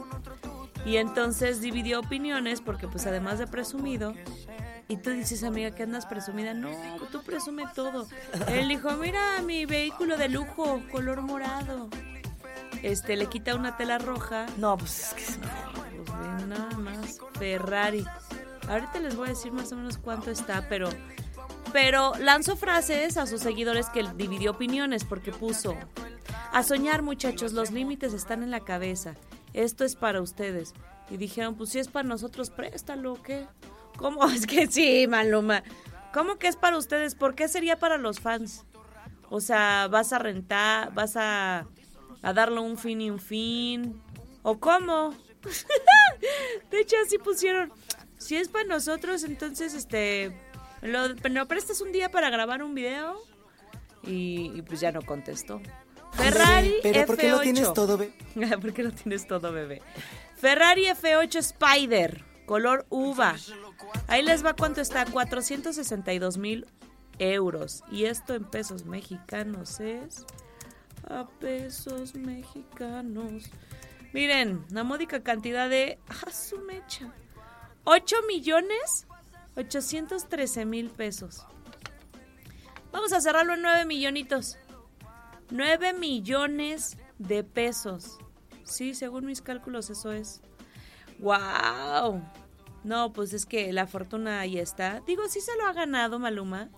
Y 0.85 0.97
entonces 0.97 1.61
dividió 1.61 2.01
opiniones 2.01 2.59
porque 2.59 2.89
pues 2.89 3.07
además 3.07 3.39
de 3.39 3.47
presumido, 3.47 4.13
y 4.89 4.97
tú 4.97 5.11
dices, 5.11 5.45
amiga, 5.45 5.71
que 5.71 5.83
andas 5.83 6.05
presumida. 6.05 6.53
No, 6.53 6.71
tú 7.09 7.23
presume 7.23 7.63
todo. 7.73 8.05
Él 8.49 8.67
dijo, 8.67 8.91
mira 8.97 9.41
mi 9.41 9.65
vehículo 9.65 10.17
de 10.17 10.27
lujo, 10.27 10.81
color 10.91 11.21
morado. 11.21 11.89
Este, 12.83 13.15
le 13.15 13.27
quita 13.27 13.55
una 13.55 13.77
tela 13.77 13.97
roja. 13.97 14.45
No, 14.57 14.77
pues 14.77 14.99
es 15.07 15.13
que 15.13 15.23
es- 15.23 15.39
Pues 16.05 16.47
nada 16.47 16.77
más. 16.79 17.17
Ferrari. 17.39 18.05
Ahorita 18.67 18.99
les 18.99 19.15
voy 19.15 19.27
a 19.27 19.29
decir 19.29 19.53
más 19.53 19.71
o 19.71 19.77
menos 19.77 19.97
cuánto 19.97 20.31
está, 20.31 20.67
pero. 20.67 20.89
Pero 21.75 22.13
lanzó 22.19 22.55
frases 22.55 23.17
a 23.17 23.25
sus 23.25 23.41
seguidores 23.41 23.89
que 23.89 24.01
dividió 24.15 24.51
opiniones 24.51 25.03
porque 25.03 25.33
puso. 25.33 25.75
A 26.53 26.63
soñar, 26.63 27.01
muchachos, 27.01 27.51
los 27.51 27.71
límites 27.71 28.13
están 28.13 28.43
en 28.43 28.49
la 28.49 28.61
cabeza. 28.61 29.15
Esto 29.51 29.83
es 29.83 29.97
para 29.97 30.21
ustedes. 30.21 30.73
Y 31.09 31.17
dijeron, 31.17 31.55
pues 31.55 31.71
si 31.71 31.79
es 31.79 31.89
para 31.89 32.07
nosotros, 32.07 32.49
préstalo, 32.49 33.11
¿o 33.11 33.21
¿qué? 33.21 33.45
¿Cómo? 33.97 34.25
Es 34.31 34.47
que 34.47 34.67
sí, 34.67 35.05
Maluma. 35.09 35.63
¿Cómo 36.13 36.37
que 36.37 36.47
es 36.47 36.55
para 36.55 36.77
ustedes? 36.77 37.13
¿Por 37.13 37.35
qué 37.35 37.49
sería 37.49 37.77
para 37.77 37.97
los 37.97 38.21
fans? 38.21 38.63
O 39.29 39.41
sea, 39.41 39.89
vas 39.89 40.13
a 40.13 40.19
rentar, 40.19 40.93
vas 40.93 41.17
a, 41.17 41.67
a 42.21 42.33
darle 42.33 42.61
un 42.61 42.77
fin 42.77 43.01
y 43.01 43.09
un 43.09 43.19
fin. 43.19 44.01
¿O 44.43 44.61
cómo? 44.61 45.13
De 46.71 46.79
hecho, 46.79 46.95
así 47.05 47.17
pusieron. 47.17 47.73
Si 48.17 48.37
es 48.37 48.47
para 48.47 48.63
nosotros, 48.63 49.25
entonces, 49.25 49.73
este, 49.73 50.44
lo, 50.85 51.07
lo 51.07 51.47
prestas 51.47 51.81
un 51.81 51.91
día 51.91 52.09
para 52.09 52.29
grabar 52.29 52.63
un 52.63 52.75
video. 52.75 53.17
Y, 54.03 54.51
y 54.55 54.61
pues 54.61 54.79
ya 54.79 54.91
no 54.91 55.01
contestó. 55.01 55.61
Ferrari 56.15 56.75
Pero 56.81 57.05
¿por 57.05 57.17
qué 57.17 57.29
lo 57.29 57.37
F8. 57.37 57.43
tienes 57.43 57.73
todo, 57.73 57.97
ve? 57.97 58.13
¿Por 58.61 58.73
qué 58.73 58.83
lo 58.83 58.91
tienes 58.91 59.27
todo, 59.27 59.51
bebé? 59.51 59.81
Ferrari 60.35 60.85
F8 60.85 61.35
Spider, 61.37 62.23
color 62.45 62.85
uva. 62.89 63.35
Ahí 64.07 64.23
les 64.23 64.45
va 64.45 64.53
cuánto 64.53 64.81
está, 64.81 65.05
462 65.05 66.37
mil 66.37 66.65
euros. 67.19 67.83
Y 67.91 68.05
esto 68.05 68.35
en 68.35 68.45
pesos 68.45 68.85
mexicanos 68.85 69.79
es... 69.79 70.25
A 71.07 71.27
pesos 71.39 72.15
mexicanos. 72.15 73.43
Miren, 74.13 74.65
una 74.71 74.83
módica 74.83 75.21
cantidad 75.21 75.69
de... 75.69 75.99
¡A 76.25 76.31
su 76.31 76.59
mecha! 76.59 77.13
8 77.83 78.15
millones 78.27 79.05
813 79.55 80.65
mil 80.65 80.89
pesos. 80.89 81.45
Vamos 82.91 83.13
a 83.13 83.21
cerrarlo 83.21 83.53
en 83.53 83.61
9 83.61 83.85
millonitos. 83.85 84.57
9 85.51 85.93
millones 85.93 86.97
de 87.19 87.43
pesos. 87.43 88.17
Sí, 88.63 88.95
según 88.95 89.25
mis 89.25 89.41
cálculos 89.41 89.89
eso 89.89 90.11
es. 90.11 90.41
¡Wow! 91.19 92.21
No, 92.83 93.13
pues 93.13 93.33
es 93.33 93.45
que 93.45 93.71
la 93.73 93.87
fortuna 93.87 94.39
ahí 94.39 94.59
está. 94.59 95.01
Digo, 95.01 95.27
sí 95.27 95.41
se 95.41 95.55
lo 95.57 95.65
ha 95.65 95.73
ganado 95.73 96.19
Maluma. 96.19 96.69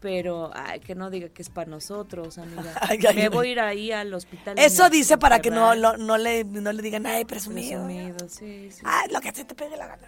Pero 0.00 0.50
ay, 0.54 0.80
que 0.80 0.94
no 0.94 1.10
diga 1.10 1.30
que 1.30 1.42
es 1.42 1.48
para 1.48 1.70
nosotros, 1.70 2.38
amiga. 2.38 2.74
Ay, 2.82 2.98
ay, 3.08 3.16
Me 3.16 3.28
voy 3.30 3.48
a 3.48 3.52
ir 3.52 3.60
ahí 3.60 3.92
al 3.92 4.12
hospital. 4.12 4.58
Eso 4.58 4.88
dice 4.90 5.16
para 5.16 5.40
que 5.40 5.50
no, 5.50 5.74
no, 5.74 6.18
le, 6.18 6.44
no 6.44 6.72
le 6.72 6.82
digan, 6.82 7.06
ay, 7.06 7.24
presumido. 7.24 7.84
Presumido, 7.84 8.28
sí, 8.28 8.70
sí. 8.70 8.82
Ay, 8.84 9.10
lo 9.10 9.20
que 9.20 9.32
se 9.32 9.44
te 9.44 9.54
pegue 9.54 9.76
la 9.76 9.86
gana. 9.86 10.06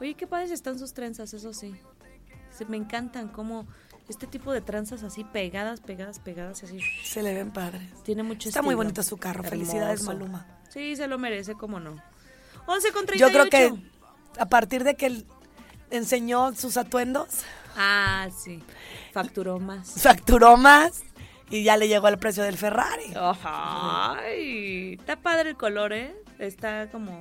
Oye, 0.00 0.14
qué 0.14 0.26
padres 0.26 0.50
están 0.50 0.78
sus 0.78 0.92
trenzas, 0.94 1.32
eso 1.34 1.52
sí. 1.52 1.74
Se, 2.50 2.64
me 2.66 2.76
encantan 2.76 3.28
como 3.28 3.66
este 4.08 4.26
tipo 4.26 4.52
de 4.52 4.60
trenzas 4.60 5.02
así 5.02 5.24
pegadas, 5.24 5.80
pegadas, 5.80 6.18
pegadas 6.18 6.62
así. 6.62 6.78
Se 7.04 7.22
le 7.22 7.34
ven 7.34 7.50
padres. 7.52 7.82
Tiene 8.04 8.22
mucho 8.22 8.48
Está 8.48 8.62
muy 8.62 8.74
bonito 8.74 9.02
su 9.02 9.16
carro. 9.16 9.42
Felicidades. 9.44 10.02
Maluma. 10.04 10.46
Sí, 10.68 10.96
se 10.96 11.06
lo 11.06 11.18
merece, 11.18 11.54
cómo 11.54 11.80
no. 11.80 11.96
11 12.66 12.92
con 12.92 13.06
38. 13.06 13.18
Yo 13.18 13.28
creo 13.32 13.50
que 13.50 13.82
a 14.40 14.46
partir 14.46 14.84
de 14.84 14.94
que 14.96 15.06
él 15.06 15.26
enseñó 15.90 16.54
sus 16.54 16.76
atuendos, 16.76 17.28
Ah, 17.76 18.28
sí. 18.36 18.62
Facturó 19.12 19.58
más. 19.58 20.00
facturó 20.00 20.56
más 20.56 21.02
y 21.50 21.64
ya 21.64 21.76
le 21.76 21.88
llegó 21.88 22.06
al 22.06 22.18
precio 22.18 22.42
del 22.44 22.56
Ferrari. 22.56 23.12
Ay, 23.16 24.94
está 24.98 25.16
padre 25.16 25.50
el 25.50 25.56
color, 25.56 25.92
¿eh? 25.92 26.14
Está 26.38 26.90
como 26.90 27.20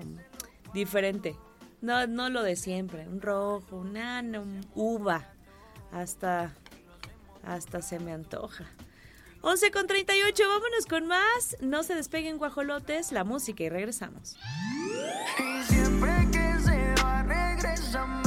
diferente. 0.74 1.36
No, 1.84 2.08
no 2.08 2.30
lo 2.30 2.44
de 2.44 2.56
siempre. 2.56 3.06
Un 3.10 3.22
rojo, 3.22 3.76
un 3.76 3.94
nano, 3.94 4.42
un 4.42 4.66
uva. 4.74 5.26
Hasta, 5.92 6.54
hasta 7.46 7.82
se 7.82 8.00
me 8.00 8.14
antoja. 8.14 8.64
11 9.42 9.72
con 9.72 9.86
38, 9.86 10.44
vámonos 10.48 10.86
con 10.86 11.08
más. 11.08 11.58
No 11.60 11.84
se 11.84 11.94
despeguen 11.94 12.38
guajolotes, 12.38 13.12
la 13.12 13.26
música 13.26 13.66
y 13.66 13.70
regresamos. 13.70 14.38
Y 15.38 15.74
siempre 15.74 16.14
que 16.32 16.60
se 16.62 17.04
va 17.04 17.24
regresa 17.24 18.23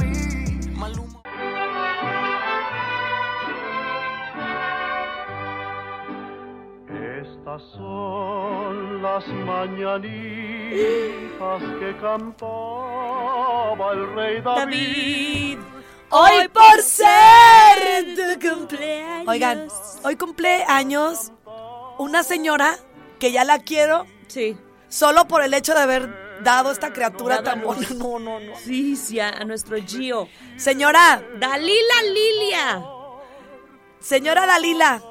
Estas 7.47 7.63
son 7.77 9.01
las 9.01 9.25
mañanitas 9.25 10.03
que 11.79 11.95
cantaba 12.01 13.93
el 13.93 14.13
rey 14.15 14.41
David. 14.41 14.57
David, 14.57 15.59
Hoy 16.09 16.47
por 16.49 16.81
ser 16.81 18.05
tu 18.17 18.49
cumpleaños. 18.49 19.27
Oigan, 19.29 19.67
hoy 20.03 20.17
cumple 20.17 20.65
años 20.67 21.31
una 21.97 22.23
señora 22.23 22.75
que 23.17 23.31
ya 23.31 23.45
la 23.45 23.59
quiero 23.59 24.05
Sí. 24.27 24.57
solo 24.89 25.25
por 25.29 25.41
el 25.41 25.53
hecho 25.53 25.73
de 25.73 25.79
haber 25.79 26.43
dado 26.43 26.69
esta 26.71 26.91
criatura 26.91 27.43
tan 27.43 27.61
buena. 27.61 27.87
No, 27.95 28.19
no, 28.19 28.41
no. 28.41 28.57
Sí, 28.57 28.97
sí, 28.97 29.21
a, 29.21 29.29
a 29.29 29.45
nuestro 29.45 29.77
Gio. 29.77 30.27
Señora, 30.57 31.23
Dalila 31.39 32.01
Lilia. 32.13 32.83
señora 34.01 34.45
Dalila, 34.45 35.01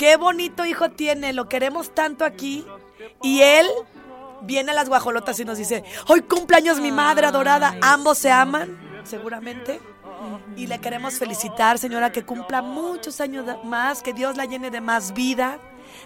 qué 0.00 0.16
bonito 0.16 0.64
hijo 0.64 0.90
tiene, 0.92 1.34
lo 1.34 1.46
queremos 1.46 1.94
tanto 1.94 2.24
aquí. 2.24 2.64
Y 3.22 3.42
él 3.42 3.66
viene 4.40 4.70
a 4.70 4.74
las 4.74 4.88
guajolotas 4.88 5.38
y 5.40 5.44
nos 5.44 5.58
dice, 5.58 5.84
hoy 6.08 6.22
cumpleaños 6.22 6.80
mi 6.80 6.90
madre 6.90 7.26
adorada. 7.26 7.76
Ambos 7.82 8.16
se 8.16 8.32
aman, 8.32 8.80
seguramente. 9.04 9.78
Y 10.56 10.68
le 10.68 10.78
queremos 10.78 11.18
felicitar, 11.18 11.78
señora, 11.78 12.12
que 12.12 12.24
cumpla 12.24 12.62
muchos 12.62 13.20
años 13.20 13.44
más, 13.62 14.02
que 14.02 14.14
Dios 14.14 14.38
la 14.38 14.46
llene 14.46 14.70
de 14.70 14.80
más 14.80 15.12
vida, 15.12 15.58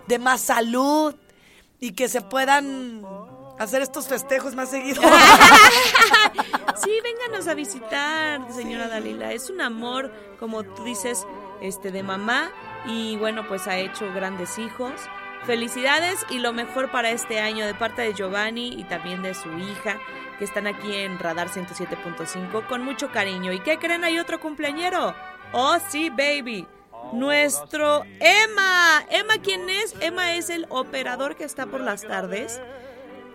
de 0.09 0.19
más 0.19 0.41
salud 0.41 1.15
y 1.79 1.93
que 1.93 2.09
se 2.09 2.21
puedan 2.21 3.01
hacer 3.61 3.81
estos 3.81 4.09
festejos 4.09 4.57
más 4.57 4.71
seguidos. 4.71 5.05
Sí, 6.83 6.91
vénganos 7.03 7.47
a 7.47 7.55
visitar, 7.55 8.53
señora 8.53 8.89
Dalila. 8.89 9.33
Es 9.33 9.49
un 9.49 9.61
amor, 9.61 10.13
como 10.41 10.65
tú 10.65 10.83
dices, 10.83 11.25
este 11.63 11.93
de 11.93 12.03
mamá 12.03 12.51
y 12.87 13.17
bueno, 13.17 13.47
pues 13.47 13.67
ha 13.67 13.79
hecho 13.79 14.13
grandes 14.13 14.59
hijos. 14.59 14.93
Felicidades 15.45 16.25
y 16.31 16.39
lo 16.39 16.55
mejor 16.55 16.91
para 16.91 17.11
este 17.11 17.39
año 17.39 17.67
de 17.67 17.75
parte 17.75 18.01
de 18.01 18.15
Giovanni 18.15 18.69
y 18.69 18.85
también 18.85 19.23
de 19.23 19.35
su 19.35 19.51
hija, 19.59 19.99
que 20.39 20.45
están 20.45 20.67
aquí 20.67 20.95
en 20.95 21.19
Radar 21.19 21.49
107.5 21.49 22.67
con 22.67 22.83
mucho 22.83 23.11
cariño. 23.11 23.53
¿Y 23.53 23.61
qué 23.61 23.79
creen? 23.79 24.05
Hay 24.05 24.19
otro 24.19 24.41
cumpleañero. 24.41 25.15
Oh, 25.53 25.77
sí, 25.89 26.09
baby. 26.09 26.67
Nuestro 27.13 28.05
Emma. 28.21 29.05
Emma, 29.11 29.35
¿quién 29.43 29.69
es? 29.69 29.95
Emma 30.01 30.35
es 30.35 30.49
el 30.49 30.67
operador 30.71 31.37
que 31.37 31.45
está 31.45 31.67
por 31.67 31.81
las 31.81 32.03
tardes 32.03 32.61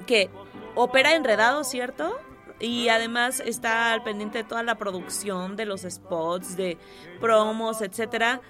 que 0.08 0.30
opera 0.76 1.14
enredado, 1.14 1.64
¿cierto? 1.64 2.18
Y 2.60 2.90
además 2.90 3.40
está 3.40 3.94
al 3.94 4.04
pendiente 4.04 4.40
de 4.40 4.44
toda 4.44 4.64
la 4.64 4.76
producción 4.76 5.56
de 5.56 5.66
los 5.66 5.82
spots, 5.82 6.58
de 6.58 6.78
promos, 7.22 7.82
etcétera. 7.82 8.42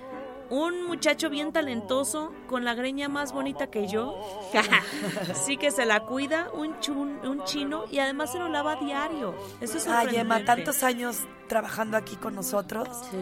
Un 0.50 0.86
muchacho 0.88 1.30
bien 1.30 1.52
talentoso, 1.52 2.34
con 2.48 2.66
la 2.66 2.74
greña 2.74 3.08
más 3.08 3.34
bonita 3.34 3.68
que 3.68 3.88
yo. 3.88 4.20
sí 5.34 5.58
que 5.58 5.70
se 5.72 5.86
la 5.86 6.02
cuida, 6.02 6.50
un, 6.54 6.80
chun- 6.80 7.20
un 7.24 7.44
chino, 7.44 7.84
y 7.92 8.00
además 8.00 8.32
se 8.32 8.40
lo 8.40 8.50
lava 8.50 8.74
a 8.74 8.76
diario. 8.78 9.36
Eso 9.62 9.78
es 9.78 9.88
Ay, 9.88 10.16
Emma, 10.16 10.44
tantos 10.46 10.82
años 10.84 11.18
trabajando 11.48 11.98
aquí 11.98 12.16
con 12.16 12.34
nosotros. 12.36 12.88
Sí. 13.12 13.18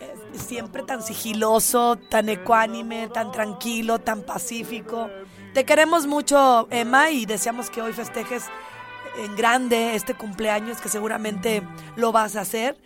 Eh, 0.00 0.14
Siempre 0.32 0.82
tan 0.84 1.02
sigiloso, 1.02 1.96
tan 1.96 2.28
ecuánime, 2.28 3.08
tan 3.08 3.32
tranquilo, 3.32 3.98
tan 3.98 4.22
pacífico. 4.22 5.10
Te 5.52 5.64
queremos 5.64 6.06
mucho, 6.06 6.68
Emma, 6.70 7.10
y 7.10 7.26
deseamos 7.26 7.68
que 7.68 7.82
hoy 7.82 7.92
festejes 7.92 8.44
en 9.18 9.34
grande 9.34 9.96
este 9.96 10.14
cumpleaños, 10.14 10.80
que 10.80 10.88
seguramente 10.88 11.62
lo 11.96 12.12
vas 12.12 12.36
a 12.36 12.42
hacer 12.42 12.76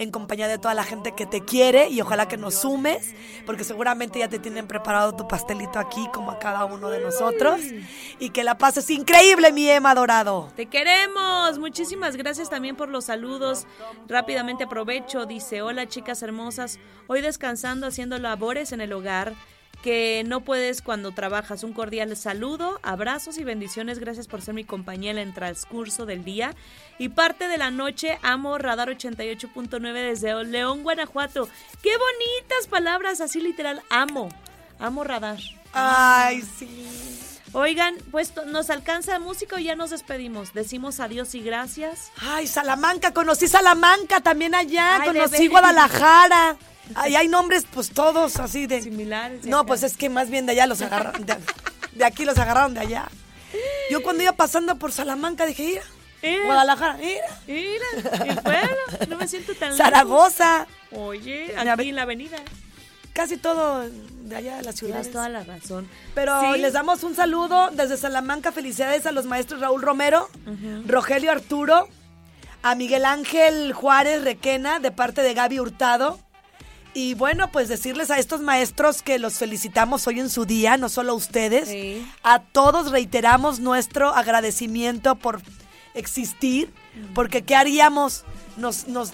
en 0.00 0.10
compañía 0.10 0.48
de 0.48 0.58
toda 0.58 0.72
la 0.72 0.82
gente 0.82 1.12
que 1.12 1.26
te 1.26 1.44
quiere 1.44 1.90
y 1.90 2.00
ojalá 2.00 2.26
que 2.26 2.38
nos 2.38 2.54
sumes, 2.54 3.14
porque 3.44 3.64
seguramente 3.64 4.18
ya 4.18 4.28
te 4.28 4.38
tienen 4.38 4.66
preparado 4.66 5.14
tu 5.14 5.28
pastelito 5.28 5.78
aquí 5.78 6.08
como 6.14 6.30
a 6.30 6.38
cada 6.38 6.64
uno 6.64 6.88
de 6.88 7.00
nosotros 7.00 7.60
y 8.18 8.30
que 8.30 8.42
la 8.42 8.56
pases 8.56 8.88
increíble, 8.88 9.52
mi 9.52 9.68
Emma 9.68 9.94
Dorado. 9.94 10.50
Te 10.56 10.66
queremos. 10.66 11.58
Muchísimas 11.58 12.16
gracias 12.16 12.48
también 12.48 12.76
por 12.76 12.88
los 12.88 13.04
saludos. 13.04 13.66
Rápidamente 14.08 14.64
aprovecho. 14.64 15.26
Dice, 15.26 15.60
hola 15.60 15.86
chicas 15.86 16.22
hermosas. 16.22 16.78
Hoy 17.06 17.20
descansando 17.20 17.86
haciendo 17.86 18.16
labores 18.16 18.72
en 18.72 18.80
el 18.80 18.94
hogar 18.94 19.34
que 19.82 20.22
no 20.26 20.42
puedes 20.42 20.82
cuando 20.82 21.12
trabajas. 21.12 21.64
Un 21.64 21.72
cordial 21.72 22.16
saludo, 22.16 22.80
abrazos 22.82 23.38
y 23.38 23.44
bendiciones. 23.44 23.98
Gracias 23.98 24.26
por 24.26 24.42
ser 24.42 24.54
mi 24.54 24.64
compañera 24.64 25.22
en 25.22 25.32
transcurso 25.32 26.06
del 26.06 26.24
día. 26.24 26.54
Y 26.98 27.10
parte 27.10 27.48
de 27.48 27.58
la 27.58 27.70
noche 27.70 28.18
amo 28.22 28.58
Radar 28.58 28.88
88.9 28.88 29.92
desde 29.92 30.44
León, 30.44 30.82
Guanajuato. 30.82 31.48
Qué 31.82 31.90
bonitas 31.90 32.66
palabras, 32.68 33.20
así 33.20 33.40
literal. 33.40 33.82
Amo. 33.90 34.28
Amo 34.78 35.04
Radar. 35.04 35.38
Ay, 35.72 36.42
sí. 36.42 37.29
Oigan, 37.52 37.96
pues 38.12 38.32
nos 38.46 38.70
alcanza 38.70 39.18
música 39.18 39.56
o 39.56 39.58
ya 39.58 39.74
nos 39.74 39.90
despedimos. 39.90 40.52
Decimos 40.54 41.00
adiós 41.00 41.34
y 41.34 41.40
gracias. 41.40 42.10
Ay, 42.20 42.46
Salamanca, 42.46 43.12
conocí 43.12 43.48
Salamanca 43.48 44.20
también 44.20 44.54
allá, 44.54 45.00
Ay, 45.00 45.08
conocí. 45.08 45.48
Guadalajara. 45.48 46.56
Ahí 46.96 47.14
hay 47.14 47.28
nombres, 47.28 47.66
pues 47.72 47.90
todos 47.90 48.36
así 48.38 48.66
de. 48.66 48.82
Similares. 48.82 49.42
de 49.42 49.50
No, 49.50 49.58
acá. 49.58 49.66
pues 49.68 49.82
es 49.84 49.96
que 49.96 50.08
más 50.08 50.28
bien 50.28 50.46
de 50.46 50.52
allá 50.52 50.66
los 50.66 50.82
agarraron. 50.82 51.24
De, 51.24 51.36
de 51.92 52.04
aquí 52.04 52.24
los 52.24 52.36
agarraron 52.38 52.74
de 52.74 52.80
allá. 52.80 53.08
Yo 53.90 54.02
cuando 54.02 54.22
iba 54.22 54.32
pasando 54.32 54.76
por 54.76 54.92
Salamanca 54.92 55.46
dije, 55.46 55.62
mira. 56.22 56.44
Guadalajara, 56.46 56.94
mira, 56.98 57.24
Mira, 57.46 58.26
y 58.26 58.40
bueno, 58.44 58.76
no 59.08 59.16
me 59.16 59.26
siento 59.26 59.54
tan 59.54 59.70
lejos. 59.70 59.78
Zaragoza, 59.78 60.66
Oye, 60.92 61.54
aquí 61.56 61.88
en 61.88 61.96
la 61.96 62.02
avenida. 62.02 62.36
Casi 63.12 63.36
todo 63.36 63.84
de 64.24 64.36
allá 64.36 64.56
de 64.56 64.62
las 64.62 64.76
ciudades. 64.76 65.08
Tienes 65.08 65.12
toda 65.12 65.28
la 65.28 65.44
razón. 65.44 65.88
Pero 66.14 66.54
Sí. 66.54 66.60
les 66.60 66.72
damos 66.72 67.02
un 67.02 67.14
saludo 67.14 67.70
desde 67.72 67.96
Salamanca. 67.96 68.52
Felicidades 68.52 69.06
a 69.06 69.12
los 69.12 69.26
maestros 69.26 69.60
Raúl 69.60 69.82
Romero, 69.82 70.28
Rogelio 70.86 71.30
Arturo, 71.30 71.88
a 72.62 72.74
Miguel 72.74 73.04
Ángel 73.04 73.72
Juárez 73.72 74.22
Requena 74.22 74.80
de 74.80 74.90
parte 74.90 75.22
de 75.22 75.34
Gaby 75.34 75.60
Hurtado. 75.60 76.18
Y 76.92 77.14
bueno, 77.14 77.52
pues 77.52 77.68
decirles 77.68 78.10
a 78.10 78.18
estos 78.18 78.40
maestros 78.40 79.02
que 79.02 79.20
los 79.20 79.34
felicitamos 79.34 80.06
hoy 80.08 80.18
en 80.18 80.28
su 80.28 80.44
día, 80.44 80.76
no 80.76 80.88
solo 80.88 81.12
a 81.12 81.14
ustedes. 81.14 81.68
Sí. 81.68 82.04
A 82.24 82.40
todos 82.40 82.90
reiteramos 82.90 83.60
nuestro 83.60 84.08
agradecimiento 84.14 85.14
por 85.14 85.40
existir, 85.94 86.72
porque 87.14 87.42
¿qué 87.42 87.54
haríamos? 87.54 88.24
Nos, 88.56 88.88
nos, 88.88 89.12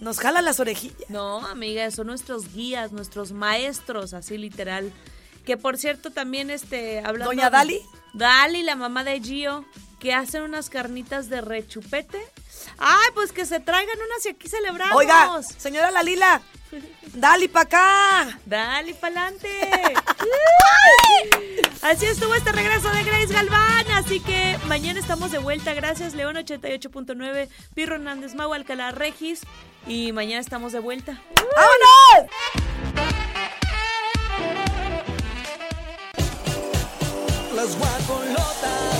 nos 0.00 0.18
jalan 0.20 0.44
las 0.44 0.60
orejillas. 0.60 1.08
No, 1.08 1.46
amiga, 1.46 1.90
son 1.90 2.06
nuestros 2.08 2.52
guías, 2.54 2.92
nuestros 2.92 3.32
maestros, 3.32 4.14
así 4.14 4.38
literal. 4.38 4.92
Que 5.44 5.56
por 5.56 5.78
cierto, 5.78 6.10
también 6.10 6.50
este 6.50 6.98
hablando 7.00 7.26
Doña 7.30 7.46
de- 7.46 7.50
Dali. 7.56 7.82
Dali, 8.14 8.62
la 8.62 8.76
mamá 8.76 9.02
de 9.04 9.20
Gio, 9.20 9.64
que 9.98 10.12
hacen 10.14 10.42
unas 10.42 10.70
carnitas 10.70 11.28
de 11.28 11.40
rechupete. 11.40 12.18
Ay, 12.78 13.08
pues 13.14 13.32
que 13.32 13.44
se 13.46 13.58
traigan 13.60 13.96
unas 13.98 14.26
y 14.26 14.28
aquí 14.30 14.48
celebramos. 14.48 14.96
Oiga, 14.96 15.40
señora 15.58 15.90
Lalila, 15.90 16.42
Dale 17.14 17.48
pa' 17.48 17.62
acá. 17.62 18.38
Dale 18.44 18.94
pa'lante. 18.94 19.48
Así 21.82 22.06
estuvo 22.06 22.34
este 22.34 22.52
regreso 22.52 22.90
de 22.90 23.04
Grace 23.04 23.32
Galván. 23.32 23.90
Así 23.92 24.20
que 24.20 24.58
mañana 24.66 25.00
estamos 25.00 25.30
de 25.30 25.38
vuelta. 25.38 25.72
Gracias, 25.74 26.14
León 26.14 26.36
88.9, 26.36 27.48
Pirro 27.74 27.94
Hernández, 27.96 28.34
Mau 28.34 28.52
Alcalá 28.52 28.90
Regis. 28.90 29.42
Y 29.86 30.12
mañana 30.12 30.40
estamos 30.40 30.72
de 30.72 30.80
vuelta. 30.80 31.18
¡Vámonos! 31.56 32.30
Las 37.54 37.78
guacolotas. 37.78 38.97